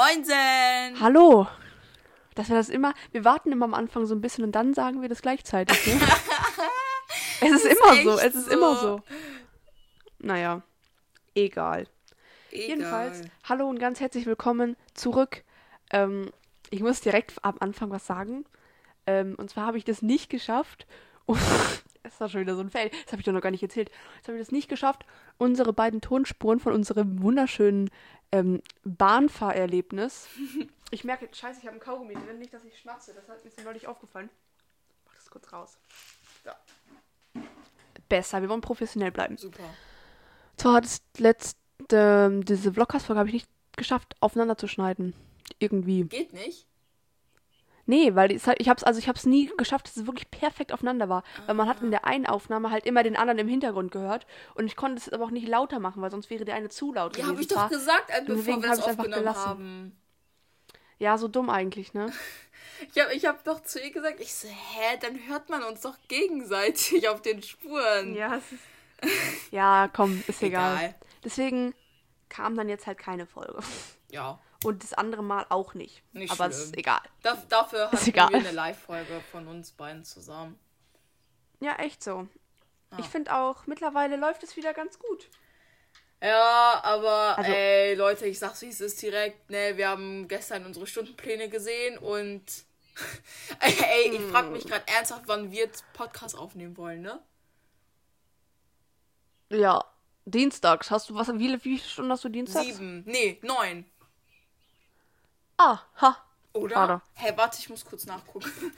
Moinsen! 0.00 0.98
Hallo! 0.98 1.46
Dass 2.34 2.48
wir 2.48 2.56
das 2.56 2.70
immer, 2.70 2.94
wir 3.12 3.26
warten 3.26 3.52
immer 3.52 3.66
am 3.66 3.74
Anfang 3.74 4.06
so 4.06 4.14
ein 4.14 4.22
bisschen 4.22 4.44
und 4.44 4.52
dann 4.52 4.72
sagen 4.72 5.02
wir 5.02 5.10
das 5.10 5.20
gleichzeitig. 5.20 5.86
Ne? 5.86 6.00
es 7.42 7.50
ist, 7.50 7.66
immer 7.66 7.92
echt 7.92 8.04
so, 8.04 8.18
es 8.18 8.34
ist 8.34 8.46
so. 8.46 8.50
immer 8.50 8.76
so. 8.76 9.02
Naja, 10.18 10.62
egal. 11.34 11.86
Egal. 12.50 12.68
Jedenfalls, 12.68 13.20
hallo 13.44 13.68
und 13.68 13.78
ganz 13.78 14.00
herzlich 14.00 14.24
willkommen 14.24 14.74
zurück. 14.94 15.44
Ähm, 15.90 16.30
ich 16.70 16.80
muss 16.80 17.02
direkt 17.02 17.34
am 17.44 17.56
Anfang 17.60 17.90
was 17.90 18.06
sagen. 18.06 18.46
Ähm, 19.06 19.34
und 19.36 19.50
zwar 19.50 19.66
habe 19.66 19.76
ich 19.76 19.84
das 19.84 20.00
nicht 20.00 20.30
geschafft. 20.30 20.86
das 22.02 22.18
war 22.18 22.30
schon 22.30 22.40
wieder 22.40 22.54
so 22.54 22.62
ein 22.62 22.70
Fail. 22.70 22.90
Das 23.04 23.12
habe 23.12 23.20
ich 23.20 23.26
doch 23.26 23.34
noch 23.34 23.42
gar 23.42 23.50
nicht 23.50 23.62
erzählt. 23.62 23.90
Jetzt 24.16 24.28
habe 24.28 24.38
ich 24.38 24.44
das 24.46 24.50
nicht 24.50 24.70
geschafft, 24.70 25.04
unsere 25.36 25.74
beiden 25.74 26.00
Tonspuren 26.00 26.58
von 26.58 26.72
unserem 26.72 27.22
wunderschönen 27.22 27.90
ähm, 28.32 28.62
Bahnfahrerlebnis. 28.84 30.28
Ich 30.90 31.04
merke, 31.04 31.28
scheiße, 31.32 31.60
ich 31.60 31.66
habe 31.66 31.74
einen 31.74 31.80
Kaugummi 31.80 32.14
drin. 32.14 32.38
Nicht, 32.38 32.52
dass 32.52 32.64
ich 32.64 32.78
schmatze. 32.78 33.14
Das 33.14 33.28
hat 33.28 33.44
mir 33.44 33.50
so 33.50 33.62
neulich 33.62 33.86
aufgefallen. 33.86 34.28
Mach 35.06 35.14
das 35.14 35.30
kurz 35.30 35.52
raus. 35.52 35.78
So. 36.44 37.42
Besser, 38.08 38.42
wir 38.42 38.48
wollen 38.48 38.60
professionell 38.60 39.12
bleiben. 39.12 39.36
Super. 39.36 39.62
Zwar 40.56 40.74
hat 40.74 40.84
es 40.84 41.02
letzte, 41.16 42.40
diese 42.42 42.72
Vlogcast-Folge 42.72 43.18
habe 43.18 43.28
ich 43.28 43.34
nicht 43.34 43.48
geschafft, 43.76 44.16
aufeinander 44.20 44.58
zu 44.58 44.66
schneiden. 44.66 45.14
Irgendwie. 45.58 46.04
Geht 46.04 46.32
nicht? 46.32 46.66
Nee, 47.90 48.14
weil 48.14 48.30
es 48.32 48.46
ich 48.58 48.68
hab's, 48.68 48.84
also 48.84 49.00
ich 49.00 49.08
hab's 49.08 49.26
nie 49.26 49.50
geschafft, 49.58 49.86
dass 49.88 49.96
es 49.96 50.06
wirklich 50.06 50.30
perfekt 50.30 50.72
aufeinander 50.72 51.08
war. 51.08 51.24
Weil 51.46 51.56
man 51.56 51.68
hat 51.68 51.82
in 51.82 51.90
der 51.90 52.04
einen 52.04 52.24
Aufnahme 52.24 52.70
halt 52.70 52.86
immer 52.86 53.02
den 53.02 53.16
anderen 53.16 53.40
im 53.40 53.48
Hintergrund 53.48 53.90
gehört. 53.90 54.28
Und 54.54 54.66
ich 54.66 54.76
konnte 54.76 54.96
es 54.98 55.08
aber 55.12 55.24
auch 55.24 55.32
nicht 55.32 55.48
lauter 55.48 55.80
machen, 55.80 56.00
weil 56.00 56.12
sonst 56.12 56.30
wäre 56.30 56.44
der 56.44 56.54
eine 56.54 56.68
zu 56.68 56.92
laut 56.92 57.16
Ja, 57.16 57.24
gewesen. 57.24 57.30
habe 57.32 57.42
ich 57.42 57.50
Es 57.50 57.56
doch 57.56 57.68
gesagt, 57.68 58.10
äh, 58.10 58.20
bevor 58.24 58.36
deswegen 58.36 58.62
wir 58.62 58.68
hab 58.70 58.76
das 58.76 58.84
einfach 58.86 58.98
aufgenommen 59.00 59.22
gelassen. 59.24 59.44
haben. 59.44 60.00
Ja, 60.98 61.18
so 61.18 61.26
dumm 61.28 61.50
eigentlich, 61.50 61.92
ne? 61.94 62.12
Ich 62.94 63.02
habe 63.02 63.12
ich 63.12 63.26
hab 63.26 63.44
doch 63.44 63.60
zu 63.62 63.78
ihr 63.78 63.90
gesagt, 63.90 64.20
ich 64.20 64.32
so, 64.32 64.48
hä, 64.48 64.96
dann 65.02 65.18
hört 65.28 65.50
man 65.50 65.62
uns 65.64 65.82
doch 65.82 65.96
gegenseitig 66.08 67.08
auf 67.10 67.20
den 67.20 67.42
Spuren. 67.42 68.14
Ja, 68.14 68.36
es 68.36 68.52
ist 68.52 68.62
ja, 69.50 69.90
komm, 69.92 70.22
ist 70.28 70.42
egal. 70.42 70.76
Egal. 70.76 70.94
Deswegen 71.24 71.74
kam 72.30 72.56
dann 72.56 72.68
jetzt 72.70 72.86
halt 72.86 72.96
keine 72.96 73.26
Folge. 73.26 73.58
Ja, 74.10 74.38
Und 74.64 74.82
das 74.82 74.92
andere 74.92 75.22
Mal 75.22 75.46
auch 75.48 75.72
nicht. 75.74 76.02
Nicht 76.12 76.30
Aber 76.32 76.46
es 76.48 76.58
ist 76.58 76.76
egal. 76.76 77.00
da, 77.22 77.34
dafür 77.48 77.90
hatten 77.90 78.08
egal. 78.08 78.28
wir 78.30 78.38
eine 78.38 78.50
Live-Folge 78.50 79.20
von 79.32 79.46
uns 79.48 79.72
beiden 79.72 80.04
zusammen. 80.04 80.58
Ja, 81.60 81.76
echt 81.76 82.02
so. 82.02 82.28
Ah. 82.90 82.96
Ich 82.98 83.06
finde 83.06 83.34
auch, 83.34 83.66
mittlerweile 83.66 84.16
läuft 84.16 84.42
es 84.42 84.56
wieder 84.56 84.74
ganz 84.74 84.98
gut. 84.98 85.28
Ja, 86.22 86.80
aber 86.84 87.38
Also- 87.38 87.50
ey, 87.50 87.94
Leute, 87.94 88.26
ich 88.26 88.38
sag's 88.38 88.60
wie 88.60 88.68
es 88.68 88.80
ist 88.82 89.00
direkt, 89.00 89.48
ne, 89.48 89.76
wir 89.78 89.88
haben 89.88 90.28
gestern 90.28 90.66
unsere 90.66 90.86
Stundenpläne 90.86 91.48
gesehen 91.48 91.96
und 91.96 92.42
ey, 93.60 94.10
ich 94.14 94.20
frag 94.30 94.44
Hm. 94.46 94.52
mich 94.52 94.66
gerade 94.66 94.86
ernsthaft, 94.88 95.22
wann 95.26 95.50
wir 95.50 95.58
jetzt 95.60 95.90
Podcast 95.94 96.36
aufnehmen 96.36 96.76
wollen, 96.76 97.00
ne? 97.00 97.18
Ja, 99.48 99.84
dienstags. 100.26 100.90
Hast 100.90 101.08
du 101.10 101.14
was? 101.14 101.28
Wie, 101.28 101.52
wie 101.52 101.58
viele 101.58 101.78
Stunden 101.80 102.12
hast 102.12 102.24
du 102.24 102.28
dienstags? 102.28 102.66
Sieben, 102.66 103.02
nee, 103.06 103.38
neun. 103.42 103.84
Ah, 105.62 105.78
ha. 105.96 106.16
Oder? 106.54 106.74
Schade. 106.74 107.02
Hä, 107.16 107.32
warte, 107.36 107.58
ich 107.58 107.68
muss 107.68 107.84
kurz 107.84 108.06
nachgucken. 108.06 108.50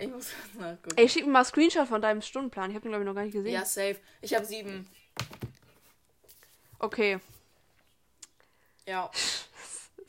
ich 0.00 0.08
muss 0.08 0.30
kurz 0.30 0.54
nachgucken. 0.58 0.96
Ey, 0.96 1.06
schick 1.06 1.26
mir 1.26 1.32
mal 1.32 1.40
einen 1.40 1.44
Screenshot 1.44 1.86
von 1.86 2.00
deinem 2.00 2.22
Stundenplan. 2.22 2.70
Ich 2.70 2.76
habe 2.76 2.84
den, 2.84 2.92
glaube 2.92 3.04
ich, 3.04 3.06
noch 3.06 3.14
gar 3.14 3.24
nicht 3.24 3.34
gesehen. 3.34 3.52
Ja, 3.52 3.66
safe. 3.66 4.00
Ich 4.22 4.34
habe 4.34 4.46
sieben. 4.46 4.88
Okay. 6.78 7.20
Ja. 8.86 9.10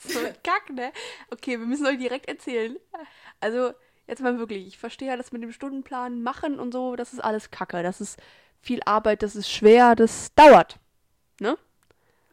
So 0.06 0.20
ein 0.20 0.36
Kack, 0.44 0.70
ne? 0.70 0.92
Okay, 1.32 1.58
wir 1.58 1.66
müssen 1.66 1.86
euch 1.86 1.98
direkt 1.98 2.28
erzählen. 2.28 2.78
Also, 3.40 3.72
jetzt 4.06 4.22
mal 4.22 4.38
wirklich. 4.38 4.68
Ich 4.68 4.78
verstehe 4.78 5.08
ja 5.08 5.16
das 5.16 5.32
mit 5.32 5.42
dem 5.42 5.54
Stundenplan 5.54 6.22
machen 6.22 6.60
und 6.60 6.74
so. 6.74 6.98
Das 6.98 7.14
ist 7.14 7.22
alles 7.22 7.52
Kacke. 7.52 7.84
Das 7.84 8.02
ist 8.02 8.20
viel 8.60 8.82
Arbeit. 8.84 9.24
Das 9.24 9.38
ist 9.38 9.50
schwer. 9.50 9.96
Das 9.96 10.34
dauert. 10.36 10.78
Ne? 11.40 11.58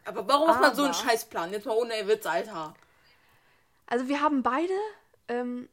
Aber 0.05 0.27
warum 0.29 0.49
macht 0.49 0.61
man 0.61 0.75
so 0.75 0.85
einen 0.85 0.95
Scheißplan? 0.95 1.53
Jetzt 1.53 1.67
mal 1.67 1.77
ohne 1.77 1.93
Witz, 2.09 2.27
Alter. 2.27 2.75
Also, 3.87 4.09
wir 4.09 4.21
haben 4.21 4.43
beide. 4.43 4.73
Ähm, 5.29 5.69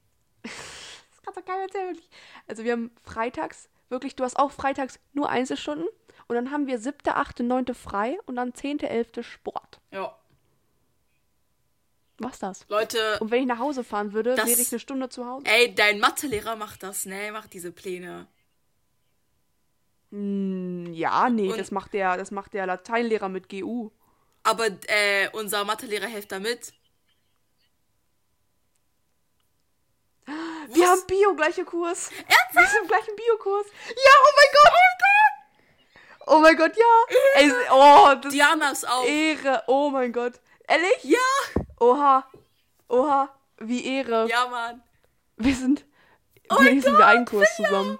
das 0.42 1.22
kann 1.24 1.34
doch 1.34 1.44
keiner 1.44 1.62
erzählen, 1.62 1.88
wirklich. 1.88 2.08
Also, 2.46 2.64
wir 2.64 2.72
haben 2.72 2.90
freitags. 3.02 3.68
Wirklich, 3.88 4.16
du 4.16 4.24
hast 4.24 4.38
auch 4.38 4.50
freitags 4.50 4.98
nur 5.14 5.28
Einzelstunden. 5.30 5.88
Und 6.26 6.34
dann 6.34 6.50
haben 6.50 6.66
wir 6.66 6.78
siebte, 6.78 7.14
achte, 7.14 7.42
neunte 7.42 7.74
frei. 7.74 8.18
Und 8.26 8.36
dann 8.36 8.54
zehnte, 8.54 8.88
elfte 8.88 9.22
Sport. 9.22 9.80
Ja. 9.90 10.14
Was 12.18 12.38
das? 12.40 12.66
Leute, 12.68 13.18
Und 13.20 13.30
wenn 13.30 13.42
ich 13.42 13.46
nach 13.46 13.60
Hause 13.60 13.84
fahren 13.84 14.12
würde, 14.12 14.34
Das- 14.34 14.48
wäre 14.48 14.60
ich 14.60 14.72
eine 14.72 14.80
Stunde 14.80 15.08
zu 15.08 15.24
Hause. 15.26 15.46
ey, 15.46 15.72
dein 15.74 16.00
Mathelehrer 16.00 16.56
macht 16.56 16.82
das, 16.82 17.06
ne? 17.06 17.30
Macht 17.32 17.52
diese 17.54 17.70
Pläne. 17.70 18.26
Hm, 20.10 20.92
ja, 20.92 21.28
nee, 21.28 21.50
Und- 21.50 21.58
das 21.58 21.70
macht 21.70 21.92
der, 21.92 22.16
das 22.16 22.30
macht 22.30 22.54
der 22.54 22.66
Lateinlehrer 22.66 23.28
mit 23.28 23.48
GU. 23.48 23.90
Aber 24.42 24.66
äh, 24.86 25.28
unser 25.32 25.64
Mathelehrer 25.64 26.06
hilft 26.06 26.32
damit. 26.32 26.72
Wir 30.70 30.86
haben 30.88 31.00
Bio, 31.06 31.34
gleicher 31.34 31.64
Kurs. 31.64 32.10
Wir 32.52 32.66
sind 32.66 32.82
im 32.82 32.88
gleichen 32.88 33.16
Biokurs. 33.16 33.66
Ja, 33.88 34.12
oh 34.22 34.32
mein 34.36 34.52
Gott, 34.52 34.72
oh 34.72 34.76
mein 34.76 34.98
Gott. 34.98 36.30
Oh 36.30 36.38
mein 36.40 36.56
Gott, 36.56 36.76
ja. 36.76 37.40
Ey, 37.40 37.52
oh, 37.72 38.14
das 38.22 38.32
Diana 38.32 38.70
ist 38.70 38.86
auch. 38.86 39.04
Ehre. 39.06 39.62
Oh 39.66 39.88
mein 39.88 40.12
Gott. 40.12 40.34
Ehrlich? 40.68 41.04
Ja! 41.04 41.62
Oha. 41.80 42.26
Oha. 42.88 43.34
Wie 43.58 43.86
Ehre. 43.96 44.28
Ja, 44.28 44.46
Mann. 44.48 44.82
Wir 45.38 45.54
sind, 45.54 45.84
wir 46.50 46.82
sind 46.82 46.98
wir 46.98 47.06
einen 47.06 47.24
Kurs 47.24 47.48
zusammen. 47.56 47.98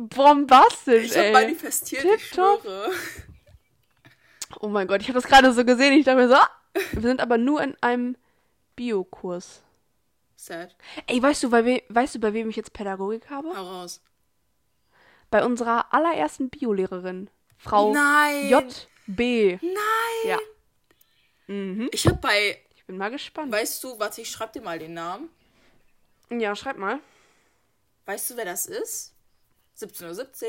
Bombastisch, 0.00 1.06
Ich 1.06 1.16
hab 1.16 1.24
ey. 1.24 1.32
manifestiert, 1.32 2.04
ich 2.04 2.10
Tipptopp. 2.22 2.62
schwöre. 2.62 2.92
Oh 4.60 4.68
mein 4.68 4.86
Gott, 4.86 5.00
ich 5.02 5.08
habe 5.08 5.18
das 5.20 5.28
gerade 5.28 5.52
so 5.52 5.64
gesehen. 5.64 5.92
Ich 5.94 6.04
dachte 6.04 6.18
mir 6.20 6.28
so, 6.28 6.34
ah, 6.34 6.50
wir 6.92 7.02
sind 7.02 7.20
aber 7.20 7.36
nur 7.36 7.60
in 7.62 7.76
einem 7.80 8.16
Biokurs. 8.76 9.62
Sad. 10.36 10.76
Ey, 11.08 11.20
weißt 11.20 11.42
du, 11.42 11.50
bei 11.50 11.64
we 11.64 11.82
weißt 11.88 12.14
du, 12.14 12.20
bei 12.20 12.32
wem 12.32 12.48
ich 12.48 12.56
jetzt 12.56 12.72
Pädagogik 12.72 13.28
habe? 13.28 13.48
Hau 13.56 13.80
raus. 13.80 14.00
Bei 15.30 15.44
unserer 15.44 15.92
allerersten 15.92 16.48
Biolehrerin, 16.48 17.28
Frau 17.58 17.92
Nein. 17.92 18.48
J.B. 18.48 19.58
Nein. 19.60 19.74
Ja. 20.24 20.38
Mhm. 21.48 21.88
Ich 21.92 22.06
hab 22.06 22.20
bei. 22.20 22.56
Ich 22.76 22.84
bin 22.84 22.96
mal 22.96 23.10
gespannt. 23.10 23.50
Weißt 23.52 23.82
du, 23.82 23.98
warte, 23.98 24.20
ich 24.20 24.30
schreib 24.30 24.52
dir 24.52 24.62
mal 24.62 24.78
den 24.78 24.94
Namen. 24.94 25.28
ja, 26.30 26.54
schreib 26.54 26.78
mal. 26.78 27.00
Weißt 28.06 28.30
du, 28.30 28.36
wer 28.36 28.44
das 28.44 28.66
ist? 28.66 29.12
17.17 29.78 30.44
Uhr. 30.44 30.48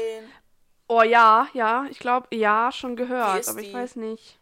Oh 0.87 1.03
ja, 1.03 1.47
ja, 1.53 1.85
ich 1.89 1.99
glaube, 1.99 2.35
ja, 2.35 2.71
schon 2.71 2.95
gehört, 2.95 3.47
aber 3.47 3.59
ich 3.59 3.73
weiß 3.73 3.95
nicht. 3.97 4.39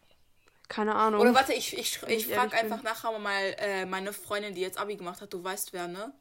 Keine 0.68 0.94
Ahnung. 0.94 1.20
Oder 1.20 1.34
warte, 1.34 1.52
ich, 1.52 1.76
ich, 1.76 2.02
ich 2.02 2.08
ich 2.08 2.26
frag 2.26 2.52
ehrlich 2.52 2.72
einfach 2.72 2.82
nachher 2.82 3.18
mal 3.18 3.56
äh, 3.58 3.86
meine 3.86 4.12
Freundin, 4.12 4.54
die 4.54 4.60
jetzt 4.60 4.78
Abi 4.78 4.96
gemacht 4.96 5.20
hat. 5.20 5.32
Du 5.32 5.42
weißt 5.42 5.72
wer, 5.72 5.88
ne? 5.88 6.12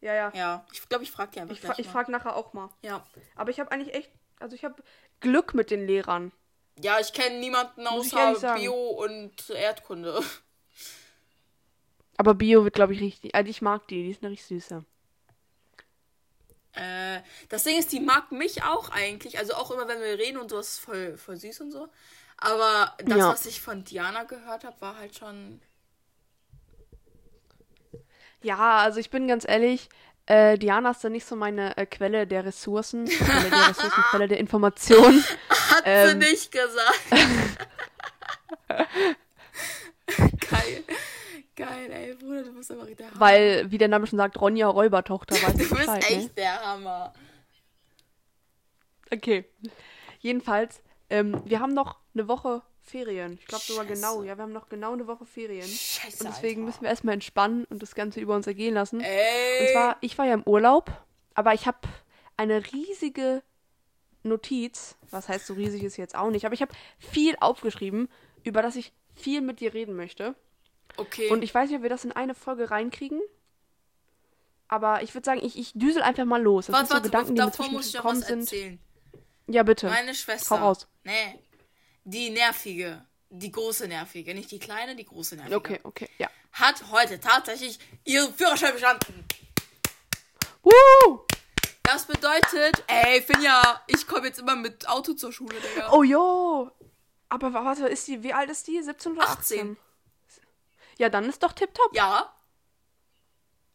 ja, 0.00 0.14
ja. 0.14 0.32
Ja, 0.34 0.66
ich 0.72 0.86
glaube, 0.88 1.04
ich 1.04 1.10
frag 1.10 1.32
die 1.32 1.40
einfach 1.40 1.54
Ich, 1.54 1.60
fra 1.60 1.74
ich 1.76 1.86
frage 1.86 2.12
nachher 2.12 2.36
auch 2.36 2.52
mal. 2.52 2.68
Ja. 2.82 3.04
Aber 3.34 3.50
ich 3.50 3.60
habe 3.60 3.72
eigentlich 3.72 3.94
echt, 3.94 4.10
also 4.38 4.54
ich 4.54 4.64
habe 4.64 4.82
Glück 5.20 5.54
mit 5.54 5.70
den 5.70 5.86
Lehrern. 5.86 6.32
Ja, 6.80 6.98
ich 7.00 7.12
kenne 7.12 7.38
niemanden 7.38 7.86
außer. 7.86 8.54
Bio 8.56 8.74
und 8.74 9.50
Erdkunde. 9.50 10.20
Aber 12.16 12.34
Bio 12.34 12.64
wird, 12.64 12.74
glaube 12.74 12.94
ich, 12.94 13.00
richtig. 13.00 13.34
Also 13.34 13.50
ich 13.50 13.62
mag 13.62 13.88
die, 13.88 14.02
die 14.04 14.10
ist 14.10 14.22
eine 14.22 14.32
richtig 14.32 14.62
süße. 14.62 14.84
Äh, 16.76 17.20
das 17.48 17.64
Ding 17.64 17.78
ist, 17.78 17.92
die 17.92 18.00
mag 18.00 18.32
mich 18.32 18.62
auch 18.62 18.90
eigentlich. 18.90 19.38
Also 19.38 19.54
auch 19.54 19.70
immer, 19.70 19.86
wenn 19.88 20.00
wir 20.00 20.18
reden 20.18 20.38
und 20.38 20.50
so, 20.50 20.58
ist 20.58 20.78
voll, 20.78 21.16
voll 21.16 21.36
süß 21.36 21.60
und 21.60 21.70
so. 21.72 21.88
Aber 22.36 22.94
das, 23.04 23.18
Ja. 23.18 23.28
was 23.30 23.46
ich 23.46 23.60
von 23.60 23.84
Diana 23.84 24.24
gehört 24.24 24.64
habe, 24.64 24.80
war 24.80 24.96
halt 24.96 25.16
schon. 25.16 25.60
Ja, 28.42 28.78
also 28.78 28.98
ich 29.00 29.08
bin 29.10 29.26
ganz 29.28 29.46
ehrlich, 29.48 29.88
äh, 30.26 30.58
Diana 30.58 30.90
ist 30.90 31.02
da 31.04 31.08
nicht 31.08 31.24
so 31.26 31.36
meine 31.36 31.76
äh, 31.76 31.86
Quelle 31.86 32.26
der 32.26 32.44
Ressourcen, 32.44 33.04
Quelle 33.08 33.50
der 33.50 33.68
Ressourcen, 33.68 34.02
Quelle 34.10 34.28
der 34.28 34.38
Informationen. 34.38 35.24
Hat 35.48 35.82
Ähm. 35.86 36.08
sie 36.22 36.30
nicht 36.30 36.52
gesagt. 36.52 37.00
Geil. 40.50 40.84
Geil, 41.56 41.90
ey, 41.92 42.14
Bruder, 42.14 42.42
du 42.42 42.52
bist 42.52 42.70
aber 42.72 42.86
der 42.86 43.10
Hammer. 43.10 43.20
Weil, 43.20 43.70
wie 43.70 43.78
der 43.78 43.88
Name 43.88 44.06
schon 44.06 44.16
sagt, 44.18 44.40
Ronja 44.40 44.68
Räubertochter 44.68 45.34
weiß 45.42 45.52
du 45.52 45.58
bist 45.58 45.70
Bescheid, 45.70 46.10
echt 46.10 46.20
ne? 46.20 46.30
der 46.36 46.60
Hammer. 46.60 47.12
Okay. 49.12 49.44
Jedenfalls, 50.18 50.82
ähm, 51.10 51.40
wir 51.44 51.60
haben 51.60 51.74
noch 51.74 52.00
eine 52.14 52.28
Woche 52.28 52.62
Ferien. 52.80 53.38
Ich 53.40 53.46
glaube 53.46 53.64
sogar 53.64 53.84
genau. 53.86 54.22
Ja, 54.22 54.36
wir 54.36 54.42
haben 54.42 54.52
noch 54.52 54.68
genau 54.68 54.92
eine 54.92 55.06
Woche 55.06 55.24
Ferien. 55.24 55.66
Scheiße. 55.66 56.24
Und 56.24 56.30
deswegen 56.30 56.60
Alter. 56.60 56.66
müssen 56.66 56.82
wir 56.82 56.90
erstmal 56.90 57.14
entspannen 57.14 57.64
und 57.66 57.82
das 57.82 57.94
Ganze 57.94 58.20
über 58.20 58.34
uns 58.34 58.46
ergehen 58.46 58.74
lassen. 58.74 59.00
Ey. 59.00 59.60
Und 59.60 59.72
zwar, 59.72 59.96
ich 60.00 60.18
war 60.18 60.26
ja 60.26 60.34
im 60.34 60.42
Urlaub, 60.44 60.90
aber 61.34 61.54
ich 61.54 61.66
habe 61.66 61.78
eine 62.36 62.62
riesige 62.72 63.42
Notiz. 64.22 64.96
Was 65.10 65.28
heißt 65.28 65.46
so 65.46 65.54
riesig 65.54 65.82
ist 65.82 65.96
jetzt 65.96 66.14
auch 66.14 66.30
nicht, 66.30 66.44
aber 66.44 66.54
ich 66.54 66.62
habe 66.62 66.74
viel 66.98 67.36
aufgeschrieben, 67.40 68.08
über 68.42 68.60
das 68.62 68.76
ich 68.76 68.92
viel 69.14 69.40
mit 69.40 69.60
dir 69.60 69.72
reden 69.72 69.94
möchte. 69.96 70.34
Okay. 70.96 71.28
Und 71.30 71.42
ich 71.42 71.54
weiß 71.54 71.68
nicht, 71.68 71.76
ob 71.78 71.82
wir 71.82 71.90
das 71.90 72.04
in 72.04 72.12
eine 72.12 72.34
Folge 72.34 72.70
reinkriegen. 72.70 73.20
Aber 74.68 75.02
ich 75.02 75.14
würde 75.14 75.24
sagen, 75.24 75.40
ich, 75.44 75.58
ich 75.58 75.72
düsel 75.74 76.02
einfach 76.02 76.24
mal 76.24 76.42
los. 76.42 76.66
Das 76.66 76.74
warte, 76.74 76.86
sind 76.86 76.88
so 76.88 76.94
warte, 76.94 77.08
Gedanken, 77.08 77.34
die 77.34 77.40
mir 77.40 77.46
davor 77.50 77.68
muss 77.70 77.86
ich 77.86 77.92
gekommen 77.94 78.20
was 78.20 78.28
sind. 78.28 78.40
erzählen. 78.40 78.80
Ja, 79.46 79.62
bitte. 79.62 79.88
Meine 79.88 80.14
Schwester. 80.14 80.58
Hau 80.58 80.66
raus. 80.68 80.86
Nee. 81.02 81.38
Die 82.04 82.30
nervige. 82.30 83.04
Die 83.30 83.50
große 83.50 83.88
nervige. 83.88 84.34
Nicht 84.34 84.50
die 84.50 84.58
kleine, 84.58 84.96
die 84.96 85.04
große 85.04 85.36
nervige. 85.36 85.56
Okay, 85.56 85.80
okay, 85.82 86.08
ja. 86.18 86.28
Hat 86.52 86.82
heute 86.90 87.18
tatsächlich 87.20 87.78
ihren 88.04 88.32
Führerschein 88.32 88.72
bestanden. 88.72 89.24
Woo! 90.62 91.20
Das 91.82 92.06
bedeutet, 92.06 92.82
ey, 92.86 93.20
Finja, 93.20 93.82
ich 93.86 94.06
komme 94.06 94.28
jetzt 94.28 94.38
immer 94.38 94.56
mit 94.56 94.88
Auto 94.88 95.12
zur 95.12 95.32
Schule, 95.32 95.54
Digga. 95.60 95.92
Oh, 95.92 96.02
jo. 96.02 96.70
Aber 97.28 97.52
wa- 97.52 97.64
warte, 97.64 97.86
ist 97.88 98.06
die, 98.08 98.22
wie 98.22 98.32
alt 98.32 98.48
ist 98.50 98.66
die? 98.66 98.80
17 98.82 99.12
oder 99.12 99.22
18? 99.28 99.58
18. 99.58 99.76
Ja, 100.98 101.08
dann 101.08 101.24
ist 101.24 101.42
doch 101.42 101.52
tipptopp. 101.52 101.94
Ja. 101.94 102.32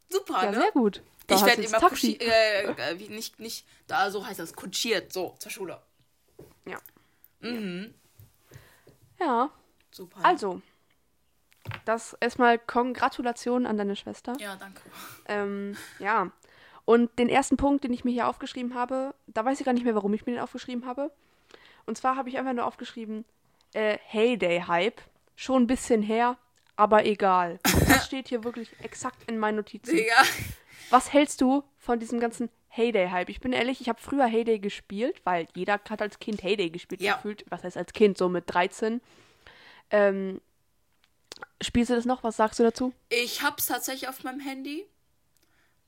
Super, 0.09 0.43
Ja, 0.43 0.51
ne? 0.51 0.59
sehr 0.59 0.71
gut. 0.71 1.01
Da 1.27 1.35
ich 1.35 1.45
werde 1.45 1.61
immer 1.61 1.79
Taxi. 1.79 2.17
kutschi 2.17 2.25
äh, 2.25 2.63
äh, 2.71 2.99
wie, 2.99 3.09
nicht, 3.09 3.39
nicht, 3.39 3.65
da 3.87 4.09
so 4.09 4.25
heißt 4.25 4.39
das, 4.39 4.53
kutschiert, 4.55 5.13
so, 5.13 5.35
zur 5.37 5.51
Schule. 5.51 5.79
Ja. 6.65 6.79
Mhm. 7.41 7.93
Ja, 9.19 9.51
Super. 9.91 10.25
also. 10.25 10.61
Das 11.85 12.17
erstmal 12.19 12.57
Kongratulationen 12.57 13.67
an 13.67 13.77
deine 13.77 13.95
Schwester. 13.95 14.33
Ja, 14.39 14.55
danke. 14.55 14.81
Ähm, 15.27 15.77
ja. 15.99 16.31
Und 16.85 17.19
den 17.19 17.29
ersten 17.29 17.57
Punkt, 17.57 17.83
den 17.83 17.93
ich 17.93 18.03
mir 18.03 18.11
hier 18.11 18.27
aufgeschrieben 18.27 18.73
habe, 18.73 19.13
da 19.27 19.45
weiß 19.45 19.59
ich 19.59 19.65
gar 19.65 19.73
nicht 19.73 19.83
mehr, 19.83 19.93
warum 19.93 20.13
ich 20.15 20.25
mir 20.25 20.31
den 20.33 20.41
aufgeschrieben 20.41 20.87
habe. 20.87 21.11
Und 21.85 21.95
zwar 21.97 22.15
habe 22.15 22.29
ich 22.29 22.39
einfach 22.39 22.53
nur 22.53 22.65
aufgeschrieben, 22.65 23.23
äh, 23.73 23.99
Heyday-Hype. 24.01 24.99
Schon 25.35 25.63
ein 25.63 25.67
bisschen 25.67 26.01
her, 26.01 26.37
aber 26.79 27.05
egal. 27.05 27.59
Das 27.89 28.05
steht 28.05 28.29
hier 28.29 28.43
wirklich 28.43 28.69
exakt 28.81 29.29
in 29.29 29.37
meinen 29.37 29.57
Notizen. 29.57 29.95
Digga. 29.95 30.15
Was 30.89 31.11
hältst 31.13 31.41
du 31.41 31.63
von 31.77 31.99
diesem 31.99 32.19
ganzen 32.19 32.49
Heyday-Hype? 32.69 33.29
Ich 33.29 33.39
bin 33.41 33.51
ehrlich, 33.51 33.81
ich 33.81 33.89
habe 33.89 33.99
früher 33.99 34.25
Heyday 34.25 34.59
gespielt, 34.59 35.19
weil 35.25 35.47
jeder 35.55 35.73
hat 35.89 36.01
als 36.01 36.19
Kind 36.19 36.41
Heyday 36.43 36.69
gespielt 36.69 37.01
Ja. 37.01 37.15
gefühlt. 37.15 37.45
Was 37.49 37.63
heißt 37.63 37.77
als 37.77 37.93
Kind? 37.93 38.17
So 38.17 38.29
mit 38.29 38.45
13. 38.47 39.01
Ähm, 39.91 40.39
spielst 41.61 41.89
du 41.91 41.95
das 41.95 42.05
noch? 42.05 42.23
Was 42.23 42.37
sagst 42.37 42.59
du 42.59 42.63
dazu? 42.63 42.93
Ich 43.09 43.41
hab's 43.43 43.65
tatsächlich 43.67 44.07
auf 44.07 44.23
meinem 44.23 44.39
Handy. 44.39 44.85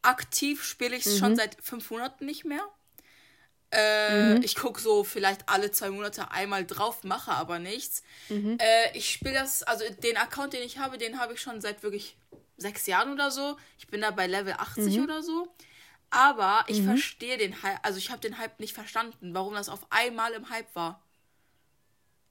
Aktiv 0.01 0.63
spiele 0.63 0.95
ich 0.95 1.05
es 1.05 1.15
Mhm. 1.15 1.19
schon 1.19 1.35
seit 1.35 1.55
fünf 1.61 1.89
Monaten 1.91 2.25
nicht 2.25 2.45
mehr. 2.45 2.63
Äh, 3.71 4.35
Mhm. 4.35 4.43
Ich 4.43 4.55
gucke 4.55 4.81
so 4.81 5.03
vielleicht 5.03 5.47
alle 5.47 5.71
zwei 5.71 5.89
Monate 5.89 6.29
einmal 6.31 6.65
drauf, 6.65 7.03
mache 7.03 7.31
aber 7.31 7.57
nichts. 7.59 8.03
Mhm. 8.29 8.57
Äh, 8.59 8.97
ich 8.97 9.09
spiele 9.11 9.33
das, 9.35 9.63
also 9.63 9.85
den 10.03 10.17
Account, 10.17 10.53
den 10.53 10.63
ich 10.63 10.77
habe, 10.77 10.97
den 10.97 11.19
habe 11.19 11.33
ich 11.33 11.41
schon 11.41 11.61
seit 11.61 11.81
wirklich 11.83 12.17
sechs 12.57 12.85
Jahren 12.85 13.13
oder 13.13 13.31
so. 13.31 13.57
Ich 13.79 13.87
bin 13.87 14.01
da 14.01 14.11
bei 14.11 14.27
Level 14.27 14.53
80 14.53 14.97
Mhm. 14.97 15.03
oder 15.03 15.23
so. 15.23 15.47
Aber 16.09 16.65
ich 16.67 16.83
verstehe 16.83 17.37
den 17.37 17.63
Hype, 17.63 17.79
also 17.83 17.97
ich 17.97 18.09
habe 18.11 18.19
den 18.19 18.37
Hype 18.37 18.59
nicht 18.59 18.73
verstanden, 18.73 19.33
warum 19.33 19.53
das 19.53 19.69
auf 19.69 19.87
einmal 19.89 20.33
im 20.33 20.49
Hype 20.49 20.75
war. 20.75 21.01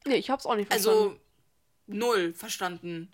Nee, 0.06 0.16
ich 0.16 0.28
hab's 0.28 0.44
auch 0.44 0.54
nicht 0.56 0.70
verstanden. 0.70 0.98
Also 0.98 1.20
null 1.86 2.34
verstanden. 2.34 3.10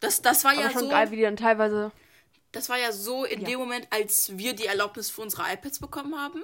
Das, 0.00 0.22
das 0.22 0.44
war 0.44 0.52
aber 0.52 0.62
ja 0.62 0.70
schon 0.70 0.80
so. 0.84 0.88
geil, 0.88 1.10
wie 1.10 1.16
die 1.16 1.22
dann 1.22 1.36
teilweise. 1.36 1.92
Das 2.52 2.70
war 2.70 2.78
ja 2.78 2.90
so 2.92 3.24
in 3.26 3.42
Ja. 3.42 3.48
dem 3.48 3.58
Moment, 3.60 3.86
als 3.90 4.36
wir 4.38 4.54
die 4.54 4.64
Erlaubnis 4.66 5.10
für 5.10 5.20
unsere 5.20 5.42
iPads 5.52 5.78
bekommen 5.78 6.18
haben. 6.18 6.42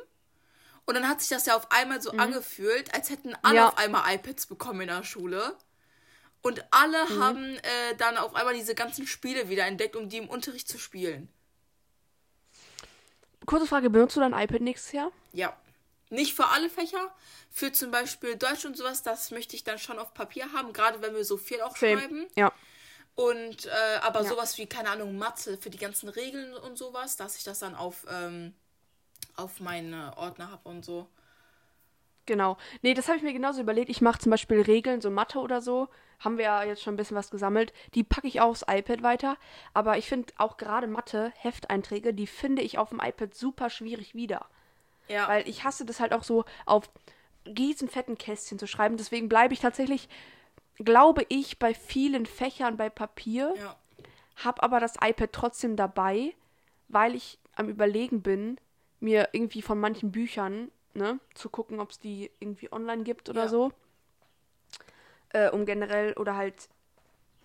Und 0.87 0.95
dann 0.95 1.09
hat 1.09 1.21
sich 1.21 1.29
das 1.31 1.47
ja 1.47 1.57
auf 1.57 1.71
einmal 1.73 2.01
so 2.01 2.13
angefühlt, 2.13 2.95
als 2.95 3.11
hätten 3.11 3.35
alle 3.43 3.51
Mhm. 3.53 3.57
Ja. 3.57 3.69
auf 3.69 3.79
einmal 3.79 4.15
iPads 4.15 4.47
bekommen 4.47 4.83
in 4.83 4.87
der 4.89 5.03
Schule. 5.03 5.57
Und 6.43 6.65
alle 6.71 7.05
Mhm. 7.07 7.23
haben 7.23 7.57
äh, 7.57 7.97
dann 7.99 8.17
auf 8.17 8.35
einmal 8.37 8.55
diese 8.55 8.75
ganzen 8.77 9.07
Spiele 9.07 9.49
wieder 9.49 9.67
entdeckt, 9.67 9.97
um 9.97 10.09
die 10.09 10.19
im 10.19 10.29
Unterricht 10.29 10.69
zu 10.69 10.79
spielen. 10.79 11.29
Kurze 13.47 13.67
Frage: 13.67 13.91
Benutzt 13.91 14.17
du 14.17 14.21
dein 14.21 14.33
iPad 14.33 14.61
nächstes 14.61 14.93
Jahr? 14.93 15.13
Ja. 15.33 15.57
Nicht 16.09 16.35
für 16.35 16.47
alle 16.49 16.71
Fächer. 16.71 17.13
Für 17.51 17.73
zum 17.73 17.91
Beispiel 17.91 18.37
Deutsch 18.37 18.65
und 18.65 18.77
sowas, 18.77 19.03
das 19.03 19.33
möchte 19.33 19.57
ich 19.57 19.65
dann 19.65 19.79
schon 19.79 19.99
auf 19.99 20.15
Papier 20.15 20.53
haben, 20.53 20.73
gerade 20.73 21.03
wenn 21.03 21.15
wir 21.17 21.25
so 21.25 21.37
viel 21.37 21.61
auch 21.63 21.77
schreiben. 21.77 22.27
Ja. 22.37 22.53
Und 23.17 23.67
äh, 23.67 23.71
aber 24.03 24.23
Ja. 24.23 24.29
sowas 24.29 24.57
wie, 24.59 24.67
keine 24.67 24.91
Ahnung, 24.91 25.17
Mathe 25.19 25.59
für 25.59 25.71
die 25.71 25.79
ganzen 25.79 26.09
Regeln 26.09 26.55
und 26.55 26.77
sowas, 26.79 27.17
dass 27.17 27.37
ich 27.39 27.45
das 27.45 27.59
dann 27.59 27.75
auf, 27.75 28.07
ähm, 28.09 28.55
auf 29.37 29.61
meine 29.61 30.17
Ordner 30.17 30.51
habe 30.51 30.69
und 30.69 30.85
so. 30.85 31.09
Genau. 32.27 32.57
Nee, 32.83 32.95
das 32.95 33.07
habe 33.07 33.19
ich 33.19 33.23
mir 33.23 33.33
genauso 33.33 33.61
überlegt. 33.61 33.89
Ich 33.89 34.01
mache 34.01 34.19
zum 34.19 34.31
Beispiel 34.31 34.61
Regeln, 34.61 35.01
so 35.01 35.11
Mathe 35.11 35.39
oder 35.39 35.61
so. 35.61 35.89
Haben 36.19 36.39
wir 36.39 36.45
ja 36.45 36.65
jetzt 36.65 36.83
schon 36.83 36.95
ein 36.95 36.97
bisschen 36.97 37.17
was 37.17 37.31
gesammelt. 37.31 37.73
Die 37.95 38.03
packe 38.03 38.27
ich 38.27 38.41
aufs 38.41 38.65
iPad 38.69 39.03
weiter. 39.03 39.37
Aber 39.75 39.97
ich 39.97 40.09
finde 40.09 40.33
auch 40.37 40.57
gerade 40.57 40.89
Mathe, 40.89 41.33
Hefteinträge, 41.37 42.13
die 42.13 42.27
finde 42.27 42.63
ich 42.63 42.79
auf 42.79 42.89
dem 42.89 43.01
iPad 43.01 43.33
super 43.35 43.71
schwierig 43.71 44.15
wieder. 44.15 44.47
Ja. 45.09 45.29
Weil 45.29 45.49
ich 45.49 45.63
hasse 45.63 45.85
das 45.85 46.01
halt 46.01 46.13
auch 46.13 46.25
so 46.25 46.45
auf 46.65 46.91
riesenfetten 47.47 48.19
Kästchen 48.19 48.59
zu 48.59 48.67
schreiben. 48.67 48.97
Deswegen 48.97 49.29
bleibe 49.29 49.55
ich 49.55 49.61
tatsächlich, 49.61 50.09
glaube 50.79 51.25
ich, 51.29 51.61
bei 51.61 51.75
vielen 51.75 52.27
Fächern 52.27 52.77
bei 52.77 52.91
Papier. 52.91 53.55
ja. 53.57 53.77
Hab 54.45 54.63
aber 54.63 54.81
das 54.81 54.97
iPad 55.03 55.31
trotzdem 55.33 55.77
dabei, 55.77 56.35
weil 56.89 57.15
ich 57.15 57.39
am 57.55 57.71
Überlegen 57.71 58.21
bin, 58.21 58.59
mir 59.01 59.29
irgendwie 59.33 59.63
von 59.63 59.79
manchen 59.79 60.13
Büchern, 60.13 60.71
ne, 60.95 61.21
zu 61.35 61.51
gucken, 61.51 61.81
ob 61.81 61.91
es 61.91 61.99
die 61.99 62.31
irgendwie 62.41 62.73
online 62.73 63.03
gibt 63.03 63.29
oder 63.29 63.43
Ja. 63.43 63.49
so. 63.49 63.73
Äh, 65.31 65.51
um 65.51 65.67
generell, 65.67 66.13
oder 66.15 66.37
halt, 66.37 66.69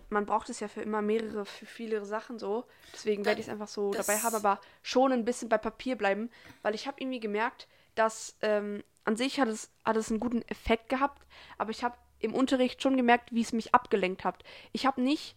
man 0.08 0.24
braucht 0.24 0.48
es 0.48 0.60
ja 0.60 0.68
für 0.68 0.82
immer 0.82 1.02
mehrere, 1.02 1.44
für 1.44 1.66
viele 1.66 2.04
Sachen 2.04 2.38
so. 2.38 2.64
Deswegen 2.94 3.24
werde 3.24 3.40
ich 3.40 3.46
es 3.46 3.52
einfach 3.52 3.68
so 3.68 3.92
dabei 3.92 4.18
haben, 4.18 4.34
aber 4.34 4.60
schon 4.82 5.12
ein 5.12 5.24
bisschen 5.24 5.48
bei 5.48 5.58
Papier 5.58 5.96
bleiben, 5.96 6.30
weil 6.62 6.74
ich 6.74 6.86
habe 6.86 7.00
irgendwie 7.00 7.20
gemerkt, 7.20 7.68
dass 7.94 8.36
ähm, 8.40 8.82
an 9.04 9.16
sich 9.16 9.40
hat 9.40 9.48
es, 9.48 9.70
hat 9.84 9.96
es 9.96 10.10
einen 10.10 10.20
guten 10.20 10.42
Effekt 10.42 10.88
gehabt, 10.88 11.26
aber 11.58 11.70
ich 11.70 11.82
habe 11.82 11.96
im 12.20 12.34
Unterricht 12.34 12.80
schon 12.82 12.96
gemerkt, 12.96 13.32
wie 13.32 13.40
es 13.42 13.52
mich 13.52 13.74
abgelenkt 13.74 14.24
hat. 14.24 14.44
Ich 14.72 14.86
habe 14.86 15.02
nicht 15.02 15.36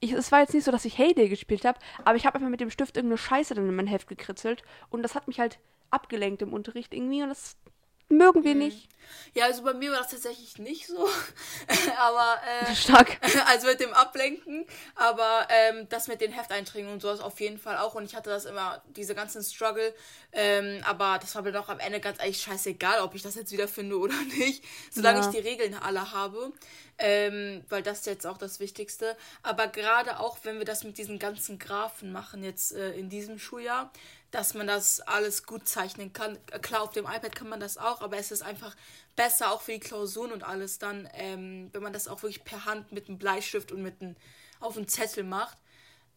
ich, 0.00 0.12
es 0.12 0.32
war 0.32 0.40
jetzt 0.40 0.54
nicht 0.54 0.64
so, 0.64 0.72
dass 0.72 0.84
ich 0.84 0.98
Heyday 0.98 1.28
gespielt 1.28 1.64
habe, 1.64 1.78
aber 2.04 2.16
ich 2.16 2.26
habe 2.26 2.36
einfach 2.36 2.48
mit 2.48 2.60
dem 2.60 2.70
Stift 2.70 2.96
irgendeine 2.96 3.18
Scheiße 3.18 3.54
dann 3.54 3.68
in 3.68 3.76
mein 3.76 3.86
Heft 3.86 4.08
gekritzelt 4.08 4.62
und 4.88 5.02
das 5.02 5.14
hat 5.14 5.28
mich 5.28 5.38
halt 5.38 5.58
abgelenkt 5.90 6.42
im 6.42 6.52
Unterricht 6.52 6.94
irgendwie 6.94 7.22
und 7.22 7.28
das 7.28 7.56
mögen 8.10 8.44
wir 8.44 8.54
nicht. 8.54 8.88
Ja, 9.32 9.44
also 9.44 9.62
bei 9.62 9.74
mir 9.74 9.92
war 9.92 9.98
das 9.98 10.10
tatsächlich 10.10 10.58
nicht 10.58 10.88
so. 10.88 11.08
aber 11.98 12.40
äh, 12.68 12.74
Stark. 12.74 13.16
also 13.46 13.68
mit 13.68 13.78
dem 13.80 13.92
Ablenken, 13.92 14.66
aber 14.96 15.46
ähm, 15.48 15.88
das 15.88 16.08
mit 16.08 16.20
den 16.20 16.32
Hefteinträgen 16.32 16.90
und 16.90 17.00
sowas 17.00 17.20
auf 17.20 17.38
jeden 17.40 17.58
Fall 17.58 17.78
auch. 17.78 17.94
Und 17.94 18.04
ich 18.04 18.16
hatte 18.16 18.30
das 18.30 18.44
immer, 18.44 18.82
diese 18.96 19.14
ganzen 19.14 19.42
Struggle. 19.44 19.94
Ähm, 20.32 20.82
aber 20.84 21.18
das 21.20 21.34
war 21.36 21.42
mir 21.42 21.52
doch 21.52 21.68
am 21.68 21.78
Ende 21.78 22.00
ganz 22.00 22.18
ehrlich 22.18 22.40
scheißegal, 22.40 23.00
ob 23.02 23.14
ich 23.14 23.22
das 23.22 23.36
jetzt 23.36 23.52
wieder 23.52 23.68
finde 23.68 23.98
oder 23.98 24.14
nicht. 24.38 24.64
Solange 24.90 25.20
Ja. 25.20 25.24
ich 25.26 25.30
die 25.30 25.48
Regeln 25.48 25.74
alle 25.74 26.10
habe. 26.12 26.52
Ähm, 26.98 27.64
weil 27.70 27.82
das 27.82 28.00
ist 28.00 28.06
jetzt 28.06 28.26
auch 28.26 28.36
das 28.36 28.60
Wichtigste. 28.60 29.16
Aber 29.42 29.68
gerade 29.68 30.18
auch, 30.20 30.38
wenn 30.42 30.58
wir 30.58 30.66
das 30.66 30.84
mit 30.84 30.98
diesen 30.98 31.18
ganzen 31.18 31.58
Graphen 31.58 32.12
machen, 32.12 32.42
jetzt 32.44 32.72
äh, 32.72 32.92
in 32.92 33.08
diesem 33.08 33.38
Schuljahr, 33.38 33.90
dass 34.30 34.54
man 34.54 34.66
das 34.66 35.00
alles 35.00 35.44
gut 35.44 35.66
zeichnen 35.66 36.12
kann. 36.12 36.38
Klar, 36.62 36.82
auf 36.82 36.90
dem 36.90 37.04
iPad 37.04 37.34
kann 37.34 37.48
man 37.48 37.60
das 37.60 37.78
auch, 37.78 38.00
aber 38.00 38.16
es 38.16 38.30
ist 38.30 38.42
einfach 38.42 38.76
besser 39.16 39.50
auch 39.50 39.60
für 39.60 39.72
die 39.72 39.80
Klausuren 39.80 40.32
und 40.32 40.44
alles 40.44 40.78
dann, 40.78 41.08
ähm, 41.14 41.68
wenn 41.72 41.82
man 41.82 41.92
das 41.92 42.08
auch 42.08 42.22
wirklich 42.22 42.44
per 42.44 42.64
Hand 42.64 42.92
mit 42.92 43.08
einem 43.08 43.18
Bleistift 43.18 43.72
und 43.72 43.82
mit 43.82 44.00
einem 44.00 44.16
auf 44.60 44.76
einen 44.76 44.88
Zettel 44.88 45.24
macht. 45.24 45.58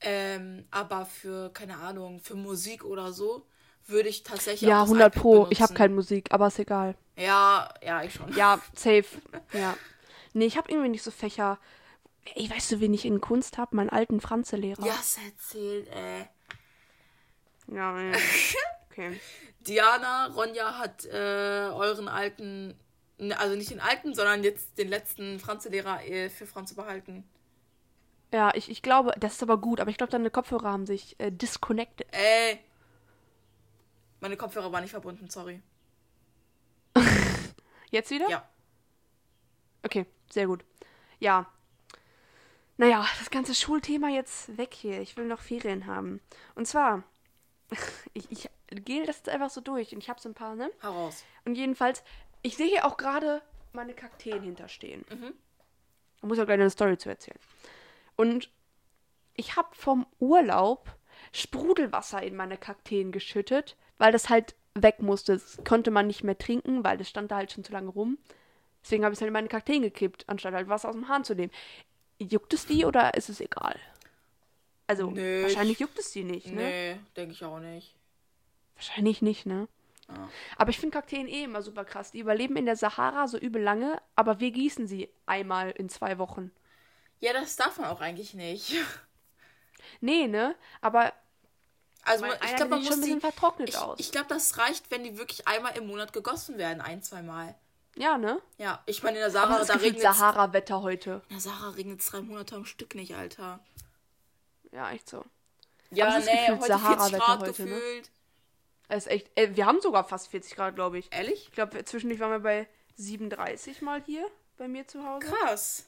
Ähm, 0.01 0.65
aber 0.69 1.05
für, 1.05 1.49
keine 1.53 1.77
Ahnung, 1.77 2.19
für 2.19 2.35
Musik 2.35 2.83
oder 2.83 3.13
so 3.13 3.45
würde 3.87 4.09
ich 4.09 4.23
tatsächlich 4.23 4.69
Ja, 4.69 4.81
auch 4.81 4.85
das 4.85 4.89
100 4.91 5.13
iPad 5.13 5.21
Pro. 5.21 5.47
Ich 5.49 5.61
habe 5.61 5.73
keine 5.73 5.93
Musik, 5.93 6.31
aber 6.31 6.47
ist 6.47 6.59
egal. 6.59 6.95
Ja, 7.15 7.73
ja, 7.81 8.03
ich 8.03 8.13
schon. 8.13 8.33
Ja, 8.35 8.59
safe. 8.75 9.05
Ja. 9.53 9.75
Nee, 10.33 10.45
ich 10.45 10.57
habe 10.57 10.69
irgendwie 10.69 10.89
nicht 10.89 11.03
so 11.03 11.11
Fächer. 11.11 11.57
Ey, 12.35 12.49
weißt 12.49 12.73
du, 12.73 12.79
wen 12.79 12.93
ich 12.93 13.05
in 13.05 13.21
Kunst 13.21 13.57
habe? 13.57 13.75
Meinen 13.75 13.89
alten 13.89 14.21
Franzelehrer. 14.21 14.85
Ja, 14.85 14.95
es 14.99 15.17
erzählt, 15.17 15.87
äh. 15.89 16.25
Ja, 17.67 17.99
ja. 17.99 18.17
Okay. 18.89 19.19
Diana, 19.61 20.27
Ronja 20.27 20.77
hat 20.77 21.05
äh, 21.05 21.71
euren 21.73 22.07
alten, 22.07 22.79
also 23.39 23.55
nicht 23.55 23.71
den 23.71 23.79
alten, 23.79 24.13
sondern 24.13 24.43
jetzt 24.43 24.77
den 24.77 24.87
letzten 24.87 25.39
Franzlehrer 25.39 26.05
äh, 26.05 26.29
für 26.29 26.45
Franz 26.45 26.75
behalten. 26.75 27.23
Ja, 28.31 28.51
ich, 28.53 28.69
ich 28.69 28.83
glaube, 28.83 29.15
das 29.19 29.33
ist 29.33 29.43
aber 29.43 29.57
gut, 29.57 29.79
aber 29.79 29.89
ich 29.89 29.97
glaube, 29.97 30.11
deine 30.11 30.29
Kopfhörer 30.29 30.71
haben 30.71 30.85
sich 30.85 31.19
äh, 31.19 31.31
disconnected. 31.31 32.07
Äh. 32.11 32.57
Meine 34.19 34.37
Kopfhörer 34.37 34.71
waren 34.71 34.81
nicht 34.81 34.91
verbunden, 34.91 35.27
sorry. 35.29 35.61
Jetzt 37.91 38.11
wieder? 38.11 38.29
Ja. 38.29 38.47
Okay, 39.83 40.05
sehr 40.31 40.47
gut. 40.47 40.63
Ja. 41.19 41.47
Naja, 42.77 43.05
das 43.19 43.29
ganze 43.29 43.53
Schulthema 43.53 44.09
jetzt 44.09 44.57
weg 44.57 44.73
hier. 44.73 44.99
Ich 45.01 45.15
will 45.15 45.25
noch 45.25 45.41
Ferien 45.41 45.85
haben. 45.85 46.19
Und 46.55 46.67
zwar, 46.67 47.03
ich, 48.13 48.31
ich 48.31 48.49
gehe 48.85 49.05
das 49.05 49.17
jetzt 49.17 49.29
einfach 49.29 49.49
so 49.49 49.61
durch 49.61 49.93
und 49.93 49.99
ich 49.99 50.09
habe 50.09 50.19
so 50.19 50.29
ein 50.29 50.33
paar, 50.33 50.55
ne? 50.55 50.71
Heraus. 50.81 51.23
Und 51.45 51.55
jedenfalls, 51.55 52.03
ich 52.41 52.57
sehe 52.57 52.67
hier 52.67 52.85
auch 52.85 52.97
gerade 52.97 53.41
meine 53.73 53.93
Kakteen 53.93 54.43
hinterstehen. 54.43 55.05
Da 56.21 56.27
muss 56.27 56.37
ich 56.37 56.41
auch 56.41 56.45
gleich 56.47 56.59
eine 56.59 56.69
Story 56.69 56.97
zu 56.97 57.09
erzählen. 57.09 57.39
Und 58.15 58.49
ich 59.35 59.55
habe 59.55 59.69
vom 59.73 60.05
Urlaub 60.19 60.95
Sprudelwasser 61.31 62.21
in 62.21 62.35
meine 62.35 62.57
Kakteen 62.57 63.11
geschüttet, 63.11 63.75
weil 63.97 64.11
das 64.11 64.29
halt 64.29 64.55
weg 64.75 65.01
musste. 65.01 65.33
Das 65.33 65.57
konnte 65.65 65.91
man 65.91 66.07
nicht 66.07 66.23
mehr 66.23 66.37
trinken, 66.37 66.83
weil 66.83 66.97
das 66.97 67.09
stand 67.09 67.31
da 67.31 67.37
halt 67.37 67.51
schon 67.51 67.63
zu 67.63 67.71
lange 67.71 67.89
rum. 67.89 68.17
Deswegen 68.83 69.03
habe 69.03 69.13
ich 69.13 69.17
es 69.17 69.21
halt 69.21 69.27
in 69.27 69.33
meine 69.33 69.47
Kakteen 69.47 69.81
gekippt, 69.81 70.25
anstatt 70.27 70.53
halt 70.53 70.67
Wasser 70.67 70.89
aus 70.89 70.95
dem 70.95 71.07
Hahn 71.07 71.23
zu 71.23 71.35
nehmen. 71.35 71.51
Juckt 72.19 72.53
es 72.53 72.65
die 72.65 72.85
oder 72.85 73.13
ist 73.15 73.29
es 73.29 73.41
egal? 73.41 73.79
Also, 75.01 75.11
Nö, 75.11 75.43
wahrscheinlich 75.43 75.73
ich- 75.73 75.79
juckt 75.79 75.97
es 75.99 76.11
die 76.11 76.23
nicht, 76.23 76.47
ne? 76.47 76.53
Nee, 76.61 76.99
denke 77.17 77.33
ich 77.33 77.43
auch 77.43 77.59
nicht. 77.59 77.95
Wahrscheinlich 78.75 79.21
nicht, 79.21 79.45
ne? 79.45 79.67
Ja. 80.09 80.29
Aber 80.57 80.69
ich 80.69 80.79
finde 80.79 80.97
Kakteen 80.97 81.27
eh 81.27 81.43
immer 81.45 81.61
super 81.61 81.85
krass. 81.85 82.11
Die 82.11 82.19
überleben 82.19 82.55
in 82.57 82.65
der 82.65 82.75
Sahara 82.75 83.27
so 83.27 83.37
übel 83.37 83.61
lange, 83.61 84.01
aber 84.15 84.39
wir 84.39 84.51
gießen 84.51 84.85
sie 84.87 85.09
einmal 85.25 85.71
in 85.71 85.87
zwei 85.89 86.17
Wochen. 86.17 86.51
Ja, 87.21 87.31
das 87.33 87.55
darf 87.55 87.77
man 87.77 87.87
auch 87.89 88.01
eigentlich 88.01 88.33
nicht. 88.33 88.73
Nee, 89.99 90.27
ne? 90.27 90.55
Aber 90.81 91.11
Also 92.03 92.25
man, 92.25 92.35
ich 92.45 92.55
glaube, 92.55 92.69
man 92.71 92.79
muss 92.79 92.87
schon 92.87 92.97
ein 92.99 93.01
die. 93.01 93.07
bisschen 93.07 93.21
vertrocknet 93.21 93.69
Ich, 93.69 93.77
aus. 93.77 93.99
ich 93.99 94.11
glaube, 94.11 94.27
das 94.29 94.57
reicht, 94.57 94.89
wenn 94.91 95.03
die 95.03 95.17
wirklich 95.17 95.45
einmal 95.47 95.77
im 95.77 95.87
Monat 95.87 96.13
gegossen 96.13 96.57
werden, 96.57 96.79
ein, 96.81 97.01
zweimal. 97.03 97.53
ja, 97.97 98.17
ne? 98.17 98.41
Ja, 98.57 98.81
ich 98.85 99.03
meine, 99.03 99.17
in 99.17 99.21
der 99.23 99.29
Sahara, 99.31 99.63
da 99.63 99.73
regnet 99.75 100.01
Sahara-Wetter 100.01 100.81
heute. 100.83 101.21
In 101.27 101.35
der 101.35 101.41
Sahara 101.41 101.69
regnet 101.71 101.99
es 101.99 102.05
drei 102.07 102.21
Monate 102.21 102.55
am 102.55 102.65
Stück 102.65 102.95
nicht, 102.95 103.15
Alter. 103.15 103.59
Ja, 104.73 104.91
echt 104.91 105.09
so. 105.09 105.23
Ja, 105.91 106.07
Aber 106.07 106.17
es 106.17 106.25
ist 106.25 106.31
nee, 106.33 106.39
gefühlt 106.47 106.61
heute 106.61 106.79
40 106.79 106.81
Sahara-Wetter 106.81 107.17
Grad 107.19 107.39
heute, 107.41 107.63
ne? 107.65 107.69
gefühlt. 107.69 108.11
Es 108.89 109.05
ist 109.05 109.11
echt. 109.11 109.31
Äh, 109.39 109.55
wir 109.55 109.65
haben 109.65 109.81
sogar 109.81 110.03
fast 110.03 110.27
40 110.29 110.55
Grad, 110.55 110.75
glaube 110.75 110.97
ich. 110.97 111.13
Ehrlich? 111.13 111.45
Ich 111.47 111.51
glaube, 111.51 111.85
zwischendurch 111.85 112.19
waren 112.19 112.31
wir 112.31 112.39
bei 112.39 112.67
37 112.95 113.81
mal 113.81 114.01
hier 114.03 114.27
bei 114.57 114.67
mir 114.67 114.87
zu 114.87 115.03
Hause. 115.05 115.27
Krass. 115.27 115.85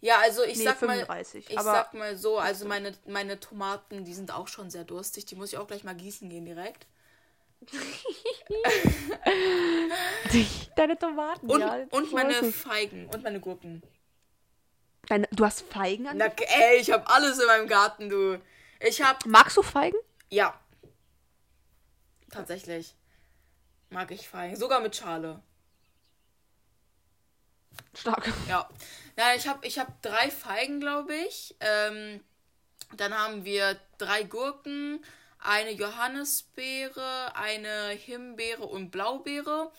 Ja, 0.00 0.18
also 0.20 0.42
ich 0.42 0.58
Nee, 0.58 0.64
sag 0.64 0.78
35, 0.78 1.44
mal, 1.46 1.52
ich 1.52 1.58
aber- 1.58 1.72
sag 1.72 1.94
mal 1.94 2.16
so, 2.16 2.38
also 2.38 2.66
meine, 2.66 2.94
meine 3.06 3.40
Tomaten, 3.40 4.04
die 4.04 4.12
sind 4.12 4.32
auch 4.32 4.48
schon 4.48 4.70
sehr 4.70 4.84
durstig. 4.84 5.24
Die 5.26 5.34
muss 5.34 5.52
ich 5.52 5.58
auch 5.58 5.66
gleich 5.66 5.84
mal 5.84 5.94
gießen 5.94 6.28
gehen 6.28 6.44
direkt. 6.44 6.86
Deine 10.76 10.98
Tomaten, 10.98 11.50
Und, 11.50 11.60
ja. 11.60 11.78
und 11.90 12.12
meine 12.12 12.34
ist. 12.34 12.56
Feigen 12.56 13.06
und 13.08 13.22
meine 13.22 13.40
Gurken. 13.40 13.82
Deine, 15.08 15.28
du 15.32 15.44
hast 15.44 15.62
Feigen 15.62 16.06
an? 16.06 16.16
Na, 16.16 16.26
ey, 16.26 16.78
ich 16.80 16.90
habe 16.90 17.06
alles 17.08 17.38
in 17.38 17.46
meinem 17.46 17.66
Garten, 17.68 18.08
du. 18.08 18.40
Ich 18.80 19.02
hab, 19.02 19.24
Magst 19.26 19.56
du 19.56 19.62
Feigen? 19.62 19.98
ja. 20.30 20.58
Tatsächlich. 22.30 22.96
Mag 23.90 24.10
ich 24.10 24.28
Feigen. 24.28 24.56
Sogar 24.56 24.80
mit 24.80 24.96
Schale. 24.96 25.40
Stark. 27.94 28.26
Ja. 28.48 28.68
Ja, 29.16 29.34
ich 29.36 29.46
habe 29.46 29.64
ich 29.64 29.78
hab 29.78 30.02
drei 30.02 30.28
Feigen, 30.32 30.80
glaube 30.80 31.14
ich. 31.14 31.54
Ähm, 31.60 32.20
dann 32.96 33.16
haben 33.16 33.44
wir 33.44 33.78
drei 33.98 34.24
Gurken, 34.24 35.04
eine 35.38 35.70
Johannisbeere, 35.70 37.36
eine 37.36 37.90
Himbeere 37.90 38.64
und 38.64 38.90
Blaubeere. 38.90 39.70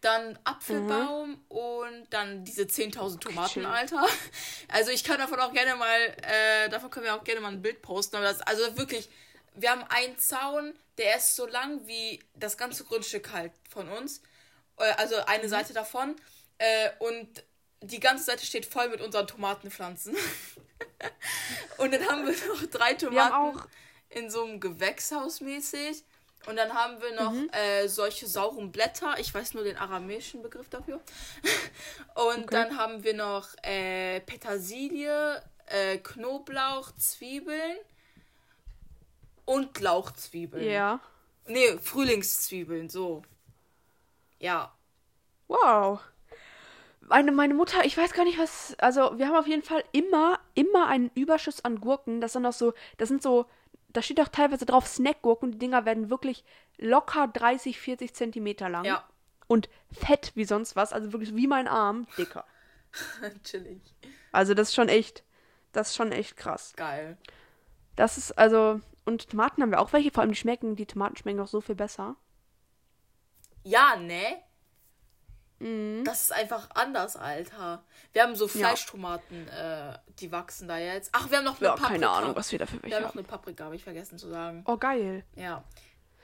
Dann 0.00 0.38
Apfelbaum 0.44 1.44
und 1.48 2.06
dann 2.08 2.44
diese 2.44 2.62
10.000 2.62 3.20
Tomaten. 3.20 3.66
Alter. 3.66 4.04
Also 4.68 4.92
ich 4.92 5.04
kann 5.04 5.18
davon 5.18 5.38
auch 5.40 5.52
gerne 5.52 5.76
mal, 5.76 6.00
äh, 6.22 6.68
davon 6.70 6.90
können 6.90 7.06
wir 7.06 7.14
auch 7.14 7.24
gerne 7.24 7.40
mal 7.40 7.52
ein 7.52 7.60
Bild 7.60 7.82
posten. 7.82 8.16
Aber 8.16 8.24
das, 8.24 8.40
also 8.40 8.78
wirklich, 8.78 9.10
wir 9.54 9.70
haben 9.70 9.84
einen 9.88 10.16
Zaun, 10.18 10.74
der 10.96 11.16
ist 11.16 11.36
so 11.36 11.46
lang 11.46 11.86
wie 11.86 12.20
das 12.34 12.56
ganze 12.56 12.84
Grundstück 12.84 13.32
halt 13.32 13.52
von 13.68 13.88
uns. 13.88 14.22
Äh, 14.76 14.92
also 14.96 15.16
eine 15.26 15.48
Seite 15.48 15.72
davon. 15.72 16.16
Äh, 16.58 16.90
und 16.98 17.44
die 17.82 18.00
ganze 18.00 18.24
Seite 18.24 18.44
steht 18.44 18.66
voll 18.66 18.88
mit 18.88 19.00
unseren 19.00 19.26
Tomatenpflanzen. 19.26 20.16
und 21.78 21.92
dann 21.92 22.06
haben 22.06 22.26
wir 22.26 22.34
noch 22.48 22.66
drei 22.66 22.94
Tomaten 22.94 23.60
in 24.10 24.30
so 24.30 24.44
einem 24.44 24.60
Gewächshaus 24.60 25.40
mäßig. 25.40 26.04
Und 26.46 26.56
dann 26.56 26.72
haben 26.72 27.00
wir 27.02 27.14
noch 27.14 27.34
äh, 27.52 27.86
solche 27.86 28.26
sauren 28.26 28.72
Blätter. 28.72 29.14
Ich 29.18 29.32
weiß 29.32 29.54
nur 29.54 29.64
den 29.64 29.76
aramäischen 29.76 30.42
Begriff 30.42 30.68
dafür. 30.70 31.00
Und 32.14 32.52
dann 32.52 32.78
haben 32.78 33.04
wir 33.04 33.14
noch 33.14 33.48
äh, 33.62 34.20
Petersilie, 34.20 35.42
äh, 35.66 35.98
Knoblauch, 35.98 36.92
Zwiebeln 36.96 37.76
und 39.44 39.80
Lauchzwiebeln. 39.80 40.64
Ja. 40.64 41.00
Nee, 41.46 41.78
Frühlingszwiebeln, 41.78 42.88
so. 42.88 43.22
Ja. 44.38 44.72
Wow. 45.48 46.00
Meine, 47.00 47.32
meine 47.32 47.54
Mutter, 47.54 47.84
ich 47.84 47.96
weiß 47.96 48.12
gar 48.12 48.24
nicht, 48.24 48.38
was. 48.38 48.76
Also, 48.78 49.18
wir 49.18 49.26
haben 49.26 49.36
auf 49.36 49.48
jeden 49.48 49.64
Fall 49.64 49.82
immer, 49.90 50.38
immer 50.54 50.86
einen 50.86 51.10
Überschuss 51.14 51.64
an 51.64 51.80
Gurken. 51.80 52.20
Das 52.20 52.34
sind 52.34 52.46
auch 52.46 52.52
so, 52.52 52.72
das 52.98 53.08
sind 53.08 53.22
so, 53.22 53.46
da 53.92 54.02
steht 54.02 54.20
auch 54.20 54.28
teilweise 54.28 54.66
drauf 54.66 54.86
Snackgurken 54.86 55.48
und 55.48 55.52
die 55.52 55.58
Dinger 55.58 55.84
werden 55.84 56.10
wirklich 56.10 56.44
locker 56.78 57.28
30, 57.28 57.78
40 57.78 58.14
Zentimeter 58.14 58.68
lang. 58.68 58.84
Ja. 58.84 59.04
Und 59.46 59.68
fett 59.90 60.32
wie 60.34 60.44
sonst 60.44 60.76
was, 60.76 60.92
also 60.92 61.12
wirklich 61.12 61.34
wie 61.34 61.46
mein 61.46 61.66
Arm, 61.66 62.06
dicker. 62.16 62.44
Chillig. 63.44 63.80
Also, 64.32 64.54
das 64.54 64.68
ist 64.68 64.74
schon 64.74 64.88
echt, 64.88 65.24
das 65.72 65.90
ist 65.90 65.96
schon 65.96 66.12
echt 66.12 66.36
krass. 66.36 66.72
Geil. 66.76 67.18
Das 67.96 68.16
ist 68.16 68.32
also, 68.38 68.80
und 69.04 69.30
Tomaten 69.30 69.62
haben 69.62 69.70
wir 69.70 69.80
auch 69.80 69.92
welche, 69.92 70.10
vor 70.10 70.22
allem 70.22 70.30
die 70.30 70.36
schmecken, 70.36 70.76
die 70.76 70.86
Tomaten 70.86 71.16
schmecken 71.16 71.38
noch 71.38 71.48
so 71.48 71.60
viel 71.60 71.74
besser. 71.74 72.16
Ja, 73.64 73.96
ne? 73.96 74.42
Mhm. 75.60 76.04
Das 76.04 76.22
ist 76.22 76.32
einfach 76.32 76.68
anders, 76.74 77.16
Alter. 77.16 77.82
Wir 78.12 78.22
haben 78.22 78.34
so 78.34 78.48
Fleischtomaten, 78.48 79.46
äh, 79.48 79.92
die 80.18 80.32
wachsen 80.32 80.66
da 80.68 80.78
jetzt. 80.78 81.10
Ach, 81.12 81.30
wir 81.30 81.38
haben 81.38 81.44
noch 81.44 81.58
eine 81.58 81.66
Ja, 81.66 81.72
Paprika. 81.72 81.88
keine 81.92 82.08
Ahnung, 82.10 82.34
was 82.36 82.50
wir 82.50 82.58
da 82.58 82.66
für 82.66 82.74
Wir 82.74 82.82
welche 82.84 82.96
haben 82.96 83.02
noch 83.02 83.08
haben. 83.10 83.18
eine 83.18 83.28
Paprika, 83.28 83.64
habe 83.64 83.76
ich 83.76 83.84
vergessen 83.84 84.18
zu 84.18 84.28
sagen. 84.28 84.62
Oh, 84.66 84.76
geil. 84.76 85.24
Ja. 85.36 85.62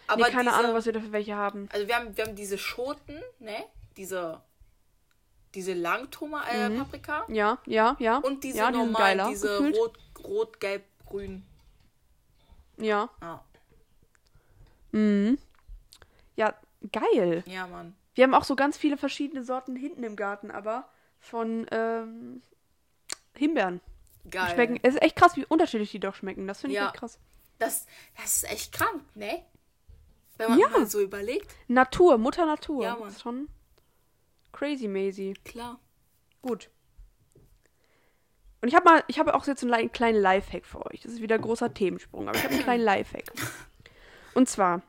Nee, 0.08 0.12
Aber 0.12 0.24
keine 0.30 0.44
diese, 0.50 0.54
Ahnung, 0.54 0.74
was 0.74 0.86
wir 0.86 0.92
da 0.92 1.00
für 1.00 1.12
welche 1.12 1.34
haben. 1.36 1.68
Also 1.72 1.86
wir 1.86 1.96
haben, 1.96 2.16
wir 2.16 2.24
haben 2.24 2.34
diese 2.36 2.58
Schoten, 2.58 3.20
ne? 3.38 3.64
Diese, 3.96 4.40
diese 5.54 5.74
Langtoma 5.74 6.44
äh, 6.48 6.70
Paprika. 6.70 7.24
Ja, 7.28 7.58
ja, 7.66 7.96
ja. 7.98 8.18
Und 8.18 8.42
diese 8.44 8.54
Mhm. 8.58 8.60
ja, 8.64 8.70
die 8.72 8.78
normalen, 8.78 9.18
geiler, 9.18 9.28
diese 9.28 9.48
gefühlt. 9.48 9.76
rot, 9.76 9.98
rot, 10.24 10.60
gelb, 10.60 10.84
grün. 11.06 11.46
Ja. 12.78 13.08
Ja. 13.20 13.44
Mhm. 14.92 15.38
Ja, 16.36 16.54
geil. 16.92 17.42
ja, 17.46 17.66
Mann. 17.66 17.94
Wir 18.16 18.24
haben 18.24 18.34
auch 18.34 18.44
so 18.44 18.56
ganz 18.56 18.76
viele 18.76 18.96
verschiedene 18.96 19.44
Sorten 19.44 19.76
hinten 19.76 20.02
im 20.02 20.16
Garten, 20.16 20.50
aber 20.50 20.88
von 21.20 21.66
ähm, 21.70 22.42
Himbeeren. 23.36 23.80
Die 24.24 24.30
Geil. 24.30 24.54
Schmecken, 24.54 24.80
es 24.82 24.94
ist 24.94 25.02
echt 25.02 25.16
krass, 25.16 25.36
wie 25.36 25.44
unterschiedlich 25.44 25.90
die 25.92 26.00
doch 26.00 26.14
schmecken. 26.14 26.48
Das 26.48 26.60
finde 26.62 26.72
ich 26.74 26.80
Ja. 26.80 26.86
echt 26.86 26.96
krass. 26.96 27.18
Das, 27.58 27.86
das 28.16 28.38
ist 28.38 28.50
echt 28.50 28.72
krank, 28.72 29.02
ne? 29.14 29.42
Wenn 30.38 30.50
man 30.50 30.58
Ja. 30.58 30.68
mal 30.70 30.86
so 30.86 31.00
überlegt. 31.00 31.54
Natur, 31.68 32.18
Mutter 32.18 32.46
Natur. 32.46 32.82
Ja, 32.84 32.94
Mann. 32.94 33.04
Das 33.04 33.14
ist 33.16 33.22
schon 33.22 33.48
crazy 34.52 34.88
mazy. 34.88 35.34
Klar. 35.44 35.78
Gut. 36.42 36.70
Und 38.62 38.68
ich 38.68 38.74
habe 38.74 38.84
mal, 38.86 39.04
ich 39.08 39.18
habe 39.18 39.34
auch 39.34 39.46
jetzt 39.46 39.62
einen 39.62 39.92
kleinen 39.92 40.20
Lifehack 40.20 40.64
für 40.66 40.84
euch. 40.86 41.02
Das 41.02 41.12
ist 41.12 41.20
wieder 41.20 41.34
ein 41.36 41.42
großer 41.42 41.72
Themensprung, 41.72 42.28
aber 42.28 42.36
ich 42.38 42.44
habe 42.44 42.54
einen 42.54 42.62
kleinen 42.62 42.84
Lifehack. 42.84 43.24
Und 44.34 44.48
zwar, 44.48 44.80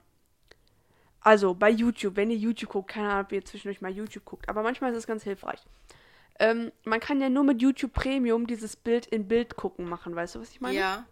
also 1.22 1.54
bei 1.54 1.70
YouTube, 1.70 2.16
wenn 2.16 2.32
ihr 2.32 2.38
YouTube 2.38 2.70
guckt, 2.70 2.90
keine 2.90 3.10
Ahnung, 3.10 3.26
ob 3.26 3.32
ihr 3.32 3.44
zwischendurch 3.44 3.82
mal 3.82 3.92
YouTube 3.92 4.26
guckt, 4.26 4.50
aber 4.50 4.64
manchmal 4.64 4.92
ist 4.92 4.98
es 4.98 5.08
ganz 5.08 5.24
hilfreich. 5.24 5.62
Ähm, 6.40 6.72
man 6.86 7.00
kann 7.00 7.20
ja 7.20 7.30
nur 7.30 7.44
mit 7.44 7.62
YouTube 7.62 7.94
Premium 7.94 8.46
dieses 8.48 8.76
Bild 8.76 9.08
in 9.08 9.28
Bild 9.28 9.56
gucken 9.56 9.90
machen, 9.90 10.16
weißt 10.16 10.36
du, 10.36 10.40
was 10.42 10.52
ich 10.52 10.62
meine? 10.62 10.78
Ja. 10.78 11.06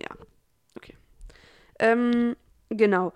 Ja. 0.00 0.08
Okay. 0.76 0.96
Ähm, 1.78 2.36
genau. 2.70 3.12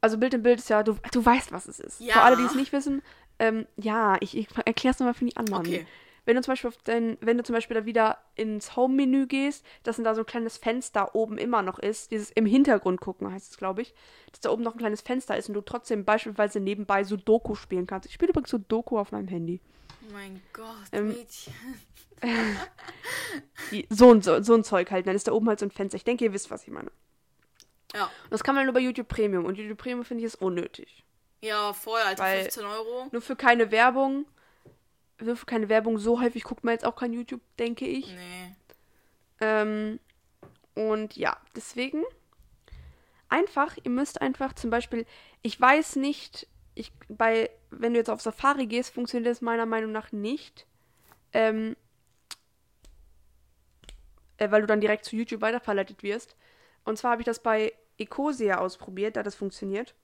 Also 0.00 0.18
Bild 0.18 0.34
in 0.34 0.42
Bild 0.42 0.58
ist 0.58 0.68
ja, 0.68 0.82
du, 0.82 0.96
du 1.12 1.24
weißt, 1.24 1.52
was 1.52 1.66
es 1.66 1.78
ist. 1.78 2.00
Ja. 2.00 2.14
Für 2.14 2.22
alle, 2.22 2.36
die 2.36 2.42
es 2.42 2.54
nicht 2.54 2.72
wissen, 2.72 3.02
ähm, 3.38 3.66
ja, 3.76 4.16
ich, 4.20 4.36
ich 4.36 4.48
erkläre 4.64 4.92
es 4.92 4.98
nochmal 4.98 5.14
für 5.14 5.24
die 5.24 5.36
anderen. 5.36 5.66
Okay. 5.66 5.86
Wenn 6.24 6.36
du 6.36 6.42
zum 6.42 6.52
Beispiel 6.52 6.70
dein, 6.84 7.18
wenn 7.20 7.36
du 7.36 7.42
zum 7.42 7.54
Beispiel 7.54 7.74
da 7.74 7.84
wieder 7.84 8.18
ins 8.36 8.76
Home-Menü 8.76 9.26
gehst, 9.26 9.64
dass 9.82 9.96
dann 9.96 10.04
da 10.04 10.14
so 10.14 10.22
ein 10.22 10.26
kleines 10.26 10.56
Fenster 10.56 11.14
oben 11.16 11.36
immer 11.36 11.62
noch 11.62 11.78
ist, 11.80 12.12
dieses 12.12 12.30
im 12.30 12.46
Hintergrund 12.46 13.00
gucken 13.00 13.32
heißt 13.32 13.50
es, 13.52 13.56
glaube 13.56 13.82
ich, 13.82 13.92
dass 14.30 14.40
da 14.40 14.50
oben 14.50 14.62
noch 14.62 14.74
ein 14.74 14.78
kleines 14.78 15.00
Fenster 15.00 15.36
ist 15.36 15.48
und 15.48 15.54
du 15.54 15.60
trotzdem 15.62 16.04
beispielsweise 16.04 16.60
nebenbei 16.60 17.02
Sudoku 17.04 17.54
spielen 17.56 17.86
kannst. 17.88 18.06
Ich 18.06 18.14
spiele 18.14 18.30
übrigens 18.30 18.50
Sudoku 18.50 18.98
auf 18.98 19.10
meinem 19.10 19.28
Handy. 19.28 19.60
Oh 20.08 20.12
mein 20.12 20.40
Gott, 20.52 20.66
Ähm, 20.92 21.08
Mädchen. 21.08 21.54
So, 23.90 24.12
ein, 24.12 24.22
so, 24.22 24.42
so 24.42 24.54
ein 24.54 24.64
Zeug 24.64 24.90
halt. 24.90 25.06
Dann 25.06 25.16
ist 25.16 25.26
da 25.28 25.32
oben 25.32 25.48
halt 25.48 25.58
so 25.58 25.66
ein 25.66 25.70
Fenster. 25.70 25.96
Ich 25.96 26.04
denke, 26.04 26.24
ihr 26.24 26.32
wisst, 26.32 26.50
was 26.50 26.62
ich 26.62 26.70
meine. 26.70 26.90
Ja. 27.94 28.04
Und 28.04 28.30
das 28.30 28.44
kann 28.44 28.54
man 28.54 28.64
nur 28.64 28.74
bei 28.74 28.80
YouTube 28.80 29.08
Premium. 29.08 29.44
Und 29.44 29.56
YouTube 29.58 29.78
Premium 29.78 30.04
finde 30.04 30.22
ich 30.22 30.26
ist 30.26 30.36
unnötig. 30.40 31.04
Ja, 31.40 31.72
vorher, 31.72 32.06
Alter, 32.06 32.22
Weil- 32.22 32.42
15 32.42 32.64
Euro. 32.64 33.08
Nur 33.10 33.22
für 33.22 33.34
keine 33.36 33.70
Werbung. 33.70 34.26
Für 35.24 35.46
keine 35.46 35.68
Werbung. 35.68 35.98
So 35.98 36.20
häufig 36.20 36.44
guckt 36.44 36.64
man 36.64 36.72
jetzt 36.72 36.84
auch 36.84 36.96
kein 36.96 37.12
YouTube, 37.12 37.40
denke 37.58 37.86
ich. 37.86 38.14
Nee. 38.14 38.54
Ähm, 39.40 40.00
und 40.74 41.16
ja, 41.16 41.36
deswegen 41.56 42.02
einfach, 43.28 43.76
ihr 43.82 43.90
müsst 43.90 44.20
einfach 44.20 44.52
zum 44.54 44.70
Beispiel, 44.70 45.06
ich 45.42 45.60
weiß 45.60 45.96
nicht, 45.96 46.46
ich 46.74 46.92
bei 47.08 47.50
wenn 47.70 47.94
du 47.94 47.98
jetzt 47.98 48.10
auf 48.10 48.20
Safari 48.20 48.66
gehst, 48.66 48.92
funktioniert 48.92 49.30
das 49.30 49.40
meiner 49.40 49.66
Meinung 49.66 49.92
nach 49.92 50.12
nicht. 50.12 50.66
Ähm, 51.32 51.76
äh, 54.36 54.50
weil 54.50 54.60
du 54.60 54.66
dann 54.66 54.80
direkt 54.80 55.04
zu 55.04 55.16
YouTube 55.16 55.40
weiterverleitet 55.40 56.02
wirst. 56.02 56.36
Und 56.84 56.98
zwar 56.98 57.12
habe 57.12 57.22
ich 57.22 57.26
das 57.26 57.42
bei 57.42 57.72
Ecosia 57.98 58.58
ausprobiert, 58.58 59.16
da 59.16 59.22
das 59.22 59.34
funktioniert. 59.34 59.94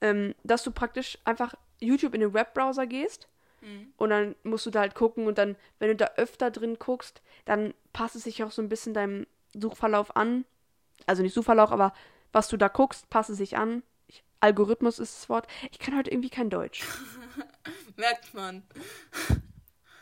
Ähm, 0.00 0.34
dass 0.42 0.62
du 0.62 0.70
praktisch 0.70 1.18
einfach 1.24 1.54
YouTube 1.80 2.14
in 2.14 2.20
den 2.20 2.34
Webbrowser 2.34 2.86
gehst 2.86 3.28
Mhm. 3.64 3.92
und 3.96 4.10
dann 4.10 4.34
musst 4.42 4.66
du 4.66 4.70
da 4.70 4.80
halt 4.80 4.94
gucken 4.94 5.26
und 5.26 5.38
dann, 5.38 5.56
wenn 5.78 5.88
du 5.88 5.96
da 5.96 6.10
öfter 6.16 6.50
drin 6.50 6.78
guckst, 6.78 7.22
dann 7.46 7.72
passt 7.92 8.14
es 8.16 8.24
sich 8.24 8.44
auch 8.44 8.50
so 8.50 8.60
ein 8.62 8.68
bisschen 8.68 8.92
deinem 8.94 9.26
Suchverlauf 9.54 10.14
an. 10.16 10.44
Also 11.06 11.22
nicht 11.22 11.34
Suchverlauf, 11.34 11.72
aber 11.72 11.92
was 12.32 12.48
du 12.48 12.56
da 12.56 12.68
guckst, 12.68 13.08
passt 13.10 13.30
es 13.30 13.38
sich 13.38 13.56
an. 13.56 13.82
Ich, 14.06 14.22
Algorithmus 14.40 14.98
ist 14.98 15.16
das 15.16 15.28
Wort. 15.28 15.46
Ich 15.70 15.78
kann 15.78 15.96
heute 15.96 16.10
irgendwie 16.10 16.30
kein 16.30 16.50
Deutsch. 16.50 16.84
Merkt 17.96 18.34
man. 18.34 18.62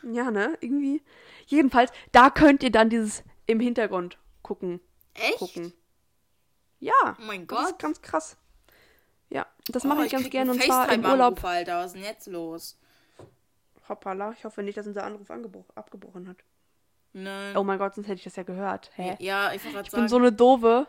Ja, 0.03 0.31
ne? 0.31 0.57
Irgendwie. 0.59 1.01
Jedenfalls, 1.45 1.91
da 2.11 2.29
könnt 2.29 2.63
ihr 2.63 2.71
dann 2.71 2.89
dieses 2.89 3.23
im 3.45 3.59
Hintergrund 3.59 4.17
gucken. 4.41 4.79
Echt? 5.13 5.37
gucken. 5.37 5.73
Ja. 6.79 6.91
Oh 7.19 7.23
mein 7.25 7.47
Das 7.47 7.59
ist 7.61 7.69
Gott. 7.71 7.79
ganz 7.79 8.01
krass. 8.01 8.37
Ja, 9.29 9.47
das 9.67 9.85
Oh, 9.85 9.87
mache 9.87 10.05
ich 10.05 10.11
ganz 10.11 10.23
krieg 10.23 10.31
gerne 10.33 10.51
und 10.51 10.61
zwar 10.61 10.91
im 10.91 11.05
Urlaub. 11.05 11.43
Alter, 11.43 11.77
was 11.77 11.87
ist 11.87 11.95
denn 11.95 12.03
jetzt 12.03 12.27
los? 12.27 12.77
Hoppala, 13.89 14.33
ich 14.37 14.43
hoffe 14.45 14.63
nicht, 14.63 14.77
dass 14.77 14.87
unser 14.87 15.03
Anruf 15.03 15.29
abgebrochen 15.75 16.27
hat. 16.29 16.37
Nein. 17.13 17.55
Oh 17.57 17.63
mein 17.63 17.77
Gott, 17.77 17.93
sonst 17.95 18.07
hätte 18.07 18.17
ich 18.17 18.23
das 18.23 18.35
ja 18.35 18.43
gehört. 18.43 18.91
Hä? 18.95 19.15
Ja, 19.19 19.53
ich 19.53 19.63
Ich 19.65 19.91
bin 19.91 20.07
so 20.07 20.17
eine 20.17 20.31
doofe. 20.31 20.87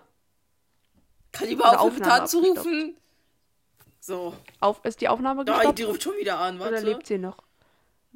kann 1.32 1.48
die 1.48 1.54
überhaupt 1.54 1.74
Eine 1.74 1.82
aufhören 1.82 2.02
Aufnahme 2.02 2.22
anzurufen? 2.22 2.96
So. 4.00 4.34
Auf, 4.60 4.84
ist 4.84 5.00
die 5.00 5.08
Aufnahme 5.08 5.44
gestoppt? 5.44 5.78
die 5.78 5.82
ruft 5.82 6.02
schon 6.02 6.16
wieder 6.16 6.38
an, 6.38 6.60
Oder 6.60 6.72
warte. 6.72 6.84
lebt 6.84 7.06
sie 7.06 7.18
noch? 7.18 7.38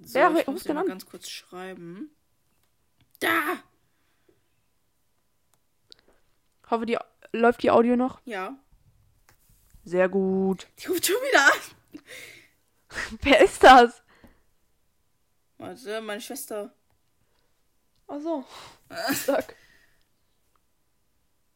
So, 0.00 0.18
Ja, 0.18 0.30
ich 0.36 0.46
muss 0.46 0.62
dir 0.64 0.74
mal 0.74 0.82
an. 0.82 0.86
ganz 0.86 1.06
kurz 1.06 1.28
schreiben. 1.28 2.10
Da! 3.20 3.30
Hoffe, 6.70 6.86
die 6.86 6.98
läuft 7.32 7.62
die 7.62 7.70
Audio 7.70 7.96
noch. 7.96 8.20
Ja. 8.24 8.54
Sehr 9.84 10.08
gut. 10.08 10.68
Die 10.78 10.86
ruft 10.86 11.06
schon 11.06 11.16
wieder 11.16 11.46
an. 11.46 12.00
Wer 13.22 13.40
ist 13.42 13.62
das? 13.62 14.02
Warte, 15.58 16.00
meine 16.00 16.20
Schwester. 16.20 16.72
Ach 18.06 18.20
so. 18.20 18.44
Sag. 19.14 19.54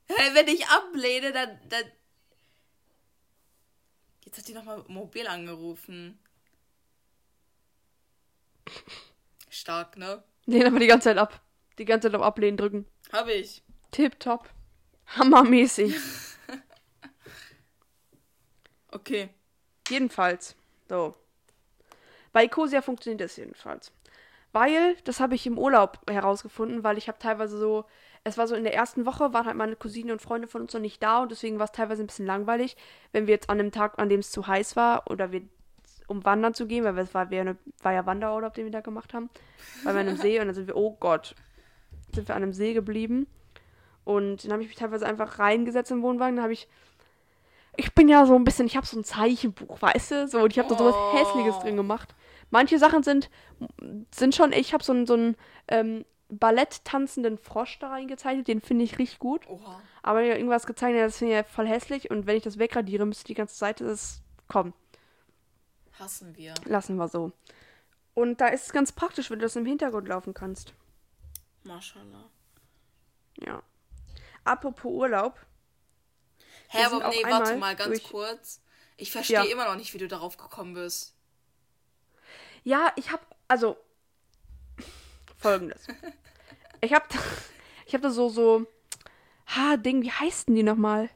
Hey, 0.07 0.35
wenn 0.35 0.49
ich 0.49 0.67
ablehne, 0.67 1.33
dann, 1.33 1.59
dann. 1.69 1.85
Jetzt 4.25 4.39
hat 4.39 4.49
die 4.49 4.53
nochmal 4.53 4.85
mobil 4.89 5.27
angerufen. 5.27 6.19
Stark, 9.49 9.97
ne? 9.97 10.23
Lehn 10.47 10.67
aber 10.67 10.79
die 10.79 10.87
ganze 10.87 11.05
Zeit 11.05 11.19
ab. 11.19 11.41
Die 11.79 11.85
ganze 11.85 12.11
Zeit 12.11 12.19
auf 12.19 12.25
Ablehnen 12.25 12.57
drücken. 12.57 12.87
Hab 13.13 13.29
ich. 13.29 13.63
Tipptopp. 13.91 14.51
Hammermäßig. 15.07 15.95
Okay. 18.95 19.31
Jedenfalls. 19.89 20.55
So. 20.89 21.17
Bei 22.33 22.45
Ecosia 22.45 22.83
funktioniert 22.83 23.21
das 23.21 23.37
jedenfalls. 23.37 23.93
Weil, 24.53 24.97
das 25.05 25.21
habe 25.21 25.35
ich 25.35 25.47
im 25.47 25.59
Urlaub 25.59 25.99
herausgefunden, 26.11 26.85
weil 26.85 26.99
ich 26.99 27.09
habe 27.09 27.19
teilweise 27.19 27.59
so, 27.59 27.87
es 28.23 28.37
war 28.37 28.47
so 28.47 28.55
in 28.55 28.65
der 28.65 28.75
ersten 28.75 29.07
Woche, 29.07 29.33
waren 29.33 29.47
halt 29.47 29.57
meine 29.57 29.77
Cousine 29.77 30.13
und 30.13 30.21
Freunde 30.21 30.47
von 30.47 30.63
uns 30.63 30.75
noch 30.75 30.81
nicht 30.81 31.03
da 31.03 31.23
und 31.23 31.31
deswegen 31.31 31.59
war 31.59 31.65
es 31.65 31.73
teilweise 31.73 32.03
ein 32.03 32.07
bisschen 32.07 32.27
langweilig, 32.27 32.77
wenn 33.13 33.27
wir 33.27 33.35
jetzt 33.35 33.49
an 33.49 33.59
dem 33.59 33.73
Tag, 33.73 33.99
an 33.99 34.11
dem 34.11 34.21
es 34.21 34.31
zu 34.31 34.47
heiß 34.47 34.77
war 34.77 35.11
oder 35.11 35.33
wir 35.33 35.43
um 36.09 36.25
wandern 36.25 36.53
zu 36.53 36.67
gehen, 36.67 36.85
weil 36.85 36.99
es 36.99 37.15
war, 37.15 37.31
wir, 37.31 37.57
war 37.83 37.93
ja 37.93 38.05
Wanderurlaub, 38.05 38.53
den 38.53 38.67
wir 38.67 38.73
da 38.73 38.81
gemacht 38.81 39.15
haben, 39.15 39.31
weil 39.85 39.95
wir 39.95 40.01
an 40.03 40.09
einem 40.09 40.17
See 40.19 40.39
und 40.39 40.47
dann 40.47 40.55
sind 40.55 40.67
wir, 40.67 40.77
oh 40.77 40.97
Gott, 41.01 41.35
sind 42.15 42.29
wir 42.29 42.35
an 42.35 42.43
einem 42.43 42.53
See 42.53 42.75
geblieben 42.75 43.27
und 44.05 44.45
dann 44.45 44.53
habe 44.53 44.63
ich 44.63 44.69
mich 44.69 44.77
teilweise 44.77 45.07
einfach 45.07 45.39
reingesetzt 45.39 45.91
im 45.91 46.03
Wohnwagen, 46.03 46.37
dann 46.37 46.43
habe 46.43 46.53
ich 46.53 46.69
ich 47.77 47.95
bin 47.95 48.09
ja 48.09 48.27
so 48.27 48.35
ein 48.35 48.45
bisschen, 48.45 48.67
ich 48.67 48.77
habe 48.77 48.87
so 48.87 48.99
ein 48.99 49.05
Zeichenbuch, 49.05 49.81
weißt 49.81 50.11
du? 50.11 50.29
So, 50.29 50.41
und 50.41 50.53
ich 50.53 50.59
habe 50.59 50.69
da 50.69 50.77
sowas 50.77 50.95
Oh. 50.95 51.17
Hässliches 51.17 51.59
drin 51.61 51.77
gemacht. 51.77 52.15
Manche 52.53 52.79
Sachen 52.79 53.03
sind, 53.03 53.31
sind 54.15 54.35
schon, 54.35 54.53
ich 54.53 54.75
habe 54.75 54.85
so 54.85 54.93
einen, 54.93 55.07
so 55.07 55.15
einen 55.15 55.37
ähm, 55.69 56.05
Ballett 56.29 56.85
tanzenden 56.85 57.39
Frosch 57.39 57.79
da 57.79 57.89
reingezeichnet, 57.89 58.47
den 58.47 58.61
finde 58.61 58.85
ich 58.85 58.99
richtig 58.99 59.19
gut. 59.19 59.49
Oha. 59.49 59.81
Aber 60.03 60.23
irgendwas 60.23 60.67
gezeichnet 60.67 61.03
das 61.03 61.17
finde 61.17 61.33
ich 61.33 61.37
ja 61.39 61.45
voll 61.45 61.67
hässlich. 61.67 62.11
Und 62.11 62.27
wenn 62.27 62.37
ich 62.37 62.43
das 62.43 62.59
wegradiere, 62.59 63.07
müsste 63.07 63.25
die 63.25 63.33
ganze 63.35 63.57
Seite, 63.57 63.85
das, 63.85 64.21
komm, 64.49 64.75
Hassen 65.99 66.37
wir. 66.37 66.53
lassen 66.67 66.97
wir 66.97 67.09
so. 67.09 67.33
Und 68.13 68.43
da 68.43 68.49
ist 68.49 68.67
es 68.67 68.73
ganz 68.73 68.93
praktisch, 68.93 69.31
wenn 69.31 69.39
du 69.39 69.47
das 69.47 69.57
im 69.57 69.65
Hintergrund 69.65 70.07
laufen 70.09 70.35
kannst. 70.35 70.75
Mashallah. 71.65 72.29
Ja. 73.41 73.63
Apropos 74.45 74.93
Urlaub. 74.93 75.41
Hä, 76.69 76.85
aber 76.85 77.09
nee, 77.09 77.23
warte 77.25 77.57
mal 77.57 77.77
ganz 77.77 78.03
kurz. 78.03 78.61
Ich 78.99 79.11
verstehe 79.11 79.37
Ja. 79.37 79.45
immer 79.45 79.65
noch 79.65 79.77
nicht, 79.77 79.95
wie 79.95 79.99
du 79.99 80.07
darauf 80.09 80.37
gekommen 80.37 80.75
bist. 80.75 81.15
Ja, 82.65 82.93
ich 82.97 83.11
habe 83.11 83.23
also 83.49 83.77
folgendes. 85.39 85.87
Ich 86.85 86.93
habe 86.93 87.05
ich 87.87 87.95
habe 87.95 88.03
da 88.03 88.11
so 88.11 88.29
so 88.29 88.67
ha 89.47 89.77
Ding, 89.77 90.03
wie 90.03 90.11
heißen 90.11 90.53
die 90.53 90.65
nochmal? 90.65 91.11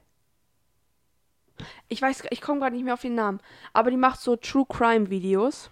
Ich 1.89 2.01
weiß, 2.01 2.23
ich 2.31 2.41
komme 2.41 2.61
gerade 2.61 2.77
nicht 2.77 2.85
mehr 2.85 2.95
auf 2.95 3.01
den 3.01 3.17
Namen, 3.17 3.41
aber 3.73 3.91
die 3.91 3.97
macht 3.97 4.21
so 4.21 4.37
True 4.37 4.65
Crime 4.69 5.11
Videos. 5.11 5.71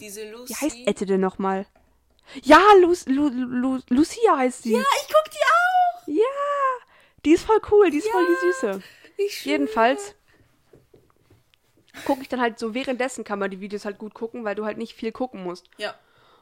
Diese 0.00 0.30
Lucy. 0.30 0.48
Wie 0.48 0.54
heißt 0.54 0.76
Ette 0.86 1.04
denn 1.04 1.20
nochmal? 1.20 1.66
Ja, 2.42 2.62
Lu 2.80 2.94
Lu 3.06 3.28
Lu 3.28 3.80
Lucia 3.90 4.38
heißt 4.38 4.62
sie. 4.62 4.72
Ja, 4.72 4.80
ich 4.80 5.08
guck 5.08 5.30
die 5.30 5.38
auch. 5.38 6.06
Ja, 6.06 6.86
die 7.26 7.32
ist 7.32 7.44
voll 7.44 7.60
cool, 7.70 7.90
die 7.90 7.98
ist 7.98 8.08
voll 8.08 8.26
die 8.26 8.46
Süße. 8.52 8.82
Jedenfalls 9.44 10.14
gucke 12.04 12.22
ich 12.22 12.28
dann 12.28 12.40
halt 12.40 12.58
so 12.58 12.74
währenddessen 12.74 13.24
kann 13.24 13.38
man 13.38 13.50
die 13.50 13.60
Videos 13.60 13.84
halt 13.84 13.98
gut 13.98 14.14
gucken, 14.14 14.44
weil 14.44 14.54
du 14.54 14.64
halt 14.64 14.78
nicht 14.78 14.94
viel 14.94 15.12
gucken 15.12 15.42
musst. 15.42 15.70
Ja. 15.78 15.94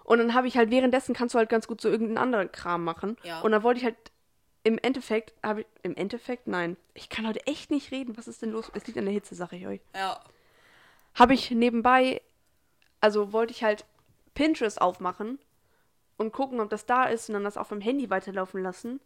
Und 0.05 0.19
dann 0.19 0.35
habe 0.35 0.47
ich 0.47 0.57
halt 0.57 0.71
währenddessen 0.71 1.15
kannst 1.15 1.35
du 1.35 1.39
halt 1.39 1.49
ganz 1.49 1.67
gut 1.67 1.81
so 1.81 1.89
irgendeinen 1.89 2.19
anderen 2.19 2.53
Kram 2.53 2.85
machen. 2.85 3.17
Ja. 3.23 3.41
Und 3.41 3.53
dann 3.53 3.63
wollte 3.63 3.79
ich 3.79 3.85
halt 3.85 3.97
im 4.63 4.79
Endeffekt, 4.79 5.35
habe 5.43 5.63
ich, 5.63 5.67
im 5.83 5.95
Endeffekt, 5.95 6.47
nein, 6.47 6.77
ich 6.95 7.09
kann 7.09 7.27
heute 7.27 7.47
echt 7.47 7.71
nicht 7.71 7.93
reden. 7.93 8.17
Was 8.17 8.29
ist 8.29 8.43
denn 8.43 8.51
los? 8.51 8.71
Es 8.75 8.87
liegt 8.87 8.99
an 8.99 9.05
der 9.05 9.15
Hitze, 9.15 9.35
sage 9.35 9.57
ich 9.57 9.67
euch. 9.67 9.81
Ja. 9.95 10.21
Habe 11.15 11.35
ich 11.35 11.51
nebenbei, 11.51 12.23
also 13.01 13.33
wollte 13.33 13.53
ich 13.53 13.63
halt 13.63 13.85
Pinterest 14.35 14.81
aufmachen 14.81 15.39
und 16.17 16.33
gucken, 16.33 16.61
ob 16.61 16.71
das 16.71 16.87
da 16.87 17.05
ist 17.05 17.29
und 17.29 17.35
dann 17.35 17.45
das 17.45 17.57
auf 17.57 17.69
dem 17.69 17.81
Handy 17.81 18.11
weiterlaufen 18.11 18.63
lassen. 18.63 19.01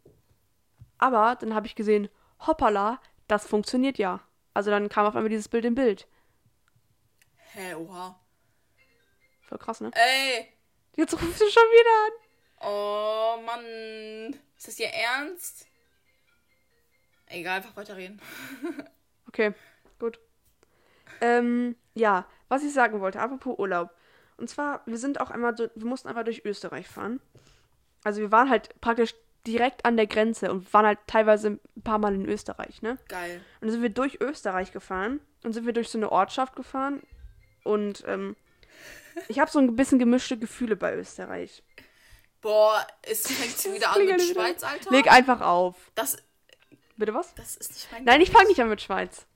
Aber 0.96 1.36
dann 1.40 1.54
habe 1.54 1.66
ich 1.66 1.74
gesehen, 1.74 2.08
hoppala, 2.46 3.00
das 3.26 3.46
funktioniert 3.46 3.98
ja. 3.98 4.20
Also 4.54 4.70
dann 4.70 4.88
kam 4.88 5.06
auf 5.06 5.14
einmal 5.14 5.30
dieses 5.30 5.48
Bild 5.48 5.64
im 5.64 5.74
Bild. 5.74 6.06
Hä, 7.52 7.74
oha. 7.74 8.18
Voll 9.42 9.58
krass, 9.58 9.80
ne? 9.80 9.90
Ey. 9.94 10.52
Jetzt 10.96 11.14
rufst 11.14 11.40
du 11.40 11.48
schon 11.48 11.62
wieder 11.62 12.06
an. 12.06 12.12
Oh, 12.68 13.40
Mann. 13.46 14.40
Ist 14.56 14.68
das 14.68 14.78
ihr 14.78 14.88
Ernst? 14.88 15.66
Egal, 17.26 17.56
einfach 17.58 17.76
weiterreden. 17.76 18.20
Okay, 19.28 19.52
gut. 19.98 20.18
Ähm, 21.20 21.76
ja, 21.94 22.26
was 22.48 22.64
ich 22.64 22.72
sagen 22.72 23.00
wollte, 23.02 23.20
apropos 23.20 23.58
Urlaub. 23.58 23.90
Und 24.38 24.48
zwar, 24.48 24.80
wir 24.86 24.96
sind 24.96 25.20
auch 25.20 25.30
einmal, 25.30 25.54
so, 25.54 25.68
wir 25.74 25.86
mussten 25.86 26.08
einfach 26.08 26.24
durch 26.24 26.46
Österreich 26.46 26.88
fahren. 26.88 27.20
Also 28.04 28.22
wir 28.22 28.32
waren 28.32 28.48
halt 28.48 28.80
praktisch 28.80 29.14
direkt 29.46 29.84
an 29.84 29.98
der 29.98 30.06
Grenze 30.06 30.50
und 30.50 30.72
waren 30.72 30.86
halt 30.86 30.98
teilweise 31.06 31.58
ein 31.76 31.82
paar 31.82 31.98
Mal 31.98 32.14
in 32.14 32.26
Österreich, 32.26 32.80
ne? 32.80 32.98
Geil. 33.08 33.36
Und 33.60 33.66
dann 33.66 33.70
sind 33.70 33.82
wir 33.82 33.90
durch 33.90 34.20
Österreich 34.20 34.72
gefahren 34.72 35.20
und 35.44 35.52
sind 35.52 35.66
wir 35.66 35.74
durch 35.74 35.90
so 35.90 35.98
eine 35.98 36.10
Ortschaft 36.10 36.56
gefahren. 36.56 37.02
Und 37.64 38.04
ähm, 38.06 38.36
ich 39.28 39.38
habe 39.38 39.50
so 39.50 39.58
ein 39.58 39.76
bisschen 39.76 39.98
gemischte 39.98 40.38
Gefühle 40.38 40.76
bei 40.76 40.94
Österreich. 40.94 41.62
Boah, 42.40 42.86
es 43.02 43.26
fängt 43.26 43.74
wieder 43.76 43.94
an 43.94 44.04
mit 44.04 44.22
Schweiz, 44.22 44.62
Alter. 44.62 44.90
Leg 44.90 45.10
einfach 45.10 45.40
auf. 45.40 45.90
Das, 45.94 46.16
Bitte 46.96 47.14
was? 47.14 47.34
das 47.34 47.56
ist 47.56 47.72
nicht 47.72 47.92
mein 47.92 48.04
Nein, 48.04 48.20
ich 48.20 48.30
fange 48.30 48.48
nicht 48.48 48.60
an 48.60 48.68
mit 48.68 48.82
Schweiz. 48.82 49.26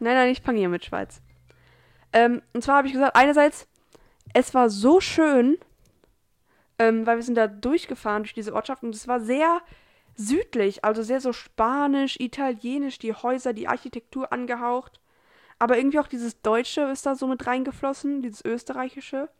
Nein, 0.00 0.14
nein, 0.14 0.30
ich 0.30 0.42
fange 0.42 0.58
hier 0.58 0.68
mit 0.68 0.84
Schweiz. 0.84 1.20
Ähm, 2.12 2.42
und 2.52 2.62
zwar 2.62 2.78
habe 2.78 2.88
ich 2.88 2.92
gesagt, 2.92 3.16
einerseits, 3.16 3.68
es 4.32 4.52
war 4.52 4.68
so 4.68 5.00
schön, 5.00 5.58
ähm, 6.78 7.06
weil 7.06 7.16
wir 7.16 7.22
sind 7.22 7.36
da 7.36 7.46
durchgefahren 7.46 8.24
durch 8.24 8.34
diese 8.34 8.52
Ortschaft 8.52 8.82
und 8.82 8.94
es 8.94 9.06
war 9.06 9.20
sehr 9.20 9.60
südlich, 10.16 10.84
also 10.84 11.02
sehr 11.02 11.20
so 11.20 11.32
spanisch, 11.32 12.18
italienisch, 12.18 12.98
die 12.98 13.14
Häuser, 13.14 13.52
die 13.52 13.68
Architektur 13.68 14.32
angehaucht. 14.32 15.00
Aber 15.64 15.78
irgendwie 15.78 15.98
auch 15.98 16.08
dieses 16.08 16.42
Deutsche 16.42 16.82
ist 16.92 17.06
da 17.06 17.14
so 17.14 17.26
mit 17.26 17.46
reingeflossen, 17.46 18.20
dieses 18.20 18.44
Österreichische. 18.44 19.30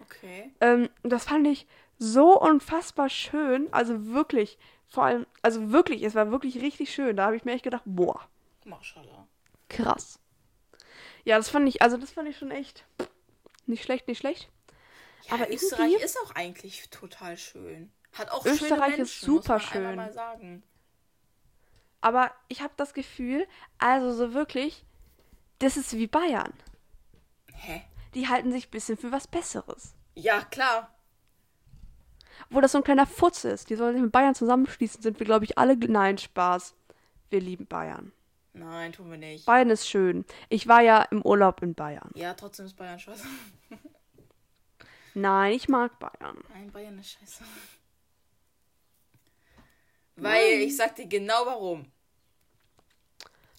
Okay. 0.00 0.54
Ähm, 0.60 0.88
das 1.02 1.24
fand 1.24 1.48
ich 1.48 1.66
so 1.98 2.40
unfassbar 2.40 3.08
schön. 3.08 3.66
Also 3.72 4.06
wirklich, 4.06 4.56
vor 4.86 5.02
allem, 5.04 5.26
also 5.42 5.72
wirklich, 5.72 6.04
es 6.04 6.14
war 6.14 6.30
wirklich 6.30 6.60
richtig 6.62 6.94
schön. 6.94 7.16
Da 7.16 7.26
habe 7.26 7.34
ich 7.34 7.44
mir 7.44 7.50
echt 7.54 7.64
gedacht, 7.64 7.82
boah, 7.86 8.20
Mashallah. 8.64 9.26
krass. 9.68 10.20
Ja, 11.24 11.38
das 11.38 11.48
fand 11.48 11.68
ich, 11.68 11.82
also 11.82 11.96
das 11.96 12.12
fand 12.12 12.28
ich 12.28 12.38
schon 12.38 12.52
echt 12.52 12.84
Nicht 13.66 13.82
schlecht, 13.82 14.06
nicht 14.06 14.18
schlecht. 14.18 14.48
Ja, 15.26 15.34
Aber 15.34 15.50
Österreich 15.52 15.90
irgendwie- 15.90 16.04
ist 16.04 16.18
auch 16.24 16.36
eigentlich 16.36 16.88
total 16.90 17.36
schön. 17.36 17.90
Hat 18.12 18.30
auch 18.30 18.46
Österreich 18.46 18.92
schöne 18.94 19.02
ist 19.02 19.22
Menschen, 19.22 19.26
super 19.26 19.54
muss 19.54 19.74
man 19.74 19.86
einmal 19.86 19.90
schön. 19.90 19.96
mal 19.96 20.12
sagen. 20.12 20.62
Aber 22.00 22.30
ich 22.46 22.62
habe 22.62 22.74
das 22.76 22.94
Gefühl, 22.94 23.48
also 23.78 24.12
so 24.12 24.34
wirklich, 24.34 24.84
das 25.58 25.76
ist 25.76 25.92
wie 25.92 26.06
Bayern. 26.06 26.52
Hä? 27.52 27.82
Die 28.14 28.28
halten 28.28 28.52
sich 28.52 28.68
ein 28.68 28.70
bisschen 28.70 28.96
für 28.96 29.12
was 29.12 29.26
Besseres. 29.26 29.94
Ja, 30.14 30.42
klar. 30.44 30.94
Wo 32.50 32.60
das 32.60 32.72
so 32.72 32.78
ein 32.78 32.84
kleiner 32.84 33.06
Futz 33.06 33.44
ist. 33.44 33.70
Die 33.70 33.76
sollen 33.76 33.94
sich 33.94 34.02
mit 34.02 34.12
Bayern 34.12 34.34
zusammenschließen, 34.34 35.02
sind 35.02 35.18
wir, 35.18 35.26
glaube 35.26 35.44
ich, 35.44 35.58
alle. 35.58 35.76
Nein, 35.76 36.18
Spaß. 36.18 36.74
Wir 37.30 37.40
lieben 37.40 37.66
Bayern. 37.66 38.12
Nein, 38.52 38.92
tun 38.92 39.10
wir 39.10 39.18
nicht. 39.18 39.46
Bayern 39.46 39.70
ist 39.70 39.88
schön. 39.88 40.24
Ich 40.48 40.68
war 40.68 40.80
ja 40.80 41.02
im 41.02 41.22
Urlaub 41.22 41.62
in 41.62 41.74
Bayern. 41.74 42.10
Ja, 42.14 42.34
trotzdem 42.34 42.66
ist 42.66 42.76
Bayern 42.76 42.98
scheiße. 42.98 43.26
Nein, 45.14 45.52
ich 45.52 45.68
mag 45.68 45.98
Bayern. 45.98 46.38
Nein, 46.50 46.70
Bayern 46.70 46.98
ist 46.98 47.10
scheiße. 47.12 47.44
Weil 50.16 50.60
ich 50.60 50.76
sag 50.76 50.94
dir 50.94 51.06
genau 51.06 51.46
warum. 51.46 51.90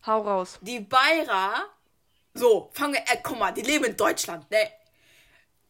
Hau 0.05 0.21
raus. 0.21 0.59
Die 0.61 0.79
Bayer, 0.79 1.65
so, 2.35 2.69
fangen 2.73 2.93
wir, 2.93 3.01
äh, 3.01 3.17
guck 3.23 3.39
mal, 3.39 3.51
die 3.51 3.61
leben 3.61 3.85
in 3.85 3.97
Deutschland, 3.97 4.49
ne? 4.51 4.69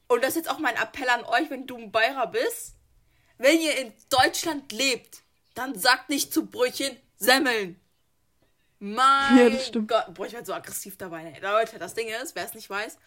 Und 0.07 0.23
das 0.23 0.31
ist 0.31 0.37
jetzt 0.37 0.49
auch 0.49 0.59
mein 0.59 0.75
Appell 0.75 1.07
an 1.09 1.23
euch, 1.23 1.49
wenn 1.49 1.65
du 1.65 1.77
ein 1.77 1.91
Bayer 1.91 2.27
bist. 2.27 2.75
Wenn 3.37 3.59
ihr 3.59 3.77
in 3.77 3.93
Deutschland 4.09 4.71
lebt, 4.71 5.21
dann 5.53 5.77
sagt 5.77 6.09
nicht 6.09 6.33
zu 6.33 6.45
Brötchen 6.47 6.97
Semmeln. 7.17 7.79
Mein 8.79 9.37
Ja, 9.37 9.49
das 9.49 9.67
stimmt. 9.67 9.87
Gott, 9.87 10.13
boah, 10.13 10.25
ich 10.25 10.33
werde 10.33 10.45
so 10.45 10.53
aggressiv 10.53 10.97
dabei. 10.97 11.23
Ne? 11.23 11.39
Leute, 11.39 11.79
das 11.79 11.93
Ding 11.93 12.07
ist, 12.07 12.35
wer 12.35 12.45
es 12.45 12.53
nicht 12.53 12.69
weiß, 12.69 12.97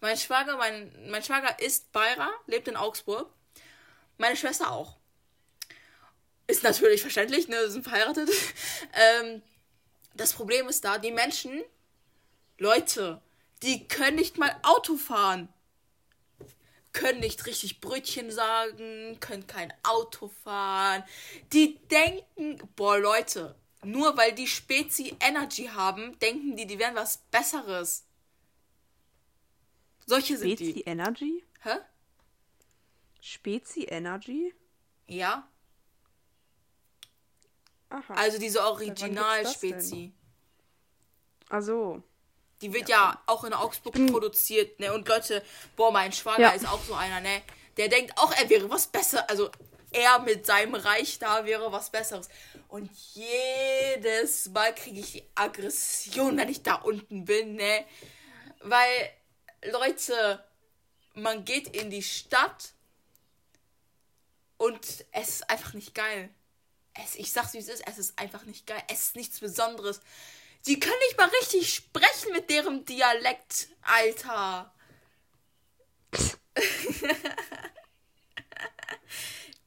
mein 0.00 0.16
Schwager, 0.16 0.56
mein, 0.56 0.92
mein 1.08 1.22
Schwager 1.22 1.58
ist 1.60 1.90
Bayer, 1.92 2.30
lebt 2.46 2.68
in 2.68 2.76
Augsburg. 2.76 3.30
Meine 4.18 4.36
Schwester 4.36 4.70
auch. 4.70 4.96
Ist 6.46 6.62
natürlich 6.62 7.00
verständlich, 7.00 7.48
ne? 7.48 7.70
Sind 7.70 7.84
verheiratet. 7.84 8.28
ähm, 8.92 9.42
das 10.14 10.32
Problem 10.34 10.68
ist 10.68 10.84
da, 10.84 10.98
die 10.98 11.10
Menschen, 11.10 11.64
Leute, 12.58 13.20
die 13.62 13.86
können 13.88 14.16
nicht 14.16 14.38
mal 14.38 14.54
Auto 14.62 14.96
fahren. 14.96 15.48
Können 16.92 17.20
nicht 17.20 17.46
richtig 17.46 17.80
Brötchen 17.80 18.30
sagen, 18.30 19.18
können 19.18 19.46
kein 19.46 19.72
Auto 19.82 20.28
fahren. 20.28 21.02
Die 21.52 21.78
denken, 21.88 22.68
boah, 22.76 22.98
Leute, 22.98 23.56
nur 23.82 24.16
weil 24.16 24.32
die 24.32 24.46
Spezi 24.46 25.16
Energy 25.20 25.66
haben, 25.66 26.18
denken 26.20 26.56
die, 26.56 26.66
die 26.66 26.78
wären 26.78 26.94
was 26.94 27.18
Besseres. 27.30 28.06
Solche 30.06 30.36
sind 30.36 30.50
Spezi 30.52 30.72
die. 30.74 30.82
Energy? 30.82 31.44
Hä? 31.62 31.78
Spezi 33.20 33.84
Energy? 33.84 34.54
Ja. 35.06 35.48
Aha. 37.88 38.14
Also 38.14 38.38
diese 38.38 38.58
gibt's 38.58 38.64
das 38.64 38.66
Original-Spezi. 38.66 40.12
Die 42.64 42.72
wird 42.72 42.88
ja, 42.88 43.20
auch 43.26 43.44
in 43.44 43.52
Augsburg 43.52 43.94
produziert, 44.10 44.80
ne? 44.80 44.90
Und 44.94 45.06
Leute, 45.06 45.42
boah, 45.76 45.92
mein 45.92 46.12
Schwager 46.12 46.40
Ja. 46.40 46.48
ist 46.52 46.66
auch 46.66 46.82
so 46.82 46.94
einer, 46.94 47.20
ne? 47.20 47.42
Der 47.76 47.88
denkt 47.88 48.16
auch, 48.16 48.32
er 48.32 48.48
wäre 48.48 48.70
was 48.70 48.86
besser. 48.86 49.28
Also 49.28 49.50
er 49.90 50.18
mit 50.20 50.46
seinem 50.46 50.74
Reich 50.74 51.18
da 51.18 51.44
wäre 51.44 51.70
was 51.72 51.90
Besseres. 51.90 52.30
Und 52.68 52.90
jedes 53.12 54.48
Mal 54.48 54.74
kriege 54.74 55.00
ich 55.00 55.12
die 55.12 55.24
Aggression, 55.34 56.38
wenn 56.38 56.48
ich 56.48 56.62
da 56.62 56.76
unten 56.76 57.26
bin, 57.26 57.56
ne? 57.56 57.84
Weil, 58.60 59.10
Leute, 59.70 60.42
man 61.12 61.44
geht 61.44 61.76
in 61.76 61.90
die 61.90 62.02
Stadt 62.02 62.72
und 64.56 64.82
es 65.12 65.28
ist 65.28 65.50
einfach 65.50 65.74
nicht 65.74 65.94
geil. 65.94 66.30
Es, 66.94 67.14
ich 67.16 67.30
sag's 67.30 67.52
wie 67.52 67.58
es 67.58 67.68
ist, 67.68 67.86
es 67.86 67.98
ist 67.98 68.18
einfach 68.18 68.44
nicht 68.44 68.66
geil. 68.66 68.82
Es 68.88 69.00
ist 69.08 69.16
nichts 69.16 69.40
Besonderes. 69.40 70.00
Die 70.66 70.80
können 70.80 70.98
nicht 71.06 71.18
mal 71.18 71.28
richtig 71.40 71.74
sprechen 71.74 72.32
mit 72.32 72.48
deren 72.50 72.84
Dialekt, 72.84 73.68
Alter. 73.82 74.72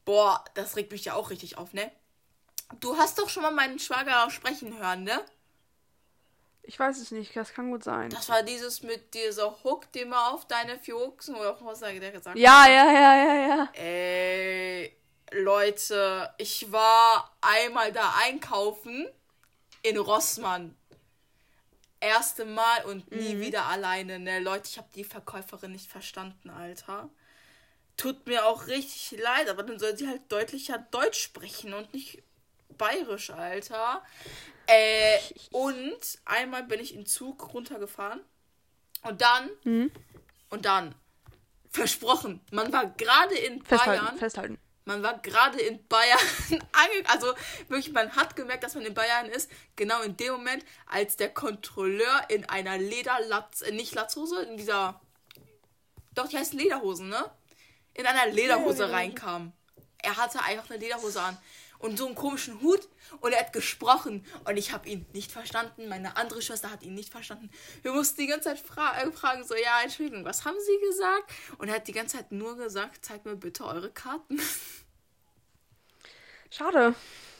Boah, 0.06 0.44
das 0.54 0.76
regt 0.76 0.92
mich 0.92 1.06
ja 1.06 1.14
auch 1.14 1.30
richtig 1.30 1.58
auf, 1.58 1.74
ne? 1.74 1.92
Du 2.80 2.98
hast 2.98 3.20
doch 3.20 3.30
schon 3.30 3.44
mal 3.44 3.52
meinen 3.52 3.80
Schwager 3.80 4.30
sprechen 4.32 4.78
hören, 4.78 5.04
ne? 5.04 5.24
Ich 6.64 6.78
weiß 6.80 6.98
es 6.98 7.12
nicht, 7.12 7.36
das 7.36 7.54
kann 7.54 7.72
gut 7.72 7.84
sein. 7.84 8.10
Das 8.10 8.28
war 8.28 8.44
dieses 8.44 8.84
mit 8.84 9.14
dieser 9.14 9.64
Hook, 9.64 9.90
den 9.94 10.10
man 10.10 10.34
auf 10.34 10.46
deine 10.48 10.78
vier 10.80 10.96
Huxen 10.96 11.36
oder 11.36 11.52
auch 11.56 11.64
was 11.66 11.82
er 11.82 11.98
der 11.98 12.12
gesagt 12.12 12.38
Ja, 12.38 12.64
hat. 12.64 12.70
ja, 12.70 12.92
ja, 12.92 13.16
ja, 13.16 13.48
ja. 13.48 13.70
Ey, 13.74 14.94
Leute, 15.32 16.34
ich 16.38 16.70
war 16.72 17.38
einmal 17.40 17.94
da 17.94 18.16
einkaufen 18.22 19.08
in 19.82 19.98
Rossmann. 19.98 20.77
Erste 22.00 22.46
Mal 22.46 22.86
und 22.86 23.12
nie 23.12 23.40
wieder 23.40 23.66
alleine, 23.66 24.20
ne? 24.20 24.40
Leute, 24.40 24.70
ich 24.70 24.78
habe 24.78 24.90
die 24.96 25.04
Verkäuferin 25.04 25.72
nicht 25.72 25.90
verstanden, 25.90 26.50
Alter. 26.50 27.10
Tut 27.96 28.28
mir 28.28 28.46
auch 28.46 28.68
richtig 28.68 29.20
leid, 29.20 29.50
aber 29.50 29.64
dann 29.64 29.80
soll 29.80 29.98
sie 29.98 30.08
halt 30.08 30.22
deutlicher 30.30 30.78
Deutsch 30.78 31.20
sprechen 31.20 31.74
und 31.74 31.94
nicht 31.94 32.22
bayerisch, 32.78 33.32
Alter. 33.32 34.04
Äh, 34.68 35.18
und 35.52 36.20
einmal 36.26 36.64
bin 36.64 36.80
ich 36.80 36.94
in 36.94 37.06
Zug 37.06 37.54
runtergefahren 37.54 38.22
und 39.02 39.22
dann 39.22 39.50
und 40.50 40.66
dann 40.66 40.94
versprochen, 41.70 42.42
man 42.52 42.72
war 42.72 42.88
gerade 42.88 43.36
in 43.36 43.64
Festhalten, 43.64 44.06
Bayern. 44.06 44.18
festhalten. 44.18 44.58
Man 44.88 45.04
war 45.04 45.20
gerade 45.20 45.60
in 45.60 45.86
Bayern 45.88 46.18
ange 46.72 47.10
also 47.10 47.34
wirklich, 47.68 47.92
man 47.92 48.16
hat 48.16 48.38
gemerkt, 48.38 48.64
dass 48.64 48.74
man 48.74 48.86
in 48.86 48.94
Bayern 48.94 49.26
ist, 49.26 49.52
genau 49.76 50.02
in 50.02 50.16
dem 50.16 50.32
Moment, 50.32 50.64
als 50.86 51.18
der 51.18 51.28
Kontrolleur 51.30 52.24
in 52.30 52.46
einer 52.46 52.78
Lederlatz, 52.78 53.62
äh, 53.64 53.74
nicht 53.74 53.94
Latzhose, 53.96 54.44
in 54.44 54.56
dieser, 54.56 55.00
doch, 56.16 56.30
die 56.30 56.38
heißt 56.38 56.54
Lederhosen, 56.54 57.10
ne? 57.10 57.30
In 57.96 58.06
einer 58.06 58.28
Lederhose 58.28 58.84
Lederhose. 58.84 58.92
reinkam. 58.92 59.52
Er 59.98 60.16
hatte 60.16 60.42
einfach 60.42 60.70
eine 60.70 60.80
Lederhose 60.80 61.22
an 61.22 61.38
und 61.80 61.98
so 61.98 62.06
einen 62.06 62.16
komischen 62.16 62.62
Hut 62.62 62.88
und 63.22 63.34
er 63.34 63.40
hat 63.40 63.54
gesprochen 63.54 64.26
und 64.46 64.58
ich 64.58 64.72
habe 64.72 64.88
ihn 64.90 65.06
nicht 65.14 65.32
verstanden. 65.32 65.88
Meine 65.88 66.18
andere 66.18 66.42
Schwester 66.42 66.72
hat 66.72 66.84
ihn 66.84 66.94
nicht 66.94 67.10
verstanden. 67.10 67.50
Wir 67.82 67.94
mussten 67.94 68.22
die 68.22 68.28
ganze 68.28 68.50
Zeit 68.50 68.60
fra 68.60 69.02
äh, 69.02 69.12
fragen, 69.12 69.44
so, 69.44 69.56
ja, 69.56 69.82
Entschuldigung, 69.84 70.26
was 70.26 70.46
haben 70.46 70.58
Sie 70.60 70.80
gesagt? 70.88 71.32
Und 71.58 71.70
er 71.70 71.76
hat 71.76 71.88
die 71.88 71.94
ganze 71.94 72.18
Zeit 72.18 72.32
nur 72.32 72.58
gesagt, 72.58 73.06
zeigt 73.06 73.26
mir 73.26 73.36
bitte 73.36 73.66
eure 73.66 73.92
Karten. 73.92 74.40
Schade. 76.50 76.96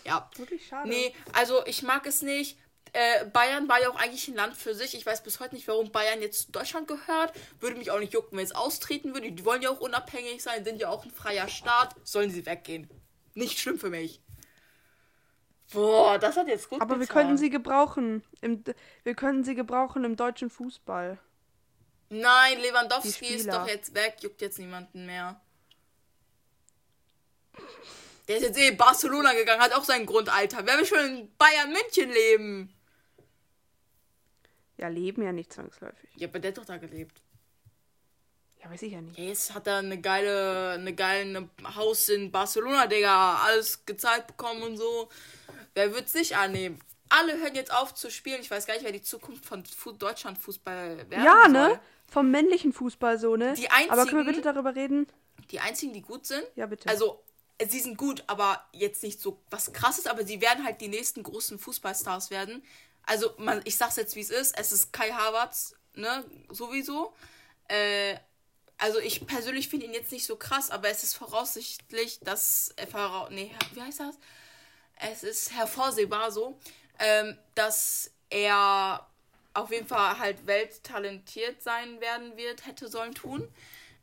ja. 0.06 0.30
Wirklich 0.36 0.68
schade. 0.68 0.90
Nee, 0.90 1.14
also 1.34 1.66
ich 1.66 1.84
mag 1.84 2.06
es 2.06 2.22
nicht. 2.22 2.58
Äh, 2.94 3.26
Bayern 3.26 3.68
war 3.68 3.82
ja 3.82 3.90
auch 3.90 3.96
eigentlich 3.96 4.28
ein 4.28 4.36
Land 4.36 4.56
für 4.56 4.74
sich. 4.74 4.96
Ich 4.96 5.06
weiß 5.06 5.24
bis 5.24 5.40
heute 5.40 5.56
nicht, 5.56 5.68
warum 5.68 5.92
Bayern 5.92 6.22
jetzt 6.22 6.48
zu 6.48 6.52
Deutschland 6.52 6.88
gehört. 6.88 7.34
Würde 7.60 7.78
mich 7.78 7.92
auch 7.92 8.00
nicht 8.00 8.14
jucken, 8.14 8.38
wenn 8.38 8.46
es 8.46 8.56
austreten 8.56 9.14
würde. 9.14 9.32
Die 9.32 9.46
wollen 9.46 9.62
ja 9.62 9.70
auch 9.70 9.80
unabhängig 9.80 10.42
sein, 10.42 10.64
sind 10.64 10.80
ja 10.80 10.90
auch 10.90 11.04
ein 11.04 11.12
freier 11.12 11.48
Staat. 11.48 11.96
Sollen 12.04 12.32
sie 12.32 12.46
weggehen. 12.46 12.90
Nicht 13.34 13.60
schlimm 13.60 13.80
für 13.80 13.90
mich. 13.90 14.22
Boah, 15.74 16.18
das 16.18 16.38
hat 16.38 16.48
jetzt 16.48 16.70
gut 16.70 16.82
Aber 16.82 17.00
wir 17.00 17.08
könnten 17.08 17.38
sie 17.38 17.50
gebrauchen. 17.50 18.24
Im, 18.42 18.64
wir 19.04 19.16
können 19.16 19.44
sie 19.44 19.56
gebrauchen 19.56 20.04
im 20.06 20.16
deutschen 20.16 20.50
Fußball. 20.50 21.20
Nein, 22.10 22.60
Lewandowski 22.60 23.28
ist 23.36 23.52
doch 23.52 23.68
jetzt 23.68 23.94
weg. 23.94 24.18
Juckt 24.22 24.42
jetzt 24.42 24.60
niemanden 24.60 25.06
mehr. 25.06 25.42
Der 28.28 28.38
ist 28.38 28.44
jetzt 28.44 28.58
eh 28.58 28.68
in 28.70 28.78
Barcelona 28.78 29.34
gegangen, 29.34 29.62
hat 29.62 29.74
auch 29.74 29.84
seinen 29.84 30.06
Grund, 30.06 30.30
Alter. 30.30 30.66
Wer 30.66 30.78
will 30.78 30.86
schon 30.86 31.00
in 31.00 31.38
Bayern 31.38 31.72
München 31.72 32.10
leben? 32.10 32.74
Ja, 34.78 34.90
leben 34.90 35.24
ja 35.24 35.32
nicht 35.32 35.52
zwangsläufig. 35.52 36.10
Ja, 36.16 36.28
aber 36.28 36.40
der 36.40 36.52
hat 36.52 36.58
doch 36.58 36.66
da 36.66 36.78
gelebt. 36.78 37.22
Ja, 38.62 38.70
weiß 38.70 38.82
ich 38.82 38.94
ja 38.94 39.02
nicht. 39.02 39.18
Jetzt 39.18 39.54
hat 39.54 39.68
er 39.68 39.78
eine 39.78 40.00
geile, 40.00 40.72
eine 40.72 40.94
geile 40.94 41.50
Haus 41.76 42.10
in 42.10 42.32
Barcelona, 42.32 42.86
Digga. 42.88 43.38
Alles 43.44 43.86
gezahlt 43.86 44.28
bekommen 44.28 44.62
und 44.62 44.78
so. 44.78 45.10
Wer 45.78 45.94
wird's 45.94 46.16
nicht 46.16 46.36
annehmen? 46.36 46.80
Alle 47.10 47.38
hören 47.38 47.54
jetzt 47.54 47.72
auf 47.72 47.94
zu 47.94 48.10
spielen. 48.10 48.42
Ich 48.42 48.50
weiß 48.50 48.66
gar 48.66 48.74
nicht, 48.74 48.84
wer 48.84 48.92
die 48.92 49.04
Zukunft 49.04 49.46
von 49.46 49.64
Fu 49.64 49.92
Deutschland 49.92 50.40
Fußball 50.40 51.08
werden 51.12 51.24
Ja, 51.24 51.44
soll. 51.44 51.52
ne? 51.52 51.80
Vom 52.10 52.32
männlichen 52.32 52.74
Fußball 52.74 53.20
so, 53.20 53.36
ne? 53.36 53.54
Die 53.54 53.70
Aber 53.70 53.78
können 53.78 53.92
wir 53.92 54.02
einzigen- 54.02 54.26
bitte 54.26 54.42
darüber 54.42 54.74
reden? 54.76 55.06
Die 55.52 55.60
einzigen, 55.60 55.94
die 55.94 56.02
gut 56.02 56.26
sind. 56.26 56.44
Ja, 56.56 56.66
bitte. 56.66 56.90
Also, 56.90 57.24
sie 57.70 57.80
sind 57.80 57.96
gut, 57.96 58.24
aber 58.26 58.68
jetzt 58.74 59.04
nicht 59.04 59.22
so 59.22 59.40
was 59.52 59.72
krasses, 59.72 60.08
aber 60.08 60.26
sie 60.26 60.42
werden 60.42 60.66
halt 60.66 60.82
die 60.82 60.88
nächsten 60.88 61.22
großen 61.22 61.60
Fußballstars 61.60 62.32
werden. 62.32 62.64
Also, 63.04 63.36
man, 63.38 63.62
ich 63.66 63.78
sag's 63.78 63.98
jetzt, 63.98 64.16
wie 64.16 64.22
es 64.22 64.32
ist. 64.32 64.58
Es 64.58 64.72
ist 64.72 64.92
Kai 64.92 65.12
Havertz, 65.12 65.76
ne? 65.94 66.26
Sowieso. 66.50 67.14
Äh, 67.68 68.16
also, 68.80 68.98
ich 68.98 69.28
persönlich 69.28 69.70
finde 69.70 69.86
ihn 69.86 69.94
jetzt 69.94 70.12
nicht 70.12 70.26
so 70.26 70.38
krass, 70.38 70.72
aber 70.72 70.90
es 70.90 71.04
ist 71.04 71.14
voraussichtlich, 71.14 72.20
dass. 72.22 72.74
Äh, 72.78 72.88
nee, 73.30 73.54
wie 73.76 73.82
heißt 73.84 74.00
das? 74.00 74.16
Es 75.00 75.24
ist 75.24 75.54
hervorsehbar 75.54 76.32
so, 76.32 76.60
ähm, 77.00 77.38
dass 77.56 78.12
er 78.30 79.08
auf 79.54 79.72
jeden 79.72 79.88
Fall 79.88 80.20
halt 80.20 80.46
welttalentiert 80.46 81.62
sein 81.62 82.00
werden 82.02 82.38
wird, 82.38 82.66
hätte 82.66 82.88
sollen 82.88 83.14
tun. 83.14 83.48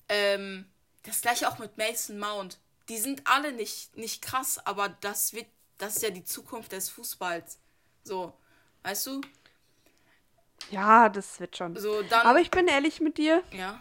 Ähm, 0.08 0.66
das 1.04 1.20
gleiche 1.22 1.48
auch 1.48 1.58
mit 1.58 1.76
Mason 1.78 2.18
Mount. 2.18 2.58
Die 2.88 2.98
sind 2.98 3.22
alle 3.26 3.52
nicht, 3.52 3.96
nicht 3.96 4.22
krass, 4.22 4.58
aber 4.66 4.88
das 4.88 5.32
wird, 5.32 5.46
das 5.78 5.96
ist 5.96 6.02
ja 6.02 6.10
die 6.10 6.24
Zukunft 6.24 6.72
des 6.72 6.90
Fußballs. 6.90 7.58
So, 8.04 8.32
weißt 8.82 9.06
du? 9.06 9.20
Ja, 10.70 11.08
das 11.08 11.40
wird 11.40 11.56
schon. 11.56 11.76
So, 11.76 12.02
dann, 12.02 12.26
Aber 12.26 12.40
ich 12.40 12.50
bin 12.50 12.68
ehrlich 12.68 13.00
mit 13.00 13.18
dir. 13.18 13.42
ja. 13.52 13.80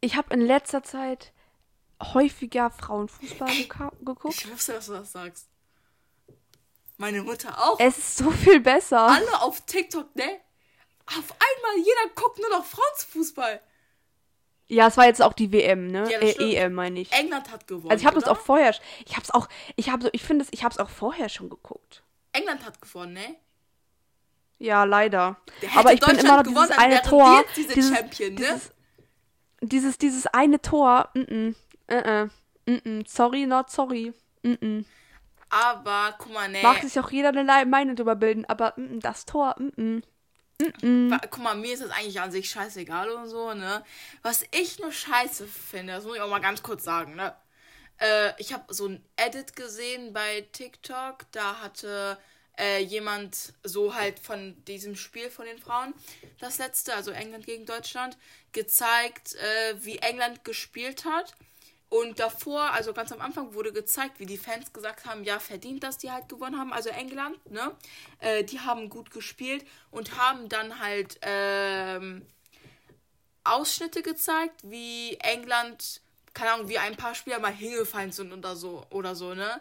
Ich 0.00 0.16
habe 0.16 0.32
in 0.32 0.40
letzter 0.40 0.84
Zeit 0.84 1.32
häufiger 2.02 2.70
Frauenfußball 2.70 3.50
geguckt. 4.00 4.34
Ich 4.36 4.50
wusste, 4.50 4.74
dass 4.74 4.86
du 4.86 4.92
das 4.92 5.12
sagst. 5.12 5.48
Meine 6.96 7.22
Mutter 7.22 7.56
auch. 7.58 7.78
Es 7.78 7.96
ist 7.96 8.16
so 8.18 8.30
viel 8.30 8.60
besser. 8.60 9.00
Alle 9.00 9.42
auf 9.42 9.60
TikTok, 9.66 10.14
ne? 10.16 10.40
Auf 11.06 11.32
einmal, 11.32 11.78
jeder 11.78 12.14
guckt 12.14 12.38
nur 12.38 12.50
noch 12.50 12.64
Frauenfußball. 12.64 13.60
Ja, 14.66 14.88
es 14.88 14.96
war 14.96 15.06
jetzt 15.06 15.22
auch 15.22 15.32
die 15.32 15.50
WM, 15.50 15.86
ne? 15.86 16.10
Ja, 16.10 16.18
äh. 16.18 16.56
EM 16.56 16.74
meine 16.74 17.00
ich. 17.00 17.12
England 17.12 17.50
hat 17.50 17.66
gewonnen. 17.66 17.90
Also 17.90 18.02
ich 18.02 18.06
habe 18.06 18.18
oder? 18.18 18.32
auch 18.32 18.36
vorher, 18.38 18.74
ich 19.06 19.12
habe 19.14 19.22
es 19.22 19.30
auch, 19.30 19.48
ich 19.76 19.90
habe 19.90 20.02
so, 20.02 20.10
ich 20.12 20.22
finde 20.22 20.44
es, 20.44 20.52
ich 20.52 20.62
habe 20.62 20.72
es 20.72 20.78
auch 20.78 20.90
vorher 20.90 21.28
schon 21.28 21.48
geguckt. 21.48 22.02
England 22.32 22.64
hat 22.66 22.82
gewonnen, 22.82 23.14
ne? 23.14 23.36
Ja, 24.58 24.84
leider. 24.84 25.36
Aber 25.76 25.92
ich 25.92 26.00
bin 26.00 26.18
immer 26.18 26.38
noch 26.38 26.42
gewonnen, 26.42 26.68
dieses 26.68 26.78
eine 26.78 27.02
Tor, 27.02 27.44
dieses, 27.56 27.96
Champion, 27.96 28.34
ne? 28.34 28.40
dieses, 28.40 28.72
dieses, 29.60 29.98
dieses 29.98 30.26
eine 30.26 30.60
Tor, 30.60 31.10
mm 31.14 31.20
-mm, 31.20 31.54
äh, 31.88 32.22
äh, 32.22 32.24
mm 32.66 32.80
-mm, 32.84 33.08
sorry, 33.08 33.46
not 33.46 33.70
sorry, 33.70 34.12
mm 34.42 34.52
-mm. 34.52 34.84
Aber, 35.50 36.14
guck 36.18 36.32
mal, 36.32 36.48
ne? 36.48 36.60
Mag 36.62 36.82
sich 36.82 36.98
auch 37.00 37.10
jeder 37.10 37.30
eine 37.30 37.66
Meinung 37.66 37.96
drüber 37.96 38.16
bilden, 38.16 38.44
aber 38.44 38.74
mm 38.76 38.82
-mm, 38.96 39.00
das 39.00 39.24
Tor, 39.24 39.54
mm 39.58 39.68
-mm. 39.76 40.02
Wa- 41.10 41.20
Guck 41.30 41.42
mal, 41.42 41.54
mir 41.56 41.72
ist 41.74 41.82
das 41.82 41.90
eigentlich 41.90 42.20
an 42.20 42.32
sich 42.32 42.50
scheißegal 42.50 43.08
und 43.10 43.28
so, 43.28 43.54
ne? 43.54 43.84
Was 44.22 44.44
ich 44.50 44.78
nur 44.80 44.92
scheiße 44.92 45.46
finde, 45.46 45.92
das 45.94 46.04
muss 46.04 46.16
ich 46.16 46.20
auch 46.20 46.28
mal 46.28 46.40
ganz 46.40 46.62
kurz 46.62 46.84
sagen, 46.84 47.14
ne? 47.14 47.34
Äh, 48.00 48.32
ich 48.38 48.52
habe 48.52 48.72
so 48.72 48.86
ein 48.88 49.04
Edit 49.16 49.56
gesehen 49.56 50.12
bei 50.12 50.42
TikTok, 50.52 51.26
da 51.32 51.60
hatte 51.62 52.18
äh, 52.58 52.80
jemand 52.82 53.54
so 53.62 53.94
halt 53.94 54.18
von 54.18 54.62
diesem 54.64 54.96
Spiel 54.96 55.30
von 55.30 55.46
den 55.46 55.58
Frauen, 55.58 55.94
das 56.40 56.58
letzte, 56.58 56.94
also 56.94 57.10
England 57.12 57.46
gegen 57.46 57.64
Deutschland, 57.66 58.16
gezeigt, 58.52 59.34
äh, 59.36 59.74
wie 59.84 59.98
England 59.98 60.44
gespielt 60.44 61.04
hat. 61.04 61.34
Und 61.90 62.20
davor, 62.20 62.72
also 62.72 62.92
ganz 62.92 63.12
am 63.12 63.20
Anfang, 63.22 63.54
wurde 63.54 63.72
gezeigt, 63.72 64.20
wie 64.20 64.26
die 64.26 64.36
Fans 64.36 64.72
gesagt 64.72 65.06
haben, 65.06 65.24
ja, 65.24 65.38
verdient, 65.38 65.82
dass 65.82 65.96
die 65.96 66.10
halt 66.10 66.28
gewonnen 66.28 66.58
haben, 66.58 66.72
also 66.72 66.90
England, 66.90 67.38
ne? 67.50 67.74
Äh, 68.20 68.44
die 68.44 68.60
haben 68.60 68.90
gut 68.90 69.10
gespielt 69.10 69.66
und 69.90 70.18
haben 70.18 70.50
dann 70.50 70.80
halt 70.80 71.18
ähm, 71.22 72.26
Ausschnitte 73.42 74.02
gezeigt, 74.02 74.60
wie 74.64 75.14
England, 75.20 76.02
keine 76.34 76.52
Ahnung, 76.52 76.68
wie 76.68 76.76
ein 76.76 76.96
paar 76.96 77.14
Spieler 77.14 77.38
mal 77.38 77.54
hingefallen 77.54 78.12
sind 78.12 78.34
oder 78.34 78.54
so, 78.54 78.84
oder 78.90 79.14
so, 79.14 79.32
ne? 79.32 79.60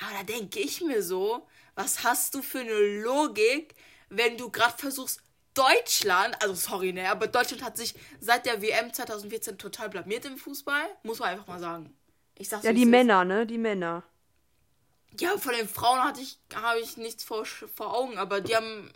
Aber 0.00 0.18
da 0.18 0.22
denke 0.22 0.60
ich 0.60 0.80
mir 0.80 1.02
so, 1.02 1.44
was 1.74 2.04
hast 2.04 2.36
du 2.36 2.42
für 2.42 2.60
eine 2.60 3.02
Logik, 3.02 3.74
wenn 4.10 4.38
du 4.38 4.48
gerade 4.48 4.78
versuchst, 4.78 5.23
Deutschland, 5.54 6.40
also 6.42 6.54
sorry, 6.54 6.92
ne, 6.92 7.08
aber 7.10 7.26
Deutschland 7.28 7.62
hat 7.62 7.76
sich 7.76 7.94
seit 8.20 8.44
der 8.46 8.60
WM 8.60 8.92
2014 8.92 9.56
total 9.56 9.88
blamiert 9.88 10.24
im 10.24 10.36
Fußball, 10.36 10.82
muss 11.04 11.20
man 11.20 11.30
einfach 11.30 11.46
mal 11.46 11.60
sagen. 11.60 11.96
Ich 12.36 12.48
sag's 12.48 12.64
Ja, 12.64 12.72
die 12.72 12.80
es 12.80 12.84
ist. 12.86 12.90
Männer, 12.90 13.24
ne, 13.24 13.46
die 13.46 13.58
Männer. 13.58 14.02
Ja, 15.20 15.38
von 15.38 15.52
den 15.54 15.68
Frauen 15.68 16.02
hatte 16.02 16.20
ich, 16.20 16.38
habe 16.54 16.80
ich 16.80 16.96
nichts 16.96 17.22
vor, 17.22 17.44
vor 17.46 17.94
Augen, 17.96 18.18
aber 18.18 18.40
die 18.40 18.56
haben, 18.56 18.90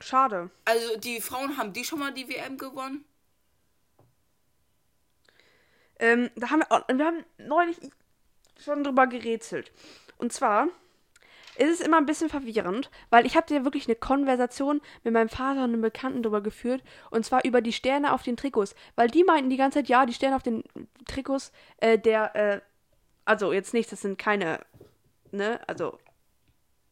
Schade. 0.00 0.50
also 0.64 0.96
die 0.98 1.20
Frauen 1.20 1.56
haben 1.56 1.72
die 1.72 1.84
schon 1.84 2.00
mal 2.00 2.12
die 2.12 2.28
WM 2.28 2.58
gewonnen? 2.58 3.04
Ähm, 5.98 6.30
da 6.36 6.50
haben 6.50 6.60
wir, 6.60 6.72
auch- 6.72 6.88
wir 6.88 7.04
haben 7.06 7.24
neulich 7.38 7.76
schon 8.62 8.84
drüber 8.84 9.06
gerätselt. 9.06 9.70
Und 10.18 10.32
zwar 10.32 10.68
ist 11.58 11.80
es 11.80 11.86
immer 11.86 11.98
ein 11.98 12.06
bisschen 12.06 12.28
verwirrend, 12.28 12.90
weil 13.10 13.26
ich 13.26 13.36
habe 13.36 13.46
dir 13.46 13.64
wirklich 13.64 13.86
eine 13.86 13.96
Konversation 13.96 14.80
mit 15.04 15.12
meinem 15.12 15.28
Vater 15.28 15.64
und 15.64 15.72
einem 15.72 15.80
Bekannten 15.80 16.22
drüber 16.22 16.40
geführt. 16.40 16.82
Und 17.10 17.24
zwar 17.24 17.44
über 17.44 17.60
die 17.60 17.72
Sterne 17.72 18.12
auf 18.12 18.22
den 18.22 18.36
Trikots. 18.36 18.74
Weil 18.94 19.08
die 19.08 19.24
meinten 19.24 19.50
die 19.50 19.56
ganze 19.56 19.78
Zeit, 19.78 19.88
ja, 19.88 20.06
die 20.06 20.12
Sterne 20.12 20.36
auf 20.36 20.42
den 20.42 20.64
Trikots, 21.06 21.52
äh, 21.78 21.98
der, 21.98 22.34
äh, 22.36 22.60
also 23.24 23.52
jetzt 23.52 23.74
nicht, 23.74 23.90
das 23.90 24.02
sind 24.02 24.18
keine, 24.18 24.60
ne, 25.32 25.60
also, 25.66 25.98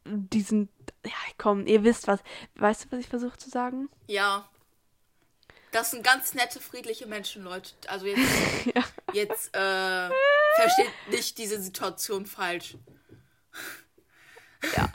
die 0.07 0.43
sind, 0.43 0.71
ja, 1.05 1.13
komm, 1.39 1.67
ihr 1.67 1.85
wisst 1.85 2.09
was. 2.09 2.21
Weißt 2.57 2.85
du, 2.85 2.93
was 2.93 3.01
ich 3.01 3.09
versuche 3.09 3.39
zu 3.39 3.51
sagen? 3.51 3.89
Ja. 4.07 4.49
Das 5.73 5.91
sind 5.91 6.05
ganz 6.05 6.35
nette, 6.35 6.61
friedliche 6.61 7.07
Menschen, 7.07 7.43
Leute. 7.43 7.73
Also 7.89 8.07
jetzt, 8.07 8.23
jetzt 9.13 9.57
äh, 9.57 10.09
versteht 10.57 10.93
nicht 11.11 11.37
diese 11.39 11.61
Situation 11.61 12.27
falsch. 12.27 12.77
Ja. 14.77 14.93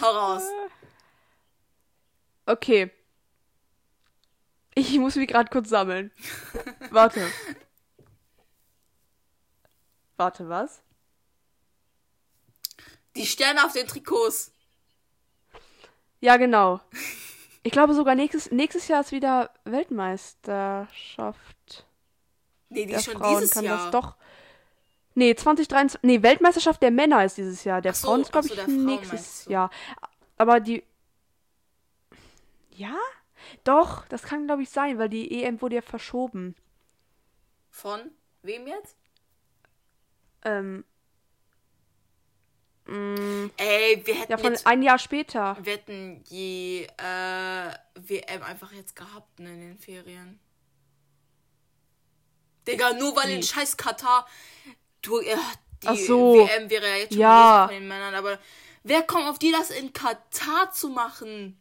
Hau 0.00 0.10
raus. 0.10 0.42
Okay. 2.46 2.90
Ich 4.74 4.98
muss 4.98 5.16
mich 5.16 5.28
gerade 5.28 5.50
kurz 5.50 5.68
sammeln. 5.68 6.10
Warte. 6.90 7.30
Warte, 10.16 10.48
was? 10.48 10.80
Die 13.16 13.26
Sterne 13.26 13.64
auf 13.66 13.72
den 13.72 13.86
Trikots. 13.86 14.50
Ja, 16.20 16.36
genau. 16.38 16.80
Ich 17.62 17.72
glaube 17.72 17.92
sogar 17.94 18.14
nächstes, 18.14 18.50
nächstes 18.50 18.88
Jahr 18.88 19.02
ist 19.02 19.12
wieder 19.12 19.52
Weltmeisterschaft 19.64 21.86
Nee, 22.70 22.86
die 22.86 22.92
der 22.92 22.98
ist 22.98 23.04
schon 23.04 23.18
Frauen. 23.18 23.34
dieses 23.36 23.50
Kann 23.52 23.64
Jahr. 23.64 23.76
das 23.76 23.90
doch. 23.90 24.16
Nee, 25.14 25.34
2023. 25.34 26.00
Nee, 26.02 26.22
Weltmeisterschaft 26.22 26.82
der 26.82 26.90
Männer 26.90 27.24
ist 27.24 27.36
dieses 27.36 27.64
Jahr. 27.64 27.80
Der 27.82 27.92
so, 27.94 28.06
Frauen 28.06 28.22
ist, 28.22 28.32
glaube 28.32 28.48
so, 28.48 28.54
ich, 28.54 28.66
nächstes. 28.66 29.44
Jahr. 29.46 29.70
Aber 30.38 30.60
die. 30.60 30.82
Ja? 32.70 32.96
Doch, 33.64 34.06
das 34.08 34.22
kann, 34.22 34.46
glaube 34.46 34.62
ich, 34.62 34.70
sein, 34.70 34.98
weil 34.98 35.08
die 35.08 35.42
EM 35.42 35.60
wurde 35.60 35.76
ja 35.76 35.82
verschoben. 35.82 36.54
Von 37.70 38.10
wem 38.42 38.66
jetzt? 38.66 38.96
Ähm. 40.44 40.84
mm, 42.86 43.50
Ey, 43.56 44.02
wir 44.04 44.14
hätten 44.14 44.32
Ja, 44.32 44.38
von 44.38 44.52
jetzt, 44.52 44.66
ein 44.66 44.82
Jahr 44.82 44.98
später. 44.98 45.56
wir 45.60 45.72
hätten 45.74 46.24
die 46.24 46.86
äh, 46.96 47.74
WM 47.94 48.42
einfach 48.42 48.72
jetzt 48.72 48.96
gehabt 48.96 49.38
ne, 49.38 49.52
in 49.52 49.60
den 49.60 49.78
Ferien. 49.78 50.40
Digga, 52.66 52.92
nur 52.94 53.14
weil 53.16 53.30
in 53.30 53.38
Wie? 53.38 53.42
scheiß 53.42 53.76
Katar 53.76 54.26
du, 55.02 55.20
äh, 55.20 55.36
die 55.82 55.88
Ach 55.88 55.96
so. 55.96 56.34
WM 56.46 56.70
wäre 56.70 56.88
ja 56.88 56.96
jetzt 56.96 57.12
schon 57.12 57.20
Ja. 57.20 57.66
von 57.66 57.74
den 57.74 57.88
Männern, 57.88 58.14
aber 58.14 58.38
wer 58.82 59.02
kommt 59.02 59.28
auf 59.28 59.38
die, 59.38 59.52
das 59.52 59.70
in 59.70 59.92
Katar 59.92 60.70
zu 60.72 60.88
machen? 60.88 61.58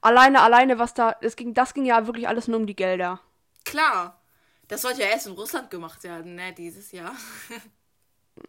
Alleine, 0.00 0.42
alleine, 0.42 0.78
was 0.78 0.92
da. 0.94 1.16
Es 1.22 1.34
ging, 1.34 1.54
das 1.54 1.72
ging 1.72 1.86
ja 1.86 2.06
wirklich 2.06 2.28
alles 2.28 2.46
nur 2.46 2.58
um 2.60 2.66
die 2.66 2.76
Gelder. 2.76 3.20
Klar. 3.64 4.20
Das 4.68 4.82
sollte 4.82 5.02
ja 5.02 5.08
erst 5.08 5.26
in 5.26 5.32
Russland 5.32 5.70
gemacht 5.70 6.02
werden, 6.04 6.34
ne, 6.34 6.52
dieses 6.52 6.92
Jahr. 6.92 7.14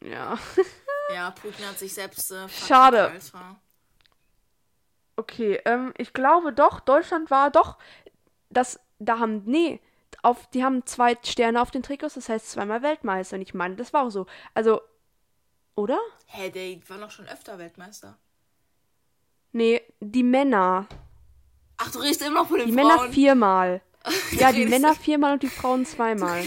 Ja. 0.01 0.37
ja, 1.13 1.31
Putin 1.31 1.67
hat 1.67 1.77
sich 1.79 1.93
selbst 1.93 2.31
äh, 2.31 2.47
Schade. 2.49 3.13
Okay, 5.17 5.61
ähm, 5.65 5.93
ich 5.97 6.13
glaube 6.13 6.51
doch, 6.51 6.79
Deutschland 6.79 7.31
war 7.31 7.51
doch. 7.51 7.77
Das. 8.49 8.79
Da 8.99 9.19
haben. 9.19 9.43
Nee. 9.45 9.81
Auf, 10.21 10.47
die 10.51 10.63
haben 10.63 10.85
zwei 10.85 11.17
Sterne 11.23 11.61
auf 11.61 11.71
den 11.71 11.83
Trikots, 11.83 12.15
das 12.15 12.29
heißt 12.29 12.51
zweimal 12.51 12.81
Weltmeister. 12.81 13.35
Und 13.35 13.41
ich 13.41 13.53
meine, 13.53 13.75
das 13.75 13.93
war 13.93 14.05
auch 14.05 14.09
so. 14.09 14.25
Also. 14.53 14.81
Oder? 15.75 15.99
Hä, 16.27 16.49
der 16.49 16.77
war 16.89 16.97
noch 16.97 17.11
schon 17.11 17.27
öfter 17.27 17.57
Weltmeister. 17.59 18.17
Nee, 19.51 19.81
die 19.99 20.23
Männer. 20.23 20.87
Ach, 21.77 21.91
du 21.91 21.99
redest 21.99 22.21
immer 22.21 22.41
noch 22.41 22.47
von 22.47 22.57
den 22.59 22.67
Die 22.67 22.73
Frauen. 22.73 22.87
Männer 22.87 23.09
viermal. 23.11 23.81
Ja, 24.33 24.51
die 24.51 24.65
Männer 24.67 24.93
viermal 24.93 25.33
und 25.33 25.43
die 25.43 25.49
Frauen 25.49 25.83
zweimal. 25.85 26.43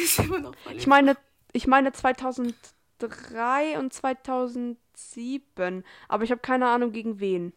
Ich 0.77 0.87
meine, 0.87 1.17
ich 1.53 1.67
meine 1.67 1.93
2003 1.93 3.79
und 3.79 3.93
2007. 3.93 5.85
Aber 6.07 6.25
ich 6.25 6.31
habe 6.31 6.41
keine 6.41 6.69
Ahnung 6.69 6.93
gegen 6.93 7.19
wen. 7.19 7.53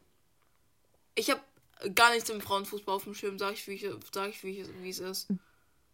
Ich 1.13 1.30
habe 1.30 1.41
gar 1.93 2.12
nichts 2.13 2.30
im 2.30 2.41
Frauenfußball 2.41 2.95
auf 2.95 3.04
dem 3.04 3.13
Schirm, 3.13 3.38
sag 3.38 3.54
ich, 3.54 3.67
wie, 3.67 3.74
ich, 3.74 3.86
sag 4.12 4.30
ich, 4.30 4.43
wie, 4.43 4.62
ich, 4.62 4.67
wie 4.82 4.89
es 4.89 5.00
ist. 5.00 5.28